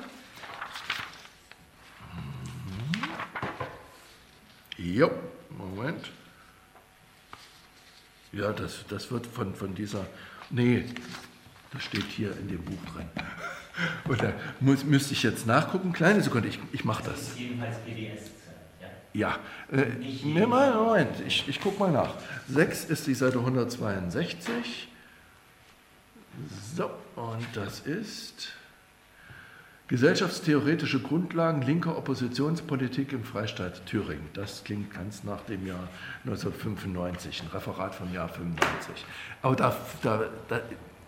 Jo, 4.77 5.11
Moment. 5.57 6.11
Ja, 8.31 8.51
das, 8.51 8.85
das 8.87 9.11
wird 9.11 9.25
von, 9.25 9.55
von 9.55 9.73
dieser. 9.73 10.05
Nee, 10.49 10.85
das 11.71 11.83
steht 11.83 12.05
hier 12.05 12.31
in 12.37 12.47
dem 12.47 12.63
Buch 12.63 12.77
drin. 12.93 13.09
Oder 14.09 14.33
muss, 14.59 14.83
müsste 14.83 15.13
ich 15.13 15.23
jetzt 15.23 15.47
nachgucken? 15.47 15.93
Kleine 15.93 16.21
Sekunde, 16.21 16.47
ich, 16.47 16.59
ich 16.71 16.83
mache 16.83 17.03
das. 17.03 17.15
Das 17.15 17.29
ist 17.29 17.39
jedenfalls 17.39 17.77
PDS. 17.79 18.31
Ja, 19.13 19.39
äh, 19.71 19.85
nee, 20.23 20.45
mal, 20.45 20.73
Moment, 20.73 21.21
ich, 21.25 21.47
ich 21.47 21.59
gucke 21.59 21.79
mal 21.79 21.91
nach. 21.91 22.13
6 22.47 22.85
ist 22.85 23.07
die 23.07 23.15
Seite 23.15 23.39
162. 23.39 24.87
So, 26.75 26.89
und 27.15 27.45
das 27.53 27.81
ist 27.81 28.49
Gesellschaftstheoretische 29.89 30.99
Grundlagen 30.99 31.63
linker 31.63 31.97
Oppositionspolitik 31.97 33.11
im 33.11 33.23
Freistaat 33.23 33.85
Thüringen. 33.87 34.29
Das 34.35 34.63
klingt 34.63 34.93
ganz 34.93 35.23
nach 35.23 35.41
dem 35.41 35.65
Jahr 35.65 35.87
1995, 36.25 37.41
ein 37.41 37.47
Referat 37.47 37.95
vom 37.95 38.13
Jahr 38.13 38.29
95. 38.29 39.03
Aber 39.41 39.55
da, 39.55 39.75
da, 40.03 40.23
da 40.47 40.61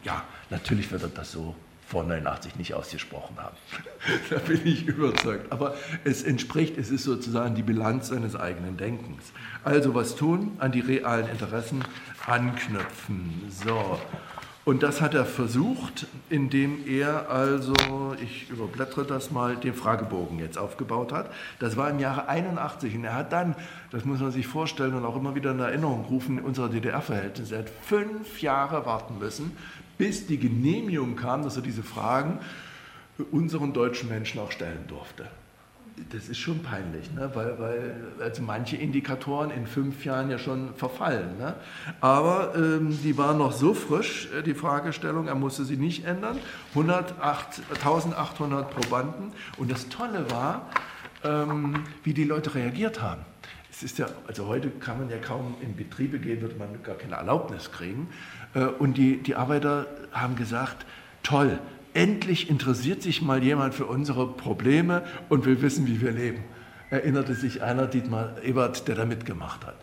ja, 0.03 0.23
natürlich 0.49 0.91
wird 0.91 1.03
er 1.03 1.09
das 1.09 1.31
so 1.31 1.55
vor 1.85 2.05
89 2.05 2.55
nicht 2.55 2.73
ausgesprochen 2.73 3.37
haben. 3.37 3.55
da 4.31 4.37
bin 4.39 4.65
ich 4.65 4.87
überzeugt. 4.87 5.51
Aber 5.51 5.75
es 6.03 6.23
entspricht, 6.23 6.77
es 6.77 6.89
ist 6.89 7.03
sozusagen 7.03 7.53
die 7.53 7.63
Bilanz 7.63 8.07
seines 8.07 8.35
eigenen 8.35 8.77
Denkens. 8.77 9.31
Also 9.63 9.93
was 9.93 10.15
tun? 10.15 10.53
An 10.57 10.71
die 10.71 10.79
realen 10.79 11.27
Interessen 11.29 11.83
anknüpfen. 12.25 13.43
So. 13.49 13.99
Und 14.63 14.83
das 14.83 15.01
hat 15.01 15.15
er 15.15 15.25
versucht, 15.25 16.05
indem 16.29 16.85
er 16.87 17.31
also, 17.31 17.73
ich 18.23 18.47
überblättere 18.51 19.05
das 19.05 19.31
mal, 19.31 19.55
den 19.55 19.73
Fragebogen 19.73 20.37
jetzt 20.37 20.57
aufgebaut 20.57 21.11
hat. 21.11 21.31
Das 21.57 21.77
war 21.77 21.89
im 21.89 21.97
Jahre 21.97 22.27
81 22.27 22.93
und 22.93 23.03
er 23.03 23.15
hat 23.15 23.33
dann, 23.33 23.55
das 23.89 24.05
muss 24.05 24.19
man 24.19 24.31
sich 24.31 24.45
vorstellen 24.45 24.93
und 24.93 25.03
auch 25.03 25.15
immer 25.15 25.33
wieder 25.33 25.51
in 25.51 25.59
Erinnerung 25.59 26.05
rufen, 26.05 26.39
unserer 26.39 26.69
DDR-Verhältnisse, 26.69 27.55
er 27.55 27.61
hat 27.61 27.71
fünf 27.81 28.41
Jahre 28.43 28.85
warten 28.85 29.17
müssen, 29.17 29.57
bis 29.97 30.27
die 30.27 30.37
Genehmigung 30.37 31.15
kam, 31.15 31.41
dass 31.41 31.55
er 31.55 31.63
diese 31.63 31.83
Fragen 31.83 32.37
unseren 33.31 33.73
deutschen 33.73 34.09
Menschen 34.09 34.39
auch 34.39 34.51
stellen 34.51 34.85
durfte 34.87 35.25
das 36.11 36.29
ist 36.29 36.37
schon 36.37 36.59
peinlich, 36.59 37.11
ne? 37.13 37.31
weil, 37.33 37.59
weil 37.59 37.95
also 38.19 38.41
manche 38.41 38.75
Indikatoren 38.75 39.51
in 39.51 39.67
fünf 39.67 40.03
Jahren 40.05 40.29
ja 40.29 40.37
schon 40.37 40.73
verfallen. 40.75 41.37
Ne? 41.37 41.55
Aber 41.99 42.53
ähm, 42.55 42.97
die 43.03 43.17
war 43.17 43.33
noch 43.33 43.51
so 43.51 43.73
frisch, 43.73 44.29
äh, 44.37 44.41
die 44.41 44.53
Fragestellung, 44.53 45.27
er 45.27 45.35
musste 45.35 45.63
sie 45.65 45.77
nicht 45.77 46.05
ändern. 46.05 46.37
108, 46.71 47.61
1800 47.69 48.69
Probanden. 48.69 49.31
Und 49.57 49.71
das 49.71 49.89
Tolle 49.89 50.29
war, 50.31 50.69
ähm, 51.23 51.83
wie 52.03 52.13
die 52.13 52.23
Leute 52.23 52.55
reagiert 52.55 53.01
haben. 53.01 53.21
Es 53.69 53.83
ist 53.83 53.97
ja, 53.97 54.07
also 54.27 54.47
heute 54.47 54.69
kann 54.69 54.99
man 54.99 55.09
ja 55.09 55.17
kaum 55.17 55.55
in 55.61 55.75
Betriebe 55.75 56.19
gehen, 56.19 56.41
würde 56.41 56.55
man 56.55 56.83
gar 56.83 56.95
keine 56.95 57.15
Erlaubnis 57.15 57.71
kriegen. 57.71 58.09
Äh, 58.53 58.65
und 58.65 58.97
die, 58.97 59.17
die 59.17 59.35
Arbeiter 59.35 59.87
haben 60.11 60.35
gesagt, 60.35 60.85
toll, 61.23 61.59
endlich 61.93 62.49
interessiert 62.49 63.01
sich 63.01 63.21
mal 63.21 63.43
jemand 63.43 63.73
für 63.73 63.85
unsere 63.85 64.27
Probleme 64.27 65.03
und 65.29 65.45
will 65.45 65.61
wissen, 65.61 65.87
wie 65.87 66.01
wir 66.01 66.11
leben. 66.11 66.43
Erinnerte 66.89 67.35
sich 67.35 67.61
einer, 67.61 67.87
Dietmar 67.87 68.43
Ebert, 68.43 68.87
der 68.87 68.95
da 68.95 69.05
mitgemacht 69.05 69.65
hat. 69.65 69.75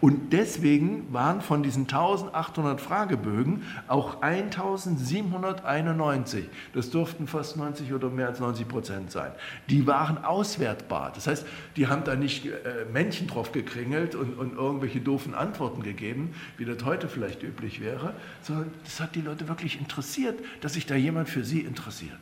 Und 0.00 0.32
deswegen 0.32 1.12
waren 1.12 1.40
von 1.40 1.62
diesen 1.62 1.82
1800 1.82 2.80
Fragebögen 2.80 3.62
auch 3.88 4.22
1791, 4.22 6.44
das 6.74 6.90
durften 6.90 7.26
fast 7.26 7.56
90 7.56 7.92
oder 7.92 8.10
mehr 8.10 8.28
als 8.28 8.40
90 8.40 8.68
Prozent 8.68 9.10
sein, 9.10 9.32
die 9.68 9.86
waren 9.86 10.24
auswertbar. 10.24 11.12
Das 11.14 11.26
heißt, 11.26 11.46
die 11.76 11.88
haben 11.88 12.04
da 12.04 12.14
nicht 12.14 12.46
äh, 12.46 12.84
Männchen 12.92 13.26
drauf 13.26 13.52
gekringelt 13.52 14.14
und, 14.14 14.38
und 14.38 14.54
irgendwelche 14.54 15.00
doofen 15.00 15.34
Antworten 15.34 15.82
gegeben, 15.82 16.34
wie 16.56 16.64
das 16.64 16.84
heute 16.84 17.08
vielleicht 17.08 17.42
üblich 17.42 17.80
wäre, 17.80 18.12
sondern 18.42 18.70
das 18.84 19.00
hat 19.00 19.14
die 19.14 19.22
Leute 19.22 19.48
wirklich 19.48 19.80
interessiert, 19.80 20.38
dass 20.60 20.74
sich 20.74 20.86
da 20.86 20.94
jemand 20.94 21.28
für 21.28 21.44
sie 21.44 21.60
interessiert. 21.60 22.18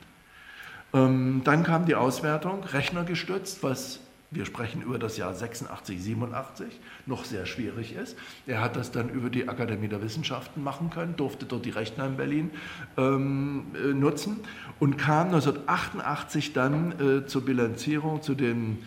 Ähm, 0.95 1.43
dann 1.45 1.65
kam 1.65 1.87
die 1.87 1.95
Auswertung, 1.95 2.65
rechnergestützt, 2.65 3.63
was 3.63 4.01
wir 4.31 4.45
sprechen 4.45 4.83
über 4.83 4.99
das 4.99 5.17
Jahr 5.17 5.35
86, 5.35 6.03
87, 6.03 6.81
noch 7.07 7.25
sehr 7.25 7.47
schwierig 7.47 7.95
ist. 7.95 8.17
Er 8.47 8.61
hat 8.61 8.77
das 8.77 8.91
dann 8.91 9.09
über 9.09 9.31
die 9.31 9.49
Akademie 9.49 9.89
der 9.89 10.03
Wissenschaften 10.03 10.65
machen 10.65 10.91
können, 10.91 11.17
durfte 11.17 11.47
dort 11.47 11.65
die 11.65 11.71
Rechner 11.71 12.07
in 12.07 12.17
Berlin 12.17 12.51
ähm, 12.97 13.67
äh, 13.75 13.93
nutzen 13.95 14.41
und 14.81 14.97
kam 14.99 15.29
1988 15.29 16.53
dann 16.53 16.93
äh, 17.23 17.27
zur 17.27 17.45
Bilanzierung, 17.45 18.21
zu 18.21 18.35
dem, 18.35 18.79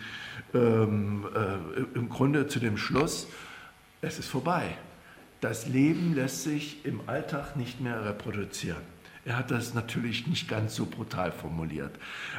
ähm, 0.52 1.26
äh, 1.34 1.98
im 1.98 2.08
Grunde 2.10 2.46
zu 2.46 2.60
dem 2.60 2.76
Schluss, 2.76 3.26
es 4.02 4.18
ist 4.18 4.28
vorbei. 4.28 4.76
Das 5.40 5.66
Leben 5.66 6.14
lässt 6.14 6.42
sich 6.42 6.84
im 6.84 7.00
Alltag 7.06 7.56
nicht 7.56 7.80
mehr 7.80 8.04
reproduzieren. 8.04 8.89
Er 9.24 9.36
hat 9.36 9.50
das 9.50 9.74
natürlich 9.74 10.26
nicht 10.26 10.48
ganz 10.48 10.74
so 10.74 10.86
brutal 10.86 11.30
formuliert. 11.30 11.92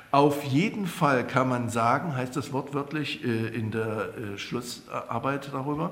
Auf 0.10 0.44
jeden 0.44 0.88
Fall 0.88 1.26
kann 1.28 1.48
man 1.48 1.70
sagen, 1.70 2.16
heißt 2.16 2.36
das 2.36 2.54
wortwörtlich 2.54 3.24
äh, 3.24 3.48
in 3.48 3.72
der 3.72 4.10
äh, 4.16 4.38
Schlussarbeit 4.38 5.52
darüber, 5.54 5.92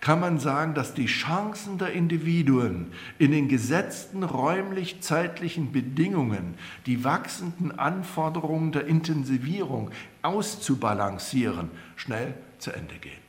kann 0.00 0.20
man 0.20 0.38
sagen, 0.38 0.74
dass 0.74 0.92
die 0.92 1.06
Chancen 1.06 1.78
der 1.78 1.92
Individuen 1.92 2.92
in 3.18 3.32
den 3.32 3.48
gesetzten 3.48 4.22
räumlich-zeitlichen 4.22 5.72
Bedingungen 5.72 6.54
die 6.84 7.04
wachsenden 7.04 7.78
Anforderungen 7.78 8.70
der 8.70 8.86
Intensivierung 8.86 9.90
auszubalancieren, 10.20 11.70
schnell 11.96 12.34
zu 12.58 12.72
Ende 12.72 12.96
gehen. 12.96 13.23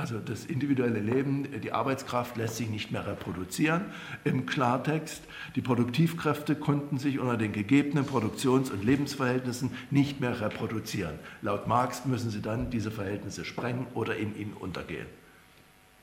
Also 0.00 0.18
das 0.18 0.46
individuelle 0.46 0.98
Leben, 0.98 1.46
die 1.60 1.72
Arbeitskraft 1.72 2.38
lässt 2.38 2.56
sich 2.56 2.70
nicht 2.70 2.90
mehr 2.90 3.06
reproduzieren. 3.06 3.84
Im 4.24 4.46
Klartext, 4.46 5.22
die 5.56 5.60
Produktivkräfte 5.60 6.54
konnten 6.54 6.96
sich 6.96 7.18
unter 7.18 7.36
den 7.36 7.52
gegebenen 7.52 8.06
Produktions- 8.06 8.70
und 8.70 8.82
Lebensverhältnissen 8.82 9.72
nicht 9.90 10.18
mehr 10.18 10.40
reproduzieren. 10.40 11.18
Laut 11.42 11.66
Marx 11.66 12.06
müssen 12.06 12.30
sie 12.30 12.40
dann 12.40 12.70
diese 12.70 12.90
Verhältnisse 12.90 13.44
sprengen 13.44 13.88
oder 13.92 14.16
in 14.16 14.34
ihnen 14.38 14.54
untergehen. 14.54 15.06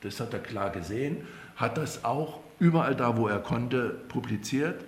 Das 0.02 0.20
hat 0.20 0.32
er 0.32 0.38
klar 0.38 0.70
gesehen, 0.70 1.16
hat 1.56 1.76
das 1.76 2.04
auch 2.04 2.38
überall 2.60 2.94
da, 2.94 3.16
wo 3.16 3.26
er 3.26 3.40
konnte, 3.40 3.88
publiziert. 4.06 4.84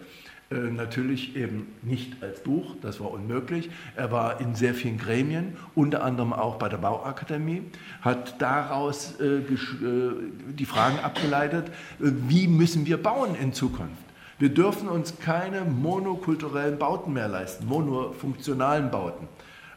Äh, 0.52 0.56
natürlich 0.56 1.36
eben 1.36 1.68
nicht 1.82 2.24
als 2.24 2.42
Buch, 2.42 2.74
das 2.82 2.98
war 2.98 3.12
unmöglich. 3.12 3.70
Er 3.94 4.10
war 4.10 4.40
in 4.40 4.56
sehr 4.56 4.74
vielen 4.74 4.98
Gremien, 4.98 5.56
unter 5.76 6.02
anderem 6.02 6.32
auch 6.32 6.56
bei 6.56 6.68
der 6.68 6.78
Bauakademie, 6.78 7.62
hat 8.00 8.42
daraus 8.42 9.20
äh, 9.20 9.26
äh, 9.26 9.44
die 10.58 10.64
Fragen 10.64 10.98
abgeleitet, 10.98 11.70
wie 12.00 12.48
müssen 12.48 12.84
wir 12.84 13.00
bauen 13.00 13.36
in 13.40 13.52
Zukunft? 13.52 14.02
Wir 14.40 14.48
dürfen 14.48 14.88
uns 14.88 15.20
keine 15.20 15.60
monokulturellen 15.60 16.78
Bauten 16.78 17.12
mehr 17.12 17.28
leisten, 17.28 17.66
monofunktionalen 17.66 18.90
Bauten. 18.90 19.28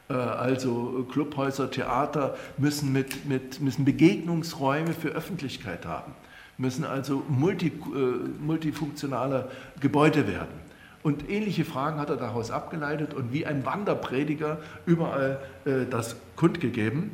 Also 0.07 1.05
Clubhäuser, 1.11 1.69
Theater 1.69 2.35
müssen, 2.57 2.93
mit, 2.93 3.25
mit, 3.25 3.61
müssen 3.61 3.83
Begegnungsräume 3.83 4.93
für 4.93 5.09
Öffentlichkeit 5.09 5.85
haben 5.85 6.13
müssen 6.57 6.85
also 6.85 7.23
multi, 7.27 7.67
äh, 7.67 8.41
multifunktionale 8.41 9.49
Gebäude 9.79 10.27
werden. 10.27 10.62
Und 11.03 11.29
ähnliche 11.29 11.65
Fragen 11.65 11.99
hat 11.99 12.09
er 12.09 12.15
daraus 12.15 12.49
abgeleitet 12.49 13.13
und 13.13 13.33
wie 13.33 13.45
ein 13.45 13.65
Wanderprediger 13.65 14.57
überall 14.85 15.39
äh, 15.65 15.85
das 15.89 16.15
kundgegeben. 16.35 17.11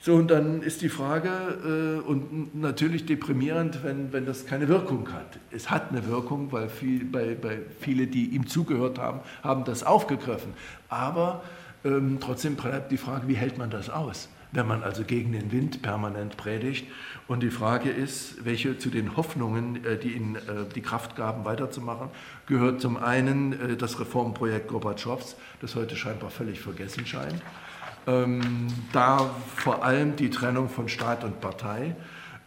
So, 0.00 0.14
und 0.14 0.30
dann 0.30 0.62
ist 0.62 0.80
die 0.80 0.88
Frage, 0.88 1.28
äh, 1.28 2.08
und 2.08 2.54
natürlich 2.58 3.04
deprimierend, 3.04 3.84
wenn, 3.84 4.12
wenn 4.12 4.26
das 4.26 4.46
keine 4.46 4.68
Wirkung 4.68 5.12
hat. 5.12 5.38
Es 5.50 5.70
hat 5.70 5.90
eine 5.90 6.06
Wirkung, 6.06 6.52
weil 6.52 6.68
viel, 6.68 7.04
bei, 7.04 7.34
bei 7.34 7.58
viele, 7.80 8.06
die 8.06 8.26
ihm 8.26 8.46
zugehört 8.46 8.98
haben, 8.98 9.20
haben 9.42 9.64
das 9.64 9.82
aufgegriffen. 9.82 10.54
Aber 10.88 11.42
ähm, 11.84 12.18
trotzdem 12.20 12.54
bleibt 12.54 12.92
die 12.92 12.96
Frage, 12.96 13.28
wie 13.28 13.34
hält 13.34 13.58
man 13.58 13.70
das 13.70 13.90
aus? 13.90 14.28
Wenn 14.52 14.66
man 14.66 14.82
also 14.82 15.04
gegen 15.04 15.32
den 15.32 15.52
Wind 15.52 15.82
permanent 15.82 16.36
predigt. 16.36 16.86
Und 17.26 17.42
die 17.42 17.50
Frage 17.50 17.90
ist, 17.90 18.44
welche 18.44 18.78
zu 18.78 18.90
den 18.90 19.16
Hoffnungen, 19.16 19.84
äh, 19.84 19.98
die 19.98 20.12
ihnen 20.12 20.36
äh, 20.36 20.64
die 20.74 20.80
Kraft 20.80 21.16
gaben, 21.16 21.44
weiterzumachen, 21.44 22.08
gehört 22.46 22.80
zum 22.80 22.96
einen 22.96 23.52
äh, 23.52 23.76
das 23.76 24.00
Reformprojekt 24.00 24.68
Gorbatschows, 24.68 25.36
das 25.60 25.74
heute 25.74 25.96
scheinbar 25.96 26.30
völlig 26.30 26.60
vergessen 26.60 27.06
scheint. 27.06 27.42
Ähm, 28.06 28.68
da 28.92 29.30
vor 29.56 29.84
allem 29.84 30.16
die 30.16 30.30
Trennung 30.30 30.68
von 30.68 30.88
Staat 30.88 31.24
und 31.24 31.40
Partei. 31.40 31.94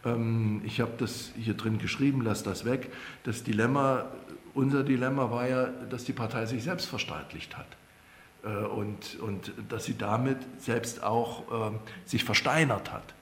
Ähm, 0.04 0.60
ich 0.64 0.80
habe 0.80 0.92
das 0.98 1.30
hier 1.38 1.54
drin 1.54 1.78
geschrieben, 1.78 2.22
lass 2.22 2.42
das 2.42 2.64
weg. 2.64 2.90
Das 3.22 3.44
Dilemma, 3.44 4.06
unser 4.54 4.82
Dilemma 4.82 5.30
war 5.30 5.48
ja, 5.48 5.68
dass 5.88 6.04
die 6.04 6.12
Partei 6.12 6.46
sich 6.46 6.64
selbst 6.64 6.86
verstaatlicht 6.86 7.56
hat. 7.56 7.66
Äh, 8.44 8.64
und, 8.64 9.20
und 9.20 9.52
dass 9.68 9.84
sie 9.84 9.96
damit 9.96 10.38
selbst 10.58 11.02
auch 11.02 11.70
äh, 11.70 11.70
sich 12.04 12.24
versteinert 12.24 12.92
hat. 12.92 13.14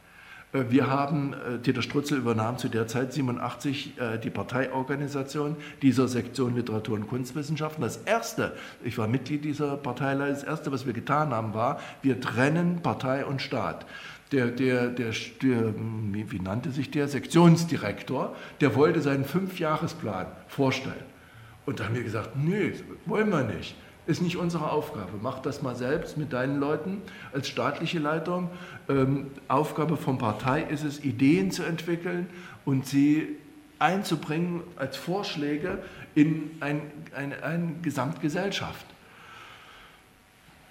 Äh, 0.52 0.70
wir 0.70 0.88
haben, 0.88 1.34
Dieter 1.64 1.82
Strutzel 1.82 2.18
übernahm 2.18 2.56
zu 2.56 2.68
der 2.68 2.86
Zeit 2.86 3.12
87 3.12 3.94
die 4.24 4.30
Parteiorganisation 4.30 5.56
dieser 5.82 6.08
Sektion 6.08 6.56
Literatur 6.56 6.96
und 6.96 7.06
Kunstwissenschaften. 7.06 7.82
Das 7.82 7.98
Erste, 7.98 8.56
ich 8.82 8.96
war 8.98 9.08
Mitglied 9.08 9.44
dieser 9.44 9.76
Partei, 9.76 10.14
das 10.14 10.42
Erste, 10.42 10.72
was 10.72 10.86
wir 10.86 10.92
getan 10.92 11.30
haben, 11.30 11.54
war, 11.54 11.80
wir 12.02 12.20
trennen 12.20 12.80
Partei 12.82 13.24
und 13.26 13.42
Staat. 13.42 13.86
Der, 14.32 14.46
der, 14.46 14.88
der, 14.88 15.10
der 15.42 15.74
wie, 16.12 16.30
wie 16.30 16.38
nannte 16.38 16.70
sich 16.70 16.90
der, 16.92 17.08
Sektionsdirektor, 17.08 18.36
der 18.60 18.76
wollte 18.76 19.00
seinen 19.02 19.24
Fünfjahresplan 19.24 20.26
vorstellen. 20.46 20.94
Und 21.66 21.80
da 21.80 21.86
haben 21.86 21.96
wir 21.96 22.04
gesagt, 22.04 22.36
nö, 22.36 22.72
wollen 23.06 23.30
wir 23.30 23.42
nicht. 23.42 23.74
Ist 24.10 24.22
nicht 24.22 24.38
unsere 24.38 24.72
Aufgabe. 24.72 25.12
Mach 25.22 25.38
das 25.38 25.62
mal 25.62 25.76
selbst 25.76 26.18
mit 26.18 26.32
deinen 26.32 26.58
Leuten 26.58 27.00
als 27.32 27.46
staatliche 27.46 28.00
Leitung. 28.00 28.50
Ähm, 28.88 29.30
Aufgabe 29.46 29.96
von 29.96 30.18
Partei 30.18 30.62
ist 30.62 30.82
es, 30.82 31.04
Ideen 31.04 31.52
zu 31.52 31.62
entwickeln 31.62 32.26
und 32.64 32.88
sie 32.88 33.36
einzubringen 33.78 34.64
als 34.74 34.96
Vorschläge 34.96 35.78
in 36.16 36.50
ein, 36.58 36.82
eine, 37.14 37.40
eine 37.44 37.74
Gesamtgesellschaft. 37.82 38.84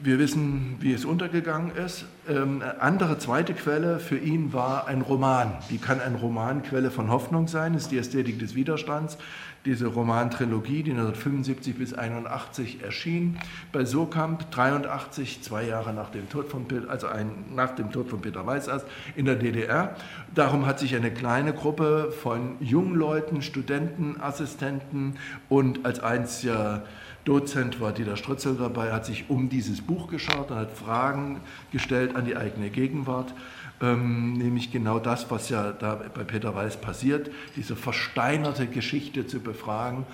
Wir 0.01 0.17
wissen, 0.17 0.77
wie 0.79 0.93
es 0.93 1.03
untergegangen 1.03 1.75
ist. 1.75 2.05
Ähm, 2.29 2.63
andere 2.79 3.17
zweite 3.17 3.53
Quelle 3.53 3.99
für 3.99 4.17
ihn 4.17 4.53
war 4.53 4.87
ein 4.87 5.01
Roman. 5.01 5.57
Wie 5.67 5.77
kann 5.77 5.99
ein 5.99 6.15
Roman 6.15 6.63
Quelle 6.63 6.89
von 6.89 7.09
Hoffnung 7.09 7.49
sein? 7.49 7.73
Das 7.73 7.83
ist 7.83 7.91
die 7.91 7.97
Ästhetik 7.97 8.39
des 8.39 8.55
Widerstands. 8.55 9.17
diese 9.65 9.87
Romantrilogie, 9.87 10.83
die 10.83 10.91
1975 10.91 11.75
bis 11.75 11.93
81 11.93 12.81
erschien, 12.81 13.37
bei 13.73 13.83
Surkamp 13.83 14.49
83, 14.51 15.41
zwei 15.41 15.63
Jahre 15.63 15.93
nach 15.93 16.09
dem 16.11 16.29
Tod 16.29 16.47
von 16.47 16.65
Peter, 16.69 16.89
also 16.89 17.07
ein, 17.07 17.43
nach 17.53 17.75
dem 17.75 17.91
Tod 17.91 18.09
von 18.09 18.21
Peter 18.21 18.47
Weiß 18.47 18.69
erst 18.69 18.85
in 19.17 19.25
der 19.25 19.35
DDR. 19.35 19.97
Darum 20.33 20.65
hat 20.65 20.79
sich 20.79 20.95
eine 20.95 21.11
kleine 21.11 21.53
Gruppe 21.53 22.13
von 22.21 22.55
jungen 22.61 22.95
Leuten, 22.95 23.41
Studenten, 23.41 24.21
Assistenten 24.21 25.17
und 25.49 25.85
als 25.85 25.99
einziger 25.99 26.83
Dozent 27.25 27.79
war 27.81 27.91
Dieter 27.91 28.17
Strützel 28.17 28.55
dabei, 28.55 28.91
hat 28.91 29.05
sich 29.05 29.29
um 29.29 29.49
dieses 29.49 29.81
Buch 29.81 30.07
geschaut 30.07 30.51
und 30.51 30.57
hat 30.57 30.71
Fragen 30.71 31.41
gestellt 31.71 32.15
an 32.15 32.25
die 32.25 32.35
eigene 32.35 32.69
Gegenwart 32.69 33.33
ähm, 33.81 34.33
nämlich 34.33 34.71
genau 34.71 34.99
das, 34.99 35.29
was 35.31 35.49
ja 35.49 35.71
da 35.71 35.95
bei 35.95 36.23
Peter 36.23 36.53
Weiß 36.53 36.77
passiert, 36.77 37.31
diese 37.55 37.75
versteinerte 37.75 38.67
Geschichte 38.67 39.25
zu 39.25 39.39
befragen. 39.39 40.05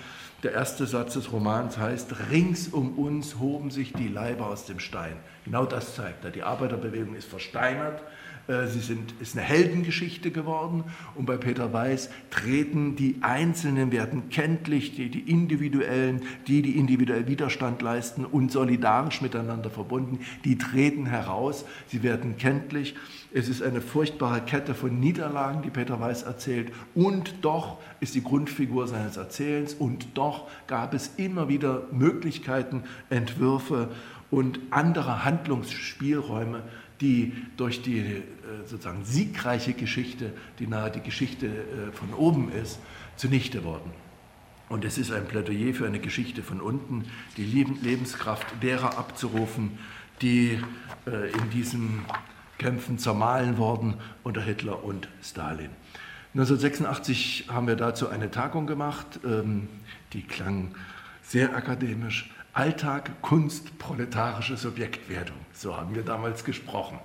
Der 0.42 0.52
erste 0.52 0.86
Satz 0.86 1.14
des 1.14 1.32
Romans 1.32 1.78
heißt, 1.78 2.30
rings 2.30 2.68
um 2.68 2.98
uns 2.98 3.38
hoben 3.38 3.70
sich 3.70 3.92
die 3.92 4.08
Leiber 4.08 4.46
aus 4.46 4.66
dem 4.66 4.78
Stein. 4.78 5.16
Genau 5.44 5.64
das 5.64 5.94
zeigt 5.96 6.24
er. 6.24 6.30
Die 6.30 6.42
Arbeiterbewegung 6.42 7.14
ist 7.14 7.28
versteinert, 7.28 8.02
sie 8.68 8.80
sind, 8.80 9.14
ist 9.20 9.36
eine 9.36 9.44
Heldengeschichte 9.44 10.30
geworden. 10.30 10.84
Und 11.14 11.26
bei 11.26 11.36
Peter 11.36 11.72
Weiß 11.72 12.10
treten 12.30 12.94
die 12.94 13.16
Einzelnen, 13.20 13.90
werden 13.90 14.28
kenntlich, 14.28 14.94
die, 14.94 15.10
die 15.10 15.30
Individuellen, 15.30 16.22
die, 16.46 16.62
die 16.62 16.78
individuell 16.78 17.26
Widerstand 17.26 17.82
leisten 17.82 18.24
und 18.24 18.52
solidarisch 18.52 19.20
miteinander 19.20 19.70
verbunden, 19.70 20.20
die 20.44 20.58
treten 20.58 21.06
heraus, 21.06 21.64
sie 21.88 22.02
werden 22.02 22.36
kenntlich. 22.36 22.94
Es 23.34 23.48
ist 23.48 23.62
eine 23.62 23.80
furchtbare 23.80 24.40
Kette 24.40 24.74
von 24.74 24.98
Niederlagen, 24.98 25.62
die 25.62 25.70
Peter 25.70 26.00
Weiß 26.00 26.22
erzählt. 26.22 26.72
Und 26.94 27.34
doch 27.42 27.78
ist 28.00 28.14
die 28.14 28.22
Grundfigur 28.22 28.86
seines 28.86 29.16
Erzählens. 29.16 29.74
Und 29.74 30.06
doch 30.14 30.48
gab 30.68 30.94
es 30.94 31.10
immer 31.16 31.48
wieder 31.48 31.82
Möglichkeiten, 31.90 32.84
Entwürfe 33.10 33.88
und 34.30 34.58
andere 34.70 35.24
Handlungsspielräume, 35.24 36.62
die 37.00 37.32
durch 37.56 37.82
die 37.82 37.98
äh, 37.98 38.22
sozusagen 38.64 39.04
siegreiche 39.04 39.74
Geschichte, 39.74 40.32
die 40.58 40.66
nahe 40.66 40.90
die 40.90 41.00
Geschichte 41.00 41.46
äh, 41.46 41.92
von 41.92 42.14
oben 42.14 42.50
ist, 42.50 42.78
zunichte 43.16 43.64
wurden. 43.64 43.90
Und 44.68 44.84
es 44.84 44.98
ist 44.98 45.12
ein 45.12 45.26
Plädoyer 45.26 45.74
für 45.74 45.86
eine 45.86 46.00
Geschichte 46.00 46.42
von 46.42 46.60
unten, 46.60 47.04
die 47.36 47.44
Lebenskraft 47.44 48.46
derer 48.62 48.98
abzurufen, 48.98 49.78
die 50.22 50.58
äh, 51.06 51.30
in 51.30 51.50
diesen 51.50 52.04
Kämpfen 52.58 52.98
zermahlen 52.98 53.58
worden 53.58 53.94
unter 54.24 54.40
Hitler 54.40 54.82
und 54.82 55.08
Stalin. 55.22 55.70
1986 56.34 57.46
haben 57.48 57.66
wir 57.66 57.76
dazu 57.76 58.08
eine 58.08 58.30
Tagung 58.30 58.66
gemacht, 58.66 59.20
ähm, 59.24 59.68
die 60.12 60.22
klang 60.22 60.74
sehr 61.22 61.54
akademisch, 61.56 62.30
Alltag, 62.56 63.20
Kunst, 63.20 63.78
proletarische 63.78 64.56
Subjektwertung. 64.56 65.36
So 65.52 65.76
haben 65.76 65.94
wir 65.94 66.02
damals 66.02 66.42
gesprochen. 66.42 66.98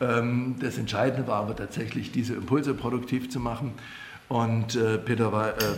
Ähm, 0.00 0.56
das 0.58 0.76
Entscheidende 0.76 1.28
war 1.28 1.36
aber 1.36 1.54
tatsächlich, 1.54 2.10
diese 2.10 2.34
Impulse 2.34 2.74
produktiv 2.74 3.30
zu 3.30 3.38
machen. 3.38 3.74
Und 4.28 4.74
äh, 4.74 4.98
Peter 4.98 5.32
war, 5.32 5.50
äh, 5.50 5.76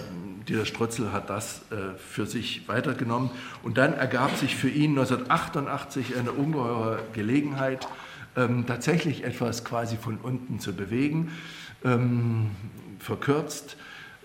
Dieter 0.48 0.64
Strotzel 0.64 1.12
hat 1.12 1.28
das 1.28 1.60
äh, 1.70 1.98
für 1.98 2.24
sich 2.24 2.66
weitergenommen. 2.66 3.28
Und 3.62 3.76
dann 3.76 3.92
ergab 3.92 4.34
sich 4.36 4.56
für 4.56 4.70
ihn 4.70 4.92
1988 4.92 6.16
eine 6.16 6.32
ungeheure 6.32 7.00
Gelegenheit, 7.12 7.86
ähm, 8.38 8.64
tatsächlich 8.66 9.24
etwas 9.24 9.66
quasi 9.66 9.98
von 9.98 10.16
unten 10.16 10.60
zu 10.60 10.72
bewegen. 10.72 11.30
Ähm, 11.84 12.52
verkürzt 12.98 13.76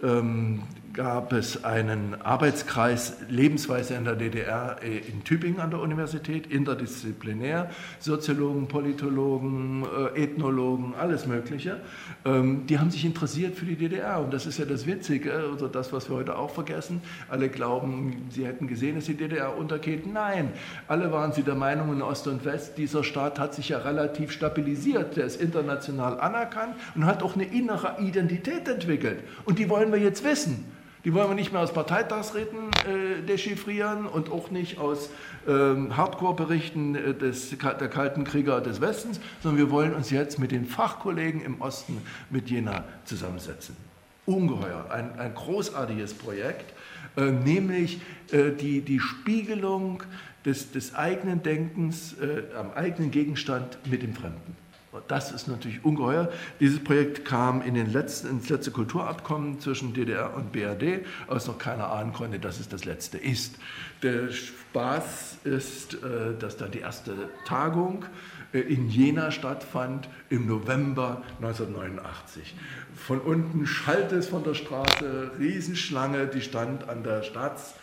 ähm, 0.01 0.63
gab 0.95 1.33
es 1.33 1.65
einen 1.65 2.21
Arbeitskreis 2.21 3.17
Lebensweise 3.29 3.95
in 3.95 4.05
der 4.05 4.15
DDR 4.15 4.77
äh, 4.81 4.99
in 4.99 5.25
Tübingen 5.25 5.59
an 5.59 5.69
der 5.69 5.81
Universität, 5.81 6.47
interdisziplinär, 6.47 7.69
Soziologen, 7.99 8.67
Politologen, 8.67 9.85
äh, 10.15 10.23
Ethnologen, 10.23 10.95
alles 10.97 11.27
Mögliche. 11.27 11.81
Ähm, 12.23 12.65
die 12.67 12.79
haben 12.79 12.91
sich 12.91 13.03
interessiert 13.03 13.57
für 13.57 13.65
die 13.65 13.75
DDR 13.75 14.21
und 14.21 14.33
das 14.33 14.45
ist 14.45 14.57
ja 14.57 14.63
das 14.63 14.87
Witzige, 14.87 15.51
oder 15.53 15.67
das, 15.67 15.91
was 15.91 16.09
wir 16.09 16.15
heute 16.15 16.37
auch 16.37 16.51
vergessen. 16.51 17.01
Alle 17.29 17.49
glauben, 17.49 18.27
sie 18.29 18.45
hätten 18.45 18.67
gesehen, 18.67 18.95
dass 18.95 19.05
die 19.05 19.15
DDR 19.15 19.57
untergeht. 19.57 20.07
Nein, 20.11 20.53
alle 20.87 21.11
waren 21.11 21.33
sie 21.33 21.43
der 21.43 21.55
Meinung 21.55 21.91
in 21.91 22.01
Ost 22.01 22.27
und 22.27 22.45
West, 22.45 22.77
dieser 22.77 23.03
Staat 23.03 23.37
hat 23.37 23.53
sich 23.53 23.69
ja 23.69 23.79
relativ 23.79 24.31
stabilisiert, 24.31 25.17
der 25.17 25.25
ist 25.25 25.41
international 25.41 26.21
anerkannt 26.21 26.75
und 26.95 27.05
hat 27.05 27.21
auch 27.21 27.35
eine 27.35 27.43
innere 27.43 27.97
Identität 27.99 28.65
entwickelt 28.69 29.19
und 29.43 29.59
die 29.59 29.69
wollen 29.69 29.91
wir 29.91 29.99
jetzt 29.99 30.23
wissen. 30.23 30.63
Die 31.05 31.13
wollen 31.13 31.29
wir 31.29 31.35
nicht 31.35 31.53
mehr 31.53 31.61
aus 31.61 31.71
Parteitagsreden 31.71 32.71
äh, 32.87 33.21
dechiffrieren 33.21 34.07
und 34.07 34.31
auch 34.31 34.49
nicht 34.49 34.79
aus 34.79 35.11
ähm, 35.47 35.95
Hardcore-Berichten 35.95 36.95
äh, 36.95 37.13
der 37.13 37.89
Kalten 37.89 38.23
Krieger 38.23 38.59
des 38.59 38.81
Westens, 38.81 39.19
sondern 39.43 39.59
wir 39.59 39.69
wollen 39.69 39.93
uns 39.93 40.09
jetzt 40.09 40.39
mit 40.39 40.51
den 40.51 40.65
Fachkollegen 40.65 41.41
im 41.41 41.61
Osten 41.61 42.01
mit 42.31 42.49
Jena 42.49 42.85
zusammensetzen. 43.05 43.77
Ungeheuer, 44.25 44.89
ein, 44.89 45.19
ein 45.19 45.35
großartiges 45.35 46.15
Projekt, 46.15 46.73
äh, 47.15 47.29
nämlich 47.29 48.01
äh, 48.31 48.49
die, 48.49 48.81
die 48.81 48.99
Spiegelung 48.99 50.01
des, 50.43 50.71
des 50.71 50.95
eigenen 50.95 51.43
Denkens 51.43 52.13
äh, 52.13 52.55
am 52.57 52.71
eigenen 52.73 53.11
Gegenstand 53.11 53.77
mit 53.85 54.01
dem 54.01 54.15
Fremden. 54.15 54.64
Das 55.07 55.31
ist 55.31 55.47
natürlich 55.47 55.83
ungeheuer. 55.83 56.29
Dieses 56.59 56.83
Projekt 56.83 57.25
kam 57.25 57.61
in 57.61 57.73
den 57.73 57.91
letzten, 57.91 58.29
ins 58.29 58.49
letzte 58.49 58.71
Kulturabkommen 58.71 59.59
zwischen 59.59 59.93
DDR 59.93 60.33
und 60.35 60.51
BRD, 60.51 61.05
als 61.27 61.47
noch 61.47 61.57
keiner 61.57 61.91
ahnen 61.91 62.13
konnte, 62.13 62.39
dass 62.39 62.59
es 62.59 62.69
das 62.69 62.85
letzte 62.85 63.17
ist. 63.17 63.55
Der 64.03 64.31
Spaß 64.31 65.37
ist, 65.43 65.95
äh, 65.95 66.37
dass 66.39 66.57
dann 66.57 66.71
die 66.71 66.79
erste 66.79 67.13
Tagung 67.45 68.05
äh, 68.53 68.59
in 68.59 68.89
Jena 68.89 69.31
stattfand 69.31 70.09
im 70.29 70.47
November 70.47 71.21
1989. 71.41 72.55
Von 72.95 73.19
unten 73.19 73.65
schallt 73.65 74.11
es 74.11 74.27
von 74.27 74.43
der 74.43 74.53
Straße, 74.53 75.31
Riesenschlange, 75.39 76.27
die 76.27 76.41
stand 76.41 76.87
an 76.89 77.03
der 77.03 77.23
Staats 77.23 77.75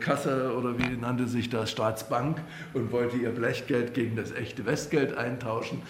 Kasse 0.00 0.54
oder 0.54 0.78
wie 0.78 0.96
nannte 0.98 1.26
sich 1.26 1.48
das, 1.48 1.70
Staatsbank 1.70 2.42
und 2.74 2.92
wollte 2.92 3.16
ihr 3.16 3.30
Blechgeld 3.30 3.94
gegen 3.94 4.14
das 4.14 4.32
echte 4.32 4.66
Westgeld 4.66 5.16
eintauschen. 5.16 5.80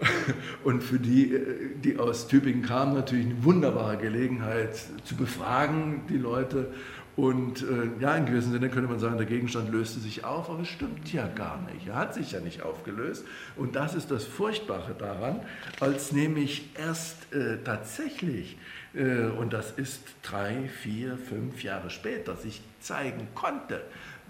Und 0.64 0.82
für 0.82 0.98
die, 0.98 1.38
die 1.82 1.98
aus 1.98 2.28
Tübingen 2.28 2.62
kamen, 2.62 2.94
natürlich 2.94 3.26
eine 3.26 3.44
wunderbare 3.44 3.96
Gelegenheit 3.96 4.76
zu 5.04 5.16
befragen, 5.16 6.02
die 6.08 6.18
Leute. 6.18 6.72
Und 7.16 7.62
äh, 7.62 8.00
ja, 8.00 8.14
in 8.14 8.26
gewissem 8.26 8.52
Sinne 8.52 8.68
könnte 8.68 8.88
man 8.88 9.00
sagen, 9.00 9.16
der 9.16 9.26
Gegenstand 9.26 9.72
löste 9.72 9.98
sich 9.98 10.24
auf, 10.24 10.48
aber 10.48 10.60
es 10.60 10.68
stimmt 10.68 11.12
ja 11.12 11.26
gar 11.26 11.60
nicht. 11.62 11.88
Er 11.88 11.96
hat 11.96 12.14
sich 12.14 12.30
ja 12.30 12.38
nicht 12.38 12.62
aufgelöst. 12.62 13.24
Und 13.56 13.74
das 13.74 13.96
ist 13.96 14.12
das 14.12 14.24
Furchtbare 14.24 14.94
daran, 14.96 15.40
als 15.80 16.12
nämlich 16.12 16.70
erst 16.78 17.32
äh, 17.34 17.58
tatsächlich, 17.64 18.56
äh, 18.94 19.24
und 19.36 19.52
das 19.52 19.72
ist 19.72 20.00
drei, 20.22 20.68
vier, 20.82 21.18
fünf 21.18 21.64
Jahre 21.64 21.90
später, 21.90 22.36
sich 22.36 22.62
zeigen 22.78 23.26
konnte, 23.34 23.80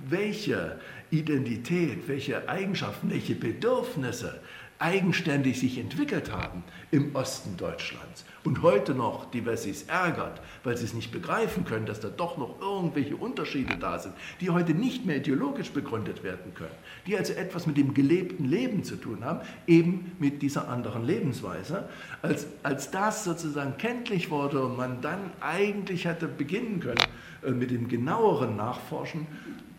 welche 0.09 0.79
Identität, 1.11 2.09
welche 2.09 2.49
Eigenschaften, 2.49 3.11
welche 3.11 3.35
Bedürfnisse 3.35 4.41
eigenständig 4.79 5.59
sich 5.59 5.79
entwickelt 5.79 6.31
haben 6.33 6.63
im 6.91 7.15
Osten 7.15 7.57
Deutschlands 7.57 8.25
und 8.45 8.63
heute 8.63 8.95
noch 8.95 9.31
die 9.31 9.45
Wessis 9.45 9.85
ärgert, 9.85 10.41
weil 10.63 10.77
sie 10.77 10.85
es 10.85 10.95
nicht 10.95 11.11
begreifen 11.11 11.65
können, 11.65 11.87
dass 11.87 12.01
da 12.01 12.09
doch 12.09 12.39
noch 12.39 12.61
irgendwelche 12.61 13.17
Unterschiede 13.17 13.77
da 13.77 13.99
sind, 13.99 14.15
die 14.41 14.51
heute 14.51 14.75
nicht 14.75 15.05
mehr 15.05 15.17
ideologisch 15.17 15.71
begründet 15.71 16.23
werden 16.23 16.55
können, 16.55 16.75
die 17.07 17.17
also 17.17 17.33
etwas 17.33 17.67
mit 17.67 17.77
dem 17.77 17.93
gelebten 17.93 18.45
Leben 18.45 18.85
zu 18.85 18.97
tun 18.97 19.25
haben, 19.25 19.41
eben 19.67 20.13
mit 20.19 20.43
dieser 20.43 20.69
anderen 20.69 21.05
Lebensweise. 21.05 21.89
Als, 22.23 22.47
als 22.63 22.91
das 22.91 23.25
sozusagen 23.25 23.77
kenntlich 23.79 24.31
wurde 24.31 24.65
und 24.65 24.77
man 24.77 25.01
dann 25.01 25.31
eigentlich 25.41 26.05
hätte 26.05 26.29
beginnen 26.29 26.81
können 26.81 27.05
äh, 27.43 27.51
mit 27.51 27.71
dem 27.71 27.89
genaueren 27.89 28.57
Nachforschen, 28.57 29.27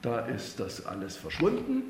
da 0.01 0.19
ist 0.19 0.59
das 0.59 0.85
alles 0.85 1.17
verschwunden. 1.17 1.83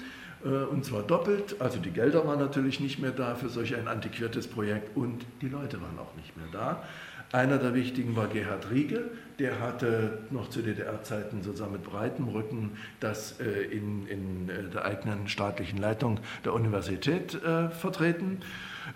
Äh, 0.44 0.48
und 0.48 0.86
zwar 0.86 1.04
doppelt. 1.04 1.56
Also 1.60 1.80
die 1.80 1.92
Gelder 1.92 2.26
waren 2.26 2.40
natürlich 2.40 2.80
nicht 2.80 3.00
mehr 3.00 3.12
da 3.12 3.36
für 3.36 3.50
solch 3.50 3.76
ein 3.76 3.88
antiquiertes 3.88 4.48
Projekt 4.48 4.96
und 4.96 5.26
die 5.42 5.50
Leute 5.50 5.82
waren 5.82 5.98
auch 6.00 6.16
nicht 6.16 6.36
mehr 6.38 6.48
da. 6.52 6.84
Einer 7.32 7.60
der 7.60 7.76
wichtigen 7.76 8.16
war 8.16 8.28
Gerhard 8.28 8.72
Riege, 8.72 9.12
der 9.38 9.60
hatte 9.60 10.18
noch 10.32 10.50
zu 10.50 10.64
DDR-Zeiten 10.64 11.44
sozusagen 11.44 11.74
mit 11.74 11.84
breitem 11.84 12.28
Rücken 12.28 12.72
das 13.00 13.40
äh, 13.40 13.66
in, 13.66 14.08
in 14.08 14.50
äh, 14.50 14.64
der 14.74 14.86
eigenen 14.86 15.28
staatlichen 15.28 15.78
Leitung 15.78 16.20
der 16.44 16.54
Universität 16.54 17.40
vertreten. 17.80 18.40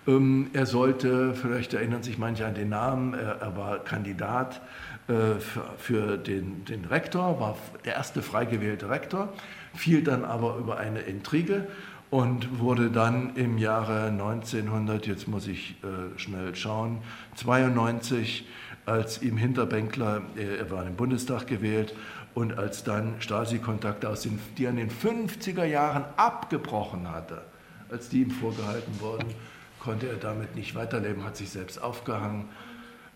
Ähm, 0.08 0.50
er 0.52 0.66
sollte, 0.66 1.34
vielleicht 1.34 1.74
erinnern 1.74 2.02
sich 2.02 2.18
manche 2.18 2.44
an 2.44 2.54
den 2.54 2.70
Namen, 2.70 3.14
er, 3.14 3.56
war 3.56 3.78
Kandidat 3.78 4.60
für, 5.06 5.38
für 5.76 6.16
den, 6.16 6.64
den 6.64 6.86
Rektor, 6.86 7.38
war 7.38 7.58
der 7.84 7.94
erste 7.94 8.22
frei 8.22 8.46
gewählte 8.46 8.88
Rektor 8.88 9.34
fiel 9.74 10.02
dann 10.02 10.24
aber 10.24 10.56
über 10.56 10.78
eine 10.78 11.00
Intrige 11.00 11.66
und 12.10 12.60
wurde 12.60 12.90
dann 12.90 13.34
im 13.36 13.58
Jahre 13.58 14.06
1900, 14.06 15.06
jetzt 15.06 15.26
muss 15.26 15.46
ich 15.46 15.76
äh, 15.82 16.18
schnell 16.18 16.54
schauen, 16.54 16.98
92 17.36 18.46
als 18.86 19.22
ihm 19.22 19.36
Hinterbänkler, 19.36 20.22
er 20.36 20.70
war 20.70 20.86
im 20.86 20.94
Bundestag 20.94 21.46
gewählt, 21.46 21.94
und 22.34 22.58
als 22.58 22.82
dann 22.82 23.14
Stasi-Kontakte, 23.20 24.12
die 24.58 24.64
er 24.64 24.70
in 24.70 24.76
den 24.76 24.90
50er 24.90 25.64
Jahren 25.64 26.04
abgebrochen 26.16 27.10
hatte, 27.10 27.42
als 27.90 28.08
die 28.08 28.22
ihm 28.22 28.30
vorgehalten 28.32 29.00
wurden, 29.00 29.32
konnte 29.78 30.08
er 30.08 30.16
damit 30.16 30.56
nicht 30.56 30.74
weiterleben, 30.74 31.24
hat 31.24 31.36
sich 31.36 31.50
selbst 31.50 31.80
aufgehangen. 31.80 32.46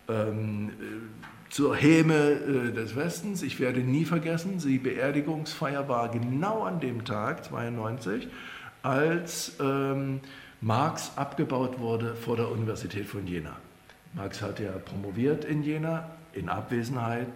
Ähm, 0.09 0.69
äh, 0.69 1.38
zur 1.51 1.77
Häme 1.77 2.15
äh, 2.15 2.73
des 2.73 2.97
Westens, 2.97 3.43
ich 3.43 3.61
werde 3.61 3.81
nie 3.81 4.05
vergessen, 4.05 4.59
die 4.59 4.79
Beerdigungsfeier 4.79 5.89
war 5.89 6.09
genau 6.11 6.65
an 6.65 6.81
dem 6.81 7.05
Tag, 7.05 7.45
92, 7.45 8.29
als 8.83 9.57
ähm, 9.61 10.21
Marx 10.61 11.13
abgebaut 11.17 11.79
wurde 11.79 12.15
vor 12.15 12.37
der 12.37 12.51
Universität 12.51 13.07
von 13.07 13.27
Jena. 13.27 13.57
Marx 14.15 14.43
hat 14.43 14.61
ja 14.61 14.73
promoviert 14.73 15.45
in 15.45 15.63
Jena, 15.63 16.11
in 16.33 16.49
Abwesenheit, 16.49 17.29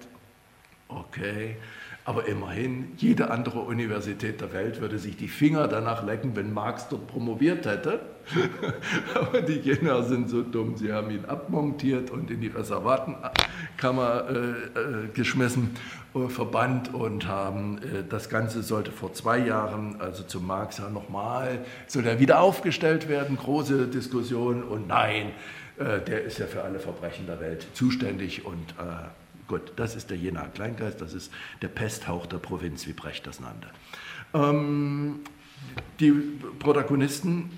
okay, 0.89 1.57
aber 2.05 2.27
immerhin, 2.27 2.93
jede 2.97 3.31
andere 3.31 3.61
Universität 3.61 4.41
der 4.41 4.53
Welt 4.53 4.81
würde 4.81 4.99
sich 4.99 5.17
die 5.17 5.29
Finger 5.29 5.69
danach 5.69 6.05
lecken, 6.05 6.35
wenn 6.35 6.53
Marx 6.53 6.89
dort 6.89 7.07
promoviert 7.07 7.65
hätte. 7.65 8.01
Aber 9.15 9.43
die 9.43 9.59
Jener 9.59 10.03
sind 10.03 10.29
so 10.29 10.43
dumm, 10.43 10.77
sie 10.77 10.93
haben 10.93 11.11
ihn 11.11 11.25
abmontiert 11.25 12.11
und 12.11 12.31
in 12.31 12.41
die 12.41 12.49
Reservatenkammer 12.49 14.25
äh, 14.29 14.35
äh, 14.35 15.09
geschmissen, 15.13 15.77
äh, 16.15 16.29
verbannt 16.29 16.93
und 16.93 17.27
haben, 17.27 17.79
äh, 17.79 18.05
das 18.09 18.29
Ganze 18.29 18.63
sollte 18.63 18.91
vor 18.91 19.13
zwei 19.13 19.39
Jahren, 19.39 20.01
also 20.01 20.23
zu 20.23 20.41
Marx 20.41 20.79
ja 20.79 20.89
nochmal, 20.89 21.65
soll 21.87 22.07
er 22.07 22.21
wieder 22.21 22.41
aufgestellt 22.41 23.09
werden, 23.09 23.37
große 23.37 23.89
Diskussion 23.89 24.63
und 24.63 24.89
nein, 24.89 25.33
äh, 25.79 26.01
der 26.01 26.23
ist 26.23 26.39
ja 26.39 26.47
für 26.47 26.63
alle 26.63 26.79
Verbrechen 26.79 27.27
der 27.27 27.41
Welt 27.41 27.67
zuständig 27.75 28.45
und 28.45 28.71
äh, 28.79 29.09
Gut, 29.53 29.75
das 29.77 29.95
ist 29.97 30.09
der 30.09 30.17
Jenaer 30.17 30.49
Kleingeist, 30.49 31.03
das 31.03 31.13
ist 31.13 31.31
der 31.61 31.69
Pesthauch 31.69 32.25
der 32.25 32.39
Provinz, 32.39 32.87
wie 32.87 32.95
Brecht 32.95 33.27
das 33.27 33.39
nannte. 33.39 33.69
Ähm, 34.33 35.21
die 36.01 36.11
Protagonisten, 36.59 37.51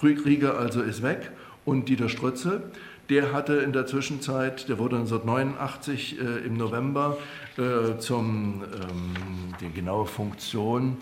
Rieger 0.00 0.56
also 0.56 0.80
ist 0.80 1.02
weg 1.02 1.32
und 1.64 1.88
Dieter 1.88 2.08
Strütze, 2.08 2.70
der 3.08 3.32
hatte 3.32 3.54
in 3.54 3.72
der 3.72 3.84
Zwischenzeit, 3.86 4.68
der 4.68 4.78
wurde 4.78 4.94
1989 4.98 6.20
äh, 6.20 6.46
im 6.46 6.56
November 6.56 7.18
äh, 7.56 7.98
zum, 7.98 8.62
ähm, 8.62 9.54
die 9.60 9.72
genaue 9.72 10.06
Funktion, 10.06 10.98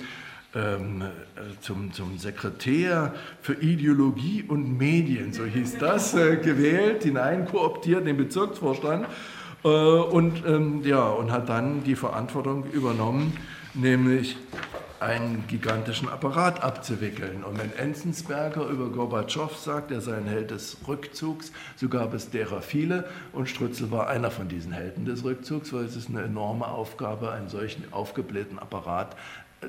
ähm, 0.54 1.02
äh, 1.02 1.60
zum, 1.60 1.92
zum 1.92 2.16
Sekretär 2.16 3.14
für 3.42 3.52
Ideologie 3.52 4.46
und 4.48 4.78
Medien, 4.78 5.34
so 5.34 5.44
hieß 5.44 5.76
das, 5.76 6.14
äh, 6.14 6.38
gewählt, 6.38 7.02
hineinkooptiert 7.02 8.00
in 8.00 8.06
den 8.06 8.16
Bezirksvorstand 8.16 9.06
äh, 9.64 9.68
und, 9.68 10.44
ähm, 10.46 10.82
ja, 10.84 11.08
und 11.08 11.30
hat 11.32 11.48
dann 11.48 11.84
die 11.84 11.96
Verantwortung 11.96 12.64
übernommen, 12.72 13.36
nämlich 13.74 14.36
einen 15.00 15.46
gigantischen 15.46 16.08
Apparat 16.08 16.62
abzuwickeln. 16.62 17.44
Und 17.44 17.58
wenn 17.58 17.72
Enzensberger 17.76 18.66
über 18.66 18.88
Gorbatschow 18.88 19.56
sagt, 19.56 19.92
er 19.92 20.00
sei 20.00 20.16
ein 20.16 20.26
Held 20.26 20.50
des 20.50 20.76
Rückzugs, 20.88 21.52
so 21.76 21.88
gab 21.88 22.14
es 22.14 22.30
derer 22.30 22.62
viele 22.62 23.08
und 23.32 23.48
Strützel 23.48 23.90
war 23.90 24.08
einer 24.08 24.30
von 24.30 24.48
diesen 24.48 24.72
Helden 24.72 25.04
des 25.04 25.24
Rückzugs, 25.24 25.72
weil 25.72 25.84
es 25.84 25.94
ist 25.94 26.08
eine 26.08 26.22
enorme 26.22 26.66
Aufgabe, 26.66 27.30
einen 27.30 27.48
solchen 27.48 27.92
aufgeblähten 27.92 28.58
Apparat 28.58 29.14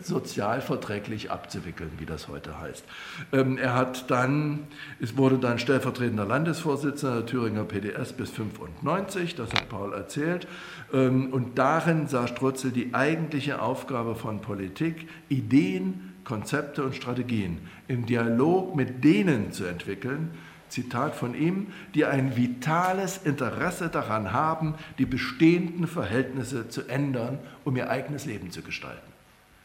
sozialverträglich 0.02 1.32
abzuwickeln, 1.32 1.92
wie 1.98 2.06
das 2.06 2.28
heute 2.28 2.60
heißt. 2.60 2.84
Ähm, 3.32 3.58
er 3.58 3.76
hat 3.76 4.10
dann, 4.12 4.68
es 5.00 5.18
wurde 5.18 5.38
dann 5.40 5.58
stellvertretender 5.58 6.26
Landesvorsitzender 6.26 7.18
der 7.18 7.26
Thüringer 7.26 7.64
PDS 7.64 8.14
bis 8.14 8.30
95, 8.30 9.36
das 9.36 9.52
hat 9.52 9.70
Paul 9.70 9.94
erzählt, 9.94 10.48
ähm, 10.94 11.34
und 11.34 11.58
darin 11.58 12.08
sah 12.08 12.28
Strutzel 12.28 12.72
die 12.72 12.94
eigentliche 12.94 13.62
Aufgabe 13.62 14.16
von 14.16 14.42
Politik, 14.42 15.08
Ideen, 15.28 16.14
Konzepte 16.24 16.84
und 16.84 16.96
Strategien 16.96 17.58
im 17.88 18.06
Dialog 18.06 18.76
mit 18.76 19.04
denen 19.04 19.52
zu 19.52 19.66
entwickeln, 19.66 20.32
Zitat 20.70 21.16
von 21.16 21.34
ihm, 21.34 21.74
die 21.96 22.06
ein 22.06 22.38
vitales 22.38 23.18
Interesse 23.18 23.90
daran 23.90 24.32
haben, 24.32 24.76
die 25.00 25.08
bestehenden 25.08 25.88
Verhältnisse 25.88 26.70
zu 26.70 26.88
ändern, 26.88 27.40
um 27.64 27.76
ihr 27.76 27.90
eigenes 27.90 28.26
Leben 28.26 28.52
zu 28.52 28.62
gestalten. 28.62 29.19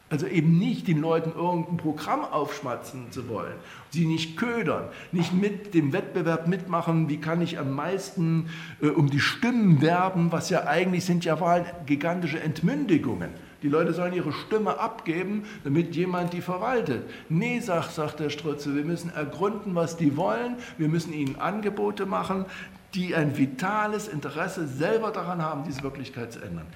Also 0.07 0.27
eben 0.27 0.59
nicht 0.59 0.87
den 0.87 1.01
Leuten 1.01 1.31
irgendein 1.35 1.77
Programm 1.77 2.23
aufschmatzen 2.23 3.11
zu 3.11 3.27
wollen, 3.27 3.55
sie 3.89 4.05
nicht 4.05 4.37
ködern, 4.37 4.89
nicht 5.11 5.33
mit 5.33 5.73
dem 5.73 5.93
Wettbewerb 5.93 6.47
mitmachen, 6.47 7.09
wie 7.09 7.17
kann 7.17 7.41
ich 7.41 7.57
am 7.57 7.71
meisten 7.71 8.49
äh, 8.81 8.89
um 8.89 9.09
die 9.09 9.19
Stimmen 9.19 9.81
werben, 9.81 10.31
was 10.31 10.51
ja 10.51 10.67
eigentlich 10.67 11.05
sind 11.05 11.25
ja 11.25 11.39
Wahlen 11.41 11.65
gigantische 11.87 12.39
Entmündigungen. 12.39 13.31
Die 13.63 13.67
Leute 13.67 13.93
sollen 13.93 14.13
ihre 14.13 14.31
Stimme 14.31 14.79
abgeben, 14.79 15.45
damit 15.63 15.95
jemand 15.95 16.33
die 16.33 16.41
verwaltet. 16.41 17.09
Nee, 17.29 17.59
sagt, 17.59 17.93
sagt 17.93 18.19
der 18.19 18.29
Strutze, 18.29 18.75
wir 18.75 18.85
müssen 18.85 19.09
ergründen, 19.09 19.73
was 19.73 19.97
die 19.97 20.15
wollen, 20.15 20.57
wir 20.77 20.87
müssen 20.87 21.13
ihnen 21.13 21.37
Angebote 21.37 22.05
machen, 22.05 22.45
die 22.93 23.15
ein 23.15 23.39
vitales 23.39 24.07
Interesse 24.07 24.67
selber 24.67 25.09
daran 25.09 25.41
haben, 25.41 25.63
diese 25.63 25.81
Wirklichkeit 25.81 26.31
zu 26.31 26.41
ändern. 26.41 26.67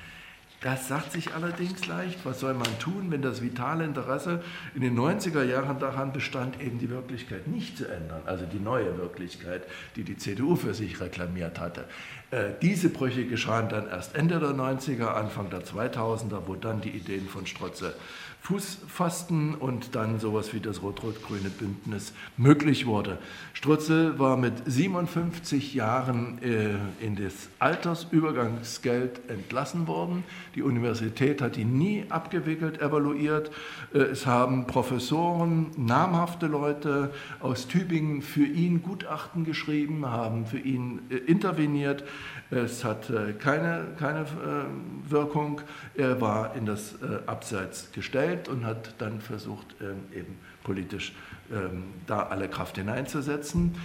Das 0.61 0.89
sagt 0.89 1.13
sich 1.13 1.33
allerdings 1.33 1.87
leicht. 1.87 2.25
Was 2.25 2.41
soll 2.41 2.53
man 2.53 2.79
tun, 2.79 3.11
wenn 3.11 3.21
das 3.21 3.41
vitale 3.41 3.85
Interesse 3.85 4.43
in 4.75 4.81
den 4.81 4.97
90er 4.97 5.43
Jahren 5.43 5.79
daran 5.79 6.11
bestand, 6.11 6.61
eben 6.61 6.79
die 6.79 6.89
Wirklichkeit 6.89 7.47
nicht 7.47 7.77
zu 7.77 7.87
ändern, 7.87 8.21
also 8.25 8.45
die 8.45 8.59
neue 8.59 8.97
Wirklichkeit, 8.97 9.63
die 9.95 10.03
die 10.03 10.17
CDU 10.17 10.57
für 10.57 10.73
sich 10.73 10.99
reklamiert 10.99 11.61
hatte. 11.61 11.85
Äh, 12.31 12.51
diese 12.61 12.89
Brüche 12.89 13.25
geschahen 13.25 13.69
dann 13.69 13.87
erst 13.87 14.15
Ende 14.15 14.39
der 14.39 14.49
90er, 14.49 15.07
Anfang 15.07 15.49
der 15.49 15.63
2000er, 15.63 16.41
wo 16.45 16.55
dann 16.55 16.81
die 16.81 16.89
Ideen 16.89 17.29
von 17.29 17.47
Strotze 17.47 17.95
Fußfasten 18.41 19.53
und 19.53 19.95
dann 19.95 20.19
sowas 20.19 20.53
wie 20.53 20.59
das 20.59 20.81
rot-rot-grüne 20.81 21.49
Bündnis 21.49 22.13
möglich 22.37 22.85
wurde. 22.85 23.19
Strutzel 23.53 24.17
war 24.17 24.37
mit 24.37 24.53
57 24.65 25.73
Jahren 25.75 26.39
äh, 26.41 27.05
in 27.05 27.15
das 27.15 27.49
Altersübergangsgeld 27.59 29.29
entlassen 29.29 29.87
worden. 29.87 30.23
Die 30.55 30.63
Universität 30.63 31.41
hat 31.41 31.57
ihn 31.57 31.77
nie 31.77 32.05
abgewickelt, 32.09 32.81
evaluiert. 32.81 33.51
Äh, 33.93 33.99
es 33.99 34.25
haben 34.25 34.65
Professoren, 34.65 35.67
namhafte 35.77 36.47
Leute 36.47 37.11
aus 37.41 37.67
Tübingen 37.67 38.21
für 38.21 38.45
ihn 38.45 38.81
Gutachten 38.81 39.43
geschrieben, 39.43 40.05
haben 40.07 40.45
für 40.45 40.59
ihn 40.59 41.01
äh, 41.09 41.17
interveniert. 41.17 42.03
Es 42.51 42.83
hat 42.83 43.11
äh, 43.11 43.33
keine, 43.33 43.85
keine 43.99 44.21
äh, 44.21 45.11
Wirkung. 45.11 45.61
Er 45.95 46.19
war 46.19 46.55
in 46.55 46.65
das 46.65 46.93
äh, 46.93 47.19
Abseits 47.27 47.91
gestellt 47.91 48.47
und 48.47 48.65
hat 48.65 48.95
dann 48.97 49.21
versucht, 49.21 49.67
ähm, 49.81 49.97
eben 50.17 50.37
politisch 50.63 51.13
ähm, 51.51 51.83
da 52.07 52.23
alle 52.23 52.49
Kraft 52.49 52.77
hineinzusetzen. 52.77 53.75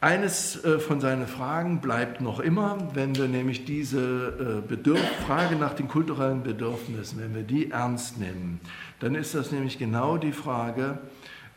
Eines 0.00 0.60
von 0.86 1.00
seinen 1.00 1.26
Fragen 1.26 1.80
bleibt 1.80 2.20
noch 2.20 2.38
immer, 2.38 2.78
wenn 2.94 3.16
wir 3.16 3.26
nämlich 3.26 3.64
diese 3.64 4.62
Bedürf 4.68 5.02
Frage 5.26 5.56
nach 5.56 5.74
den 5.74 5.88
kulturellen 5.88 6.44
Bedürfnissen, 6.44 7.20
wenn 7.20 7.34
wir 7.34 7.42
die 7.42 7.72
ernst 7.72 8.16
nehmen, 8.16 8.60
dann 9.00 9.16
ist 9.16 9.34
das 9.34 9.50
nämlich 9.50 9.76
genau 9.76 10.16
die 10.16 10.30
Frage, 10.30 11.00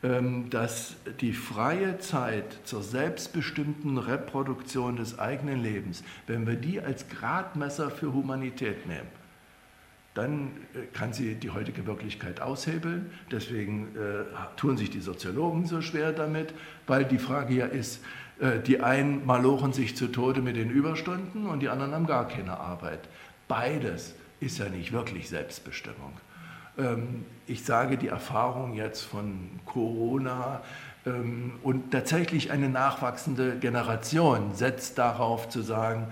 dass 0.02 0.96
die 1.20 1.32
freie 1.32 2.00
Zeit 2.00 2.58
zur 2.64 2.82
selbstbestimmten 2.82 4.00
Reproduktion 4.00 4.96
des 4.96 5.20
eigenen 5.20 5.62
Lebens, 5.62 6.04
wenn 6.26 6.48
wir 6.48 6.56
die 6.56 6.82
als 6.82 7.08
Gradmesser 7.08 7.92
für 7.92 8.12
Humanität 8.12 8.88
nehmen, 8.88 9.10
dann 10.14 10.52
äh, 10.74 10.86
kann 10.94 11.14
sie 11.14 11.36
die 11.36 11.52
heutige 11.52 11.86
Wirklichkeit 11.86 12.42
aushebeln. 12.42 13.12
Deswegen 13.32 13.96
äh, 13.96 14.58
tun 14.58 14.78
sich 14.78 14.90
die 14.90 15.00
Soziologen 15.00 15.66
so 15.66 15.82
schwer 15.82 16.12
damit, 16.12 16.54
weil 16.88 17.06
die 17.06 17.20
Frage 17.20 17.54
ja 17.54 17.66
ist, 17.66 18.04
äh, 18.40 18.60
die 18.60 18.82
einen 18.82 19.26
malochen 19.26 19.72
sich 19.72 19.96
zu 19.96 20.08
Tode 20.08 20.42
mit 20.42 20.56
den 20.56 20.70
Überstunden 20.70 21.46
und 21.46 21.62
die 21.62 21.70
anderen 21.70 21.94
haben 21.94 22.08
gar 22.08 22.28
keine 22.28 22.60
Arbeit. 22.60 23.08
Beides 23.48 24.16
ist 24.40 24.58
ja 24.58 24.68
nicht 24.68 24.92
wirklich 24.92 25.30
Selbstbestimmung. 25.30 26.14
Ähm, 26.82 27.26
ich 27.48 27.64
sage 27.64 27.98
die 27.98 28.08
Erfahrung 28.08 28.74
jetzt 28.76 29.02
von 29.02 29.50
Corona 29.66 30.62
ähm, 31.06 31.54
und 31.64 31.92
tatsächlich 31.92 32.52
eine 32.52 32.70
nachwachsende 32.70 33.58
Generation 33.58 34.54
setzt 34.54 34.98
darauf 34.98 35.50
zu 35.50 35.62
sagen, 35.62 36.08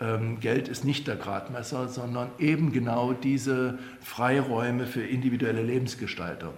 ähm, 0.00 0.40
Geld 0.40 0.68
ist 0.68 0.84
nicht 0.84 1.06
der 1.06 1.16
Gradmesser, 1.16 1.88
sondern 1.88 2.30
eben 2.38 2.72
genau 2.72 3.12
diese 3.12 3.78
Freiräume 4.00 4.86
für 4.86 5.02
individuelle 5.02 5.62
Lebensgestaltung. 5.62 6.54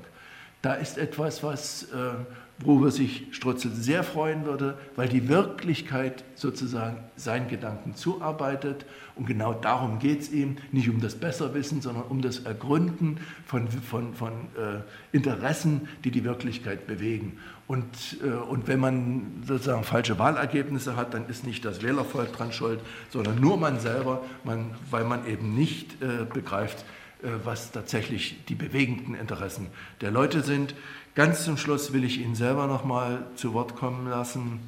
Da 0.62 0.74
ist 0.74 0.98
etwas, 0.98 1.42
was, 1.42 1.88
worüber 2.58 2.90
sich 2.90 3.26
Strutzel 3.32 3.70
sehr 3.70 4.02
freuen 4.02 4.46
würde, 4.46 4.78
weil 4.96 5.08
die 5.08 5.28
Wirklichkeit 5.28 6.24
sozusagen 6.34 6.98
seinen 7.14 7.48
Gedanken 7.48 7.94
zuarbeitet. 7.94 8.86
Und 9.14 9.26
genau 9.26 9.52
darum 9.52 9.98
geht 9.98 10.22
es 10.22 10.32
ihm, 10.32 10.56
nicht 10.72 10.88
um 10.88 11.00
das 11.00 11.16
Besserwissen, 11.16 11.82
sondern 11.82 12.04
um 12.04 12.22
das 12.22 12.40
Ergründen 12.40 13.18
von, 13.46 13.68
von, 13.68 14.14
von 14.14 14.32
äh, 14.32 14.80
Interessen, 15.12 15.88
die 16.04 16.10
die 16.10 16.24
Wirklichkeit 16.24 16.86
bewegen. 16.86 17.38
Und, 17.66 17.84
äh, 18.22 18.28
und 18.28 18.68
wenn 18.68 18.80
man 18.80 19.42
sozusagen 19.46 19.84
falsche 19.84 20.18
Wahlergebnisse 20.18 20.96
hat, 20.96 21.12
dann 21.12 21.28
ist 21.28 21.46
nicht 21.46 21.64
das 21.64 21.82
Wählervolk 21.82 22.32
dran 22.32 22.52
schuld, 22.52 22.80
sondern 23.10 23.38
nur 23.38 23.58
man 23.58 23.80
selber, 23.80 24.24
man, 24.44 24.70
weil 24.90 25.04
man 25.04 25.26
eben 25.26 25.54
nicht 25.54 26.02
äh, 26.02 26.24
begreift, 26.24 26.84
äh, 27.22 27.28
was 27.44 27.72
tatsächlich 27.72 28.44
die 28.48 28.54
bewegenden 28.54 29.14
Interessen 29.14 29.66
der 30.00 30.10
Leute 30.10 30.42
sind. 30.42 30.74
Ganz 31.16 31.46
zum 31.46 31.56
Schluss 31.56 31.94
will 31.94 32.04
ich 32.04 32.20
Ihnen 32.20 32.34
selber 32.34 32.66
noch 32.66 32.84
mal 32.84 33.26
zu 33.36 33.54
Wort 33.54 33.74
kommen 33.74 34.06
lassen. 34.06 34.60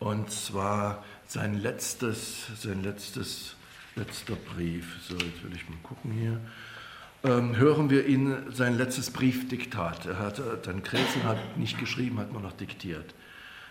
Und 0.00 0.28
zwar 0.32 1.04
sein 1.24 1.56
letztes, 1.56 2.48
sein 2.60 2.82
letztes, 2.82 3.54
letzter 3.94 4.34
Brief. 4.34 4.96
So, 5.08 5.14
jetzt 5.14 5.44
will 5.44 5.54
ich 5.54 5.68
mal 5.68 5.78
gucken 5.84 6.10
hier. 6.10 6.40
Ähm, 7.22 7.56
hören 7.56 7.90
wir 7.90 8.06
ihn 8.08 8.38
sein 8.50 8.76
letztes 8.76 9.12
Briefdiktat. 9.12 10.06
Er 10.06 10.18
hat 10.18 10.42
dann 10.66 10.82
Kretsen 10.82 11.22
hat 11.22 11.56
nicht 11.56 11.78
geschrieben, 11.78 12.18
hat 12.18 12.32
nur 12.32 12.42
noch 12.42 12.54
diktiert. 12.54 13.14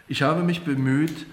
Ich 0.07 0.21
habe 0.21 0.43
mich 0.43 0.63
bemüht, 0.63 1.25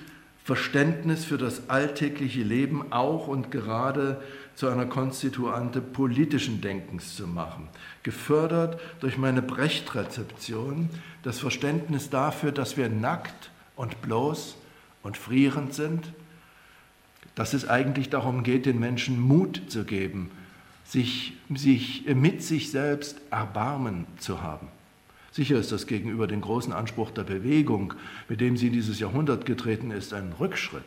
Verständnis 0.43 1.25
für 1.25 1.39
das 1.39 1.71
alltägliche 1.71 2.43
Leben 2.43 2.93
auch 2.93 3.29
und 3.29 3.53
gerade 3.53 4.21
zu 4.55 4.69
einer 4.69 4.87
Konstituante 4.87 5.81
politischen 5.81 6.61
Denkens 6.61 7.17
zu 7.17 7.27
machen, 7.27 7.69
gefördert 8.03 8.81
durch 9.01 9.19
meine 9.19 9.43
Brecht-Rezeption, 9.43 10.89
das 11.23 11.39
Verständnis 11.41 12.11
dafür, 12.11 12.53
dass 12.53 12.77
wir 12.77 12.89
nackt 12.89 13.51
und 13.77 14.01
bloß 14.03 14.57
und 15.03 15.17
frierend 15.17 15.75
sind, 15.75 16.13
dass 17.35 17.53
es 17.53 17.69
eigentlich 17.69 18.11
darum 18.11 18.45
geht, 18.45 18.67
den 18.67 18.79
Menschen 18.79 19.21
Mut 19.21 19.63
zu 19.69 19.85
geben, 19.85 20.31
sich, 20.85 21.35
sich 21.55 22.05
mit 22.15 22.43
sich 22.43 22.71
selbst 22.71 23.21
Erbarmen 23.31 24.07
zu 24.19 24.43
haben. 24.43 24.69
Sicher 25.33 25.59
ist 25.59 25.73
das 25.73 25.89
gegenüber 25.89 26.29
dem 26.29 26.43
großen 26.43 26.73
Anspruch 26.73 27.11
der 27.11 27.25
Bewegung, 27.25 27.95
mit 28.29 28.41
dem 28.41 28.57
sie 28.57 28.69
in 28.69 28.73
dieses 28.73 29.01
Jahrhundert 29.01 29.47
getreten 29.47 29.91
ist, 29.91 30.15
ein 30.15 30.33
Rückschritt. 30.39 30.85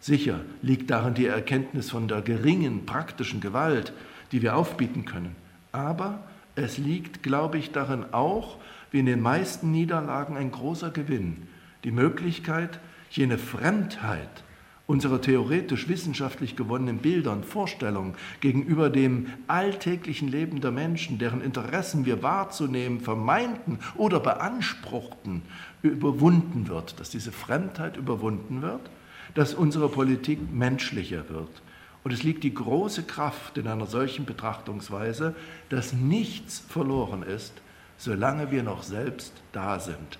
Sicher 0.00 0.40
liegt 0.62 0.90
darin 0.90 1.14
die 1.14 1.26
Erkenntnis 1.26 1.90
von 1.90 2.08
der 2.08 2.22
geringen 2.22 2.86
praktischen 2.86 3.40
Gewalt, 3.40 3.92
die 4.32 4.40
wir 4.40 4.56
aufbieten 4.56 5.04
können. 5.04 5.36
Aber 5.72 6.24
es 6.54 6.78
liegt, 6.78 7.22
glaube 7.22 7.58
ich, 7.58 7.70
darin 7.70 8.04
auch, 8.12 8.56
wie 8.90 9.00
in 9.00 9.06
den 9.06 9.20
meisten 9.20 9.70
Niederlagen, 9.70 10.36
ein 10.36 10.50
großer 10.50 10.90
Gewinn, 10.90 11.48
die 11.84 11.92
Möglichkeit, 11.92 12.80
jene 13.10 13.38
Fremdheit 13.38 14.44
unserer 14.86 15.20
theoretisch 15.20 15.88
wissenschaftlich 15.88 16.56
gewonnenen 16.56 16.98
Bilder 16.98 17.30
und 17.30 17.44
Vorstellungen 17.46 18.14
gegenüber 18.40 18.90
dem 18.90 19.28
alltäglichen 19.46 20.26
Leben 20.26 20.60
der 20.60 20.72
Menschen, 20.72 21.18
deren 21.18 21.42
Interessen 21.42 22.06
wir 22.06 22.24
wahrzunehmen 22.24 23.00
vermeinten 23.00 23.78
oder 23.94 24.18
beanspruchten, 24.18 25.42
überwunden 25.82 26.66
wird, 26.66 26.98
dass 26.98 27.08
diese 27.08 27.30
Fremdheit 27.30 27.96
überwunden 27.96 28.62
wird 28.62 28.90
dass 29.34 29.54
unsere 29.54 29.88
Politik 29.88 30.38
menschlicher 30.52 31.28
wird. 31.28 31.62
Und 32.02 32.12
es 32.12 32.22
liegt 32.22 32.44
die 32.44 32.54
große 32.54 33.02
Kraft 33.02 33.58
in 33.58 33.66
einer 33.66 33.86
solchen 33.86 34.24
Betrachtungsweise, 34.24 35.34
dass 35.68 35.92
nichts 35.92 36.62
verloren 36.68 37.22
ist, 37.22 37.52
solange 37.98 38.50
wir 38.50 38.62
noch 38.62 38.82
selbst 38.82 39.32
da 39.52 39.78
sind. 39.78 40.18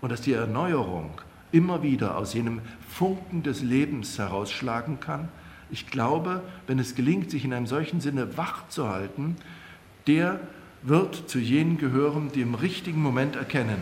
Und 0.00 0.12
dass 0.12 0.20
die 0.20 0.34
Erneuerung 0.34 1.12
immer 1.50 1.82
wieder 1.82 2.18
aus 2.18 2.34
jenem 2.34 2.60
Funken 2.88 3.42
des 3.42 3.62
Lebens 3.62 4.18
herausschlagen 4.18 5.00
kann. 5.00 5.28
Ich 5.70 5.86
glaube, 5.86 6.42
wenn 6.66 6.78
es 6.78 6.94
gelingt, 6.94 7.30
sich 7.30 7.44
in 7.44 7.54
einem 7.54 7.66
solchen 7.66 8.00
Sinne 8.00 8.36
wach 8.36 8.68
zu 8.68 8.88
halten, 8.88 9.36
der 10.06 10.40
wird 10.82 11.30
zu 11.30 11.38
jenen 11.38 11.78
gehören, 11.78 12.30
die 12.34 12.42
im 12.42 12.54
richtigen 12.54 13.00
Moment 13.00 13.36
erkennen, 13.36 13.78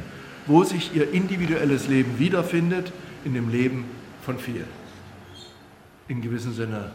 wo 0.47 0.63
sich 0.63 0.95
ihr 0.95 1.13
individuelles 1.13 1.89
Leben 1.89 2.19
wiederfindet, 2.19 2.93
in 3.25 3.35
dem 3.35 3.49
Leben 3.49 3.85
von 4.23 4.39
vielen. 4.39 4.69
In 6.09 6.21
gewissem 6.21 6.53
Sinne 6.55 6.95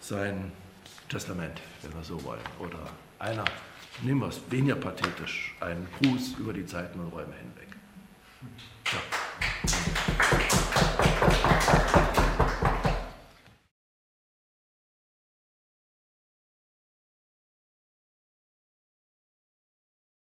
sein 0.00 0.52
Testament, 1.08 1.60
wenn 1.82 1.94
wir 1.94 2.04
so 2.04 2.22
wollen. 2.22 2.40
Oder 2.58 2.78
einer, 3.18 3.44
nehmen 4.02 4.20
wir 4.20 4.28
es 4.28 4.40
weniger 4.50 4.76
pathetisch, 4.76 5.54
ein 5.60 5.86
Gruß 6.00 6.34
über 6.38 6.52
die 6.52 6.66
Zeiten 6.66 7.00
und 7.00 7.12
Räume 7.12 7.34
hinweg. 7.34 7.68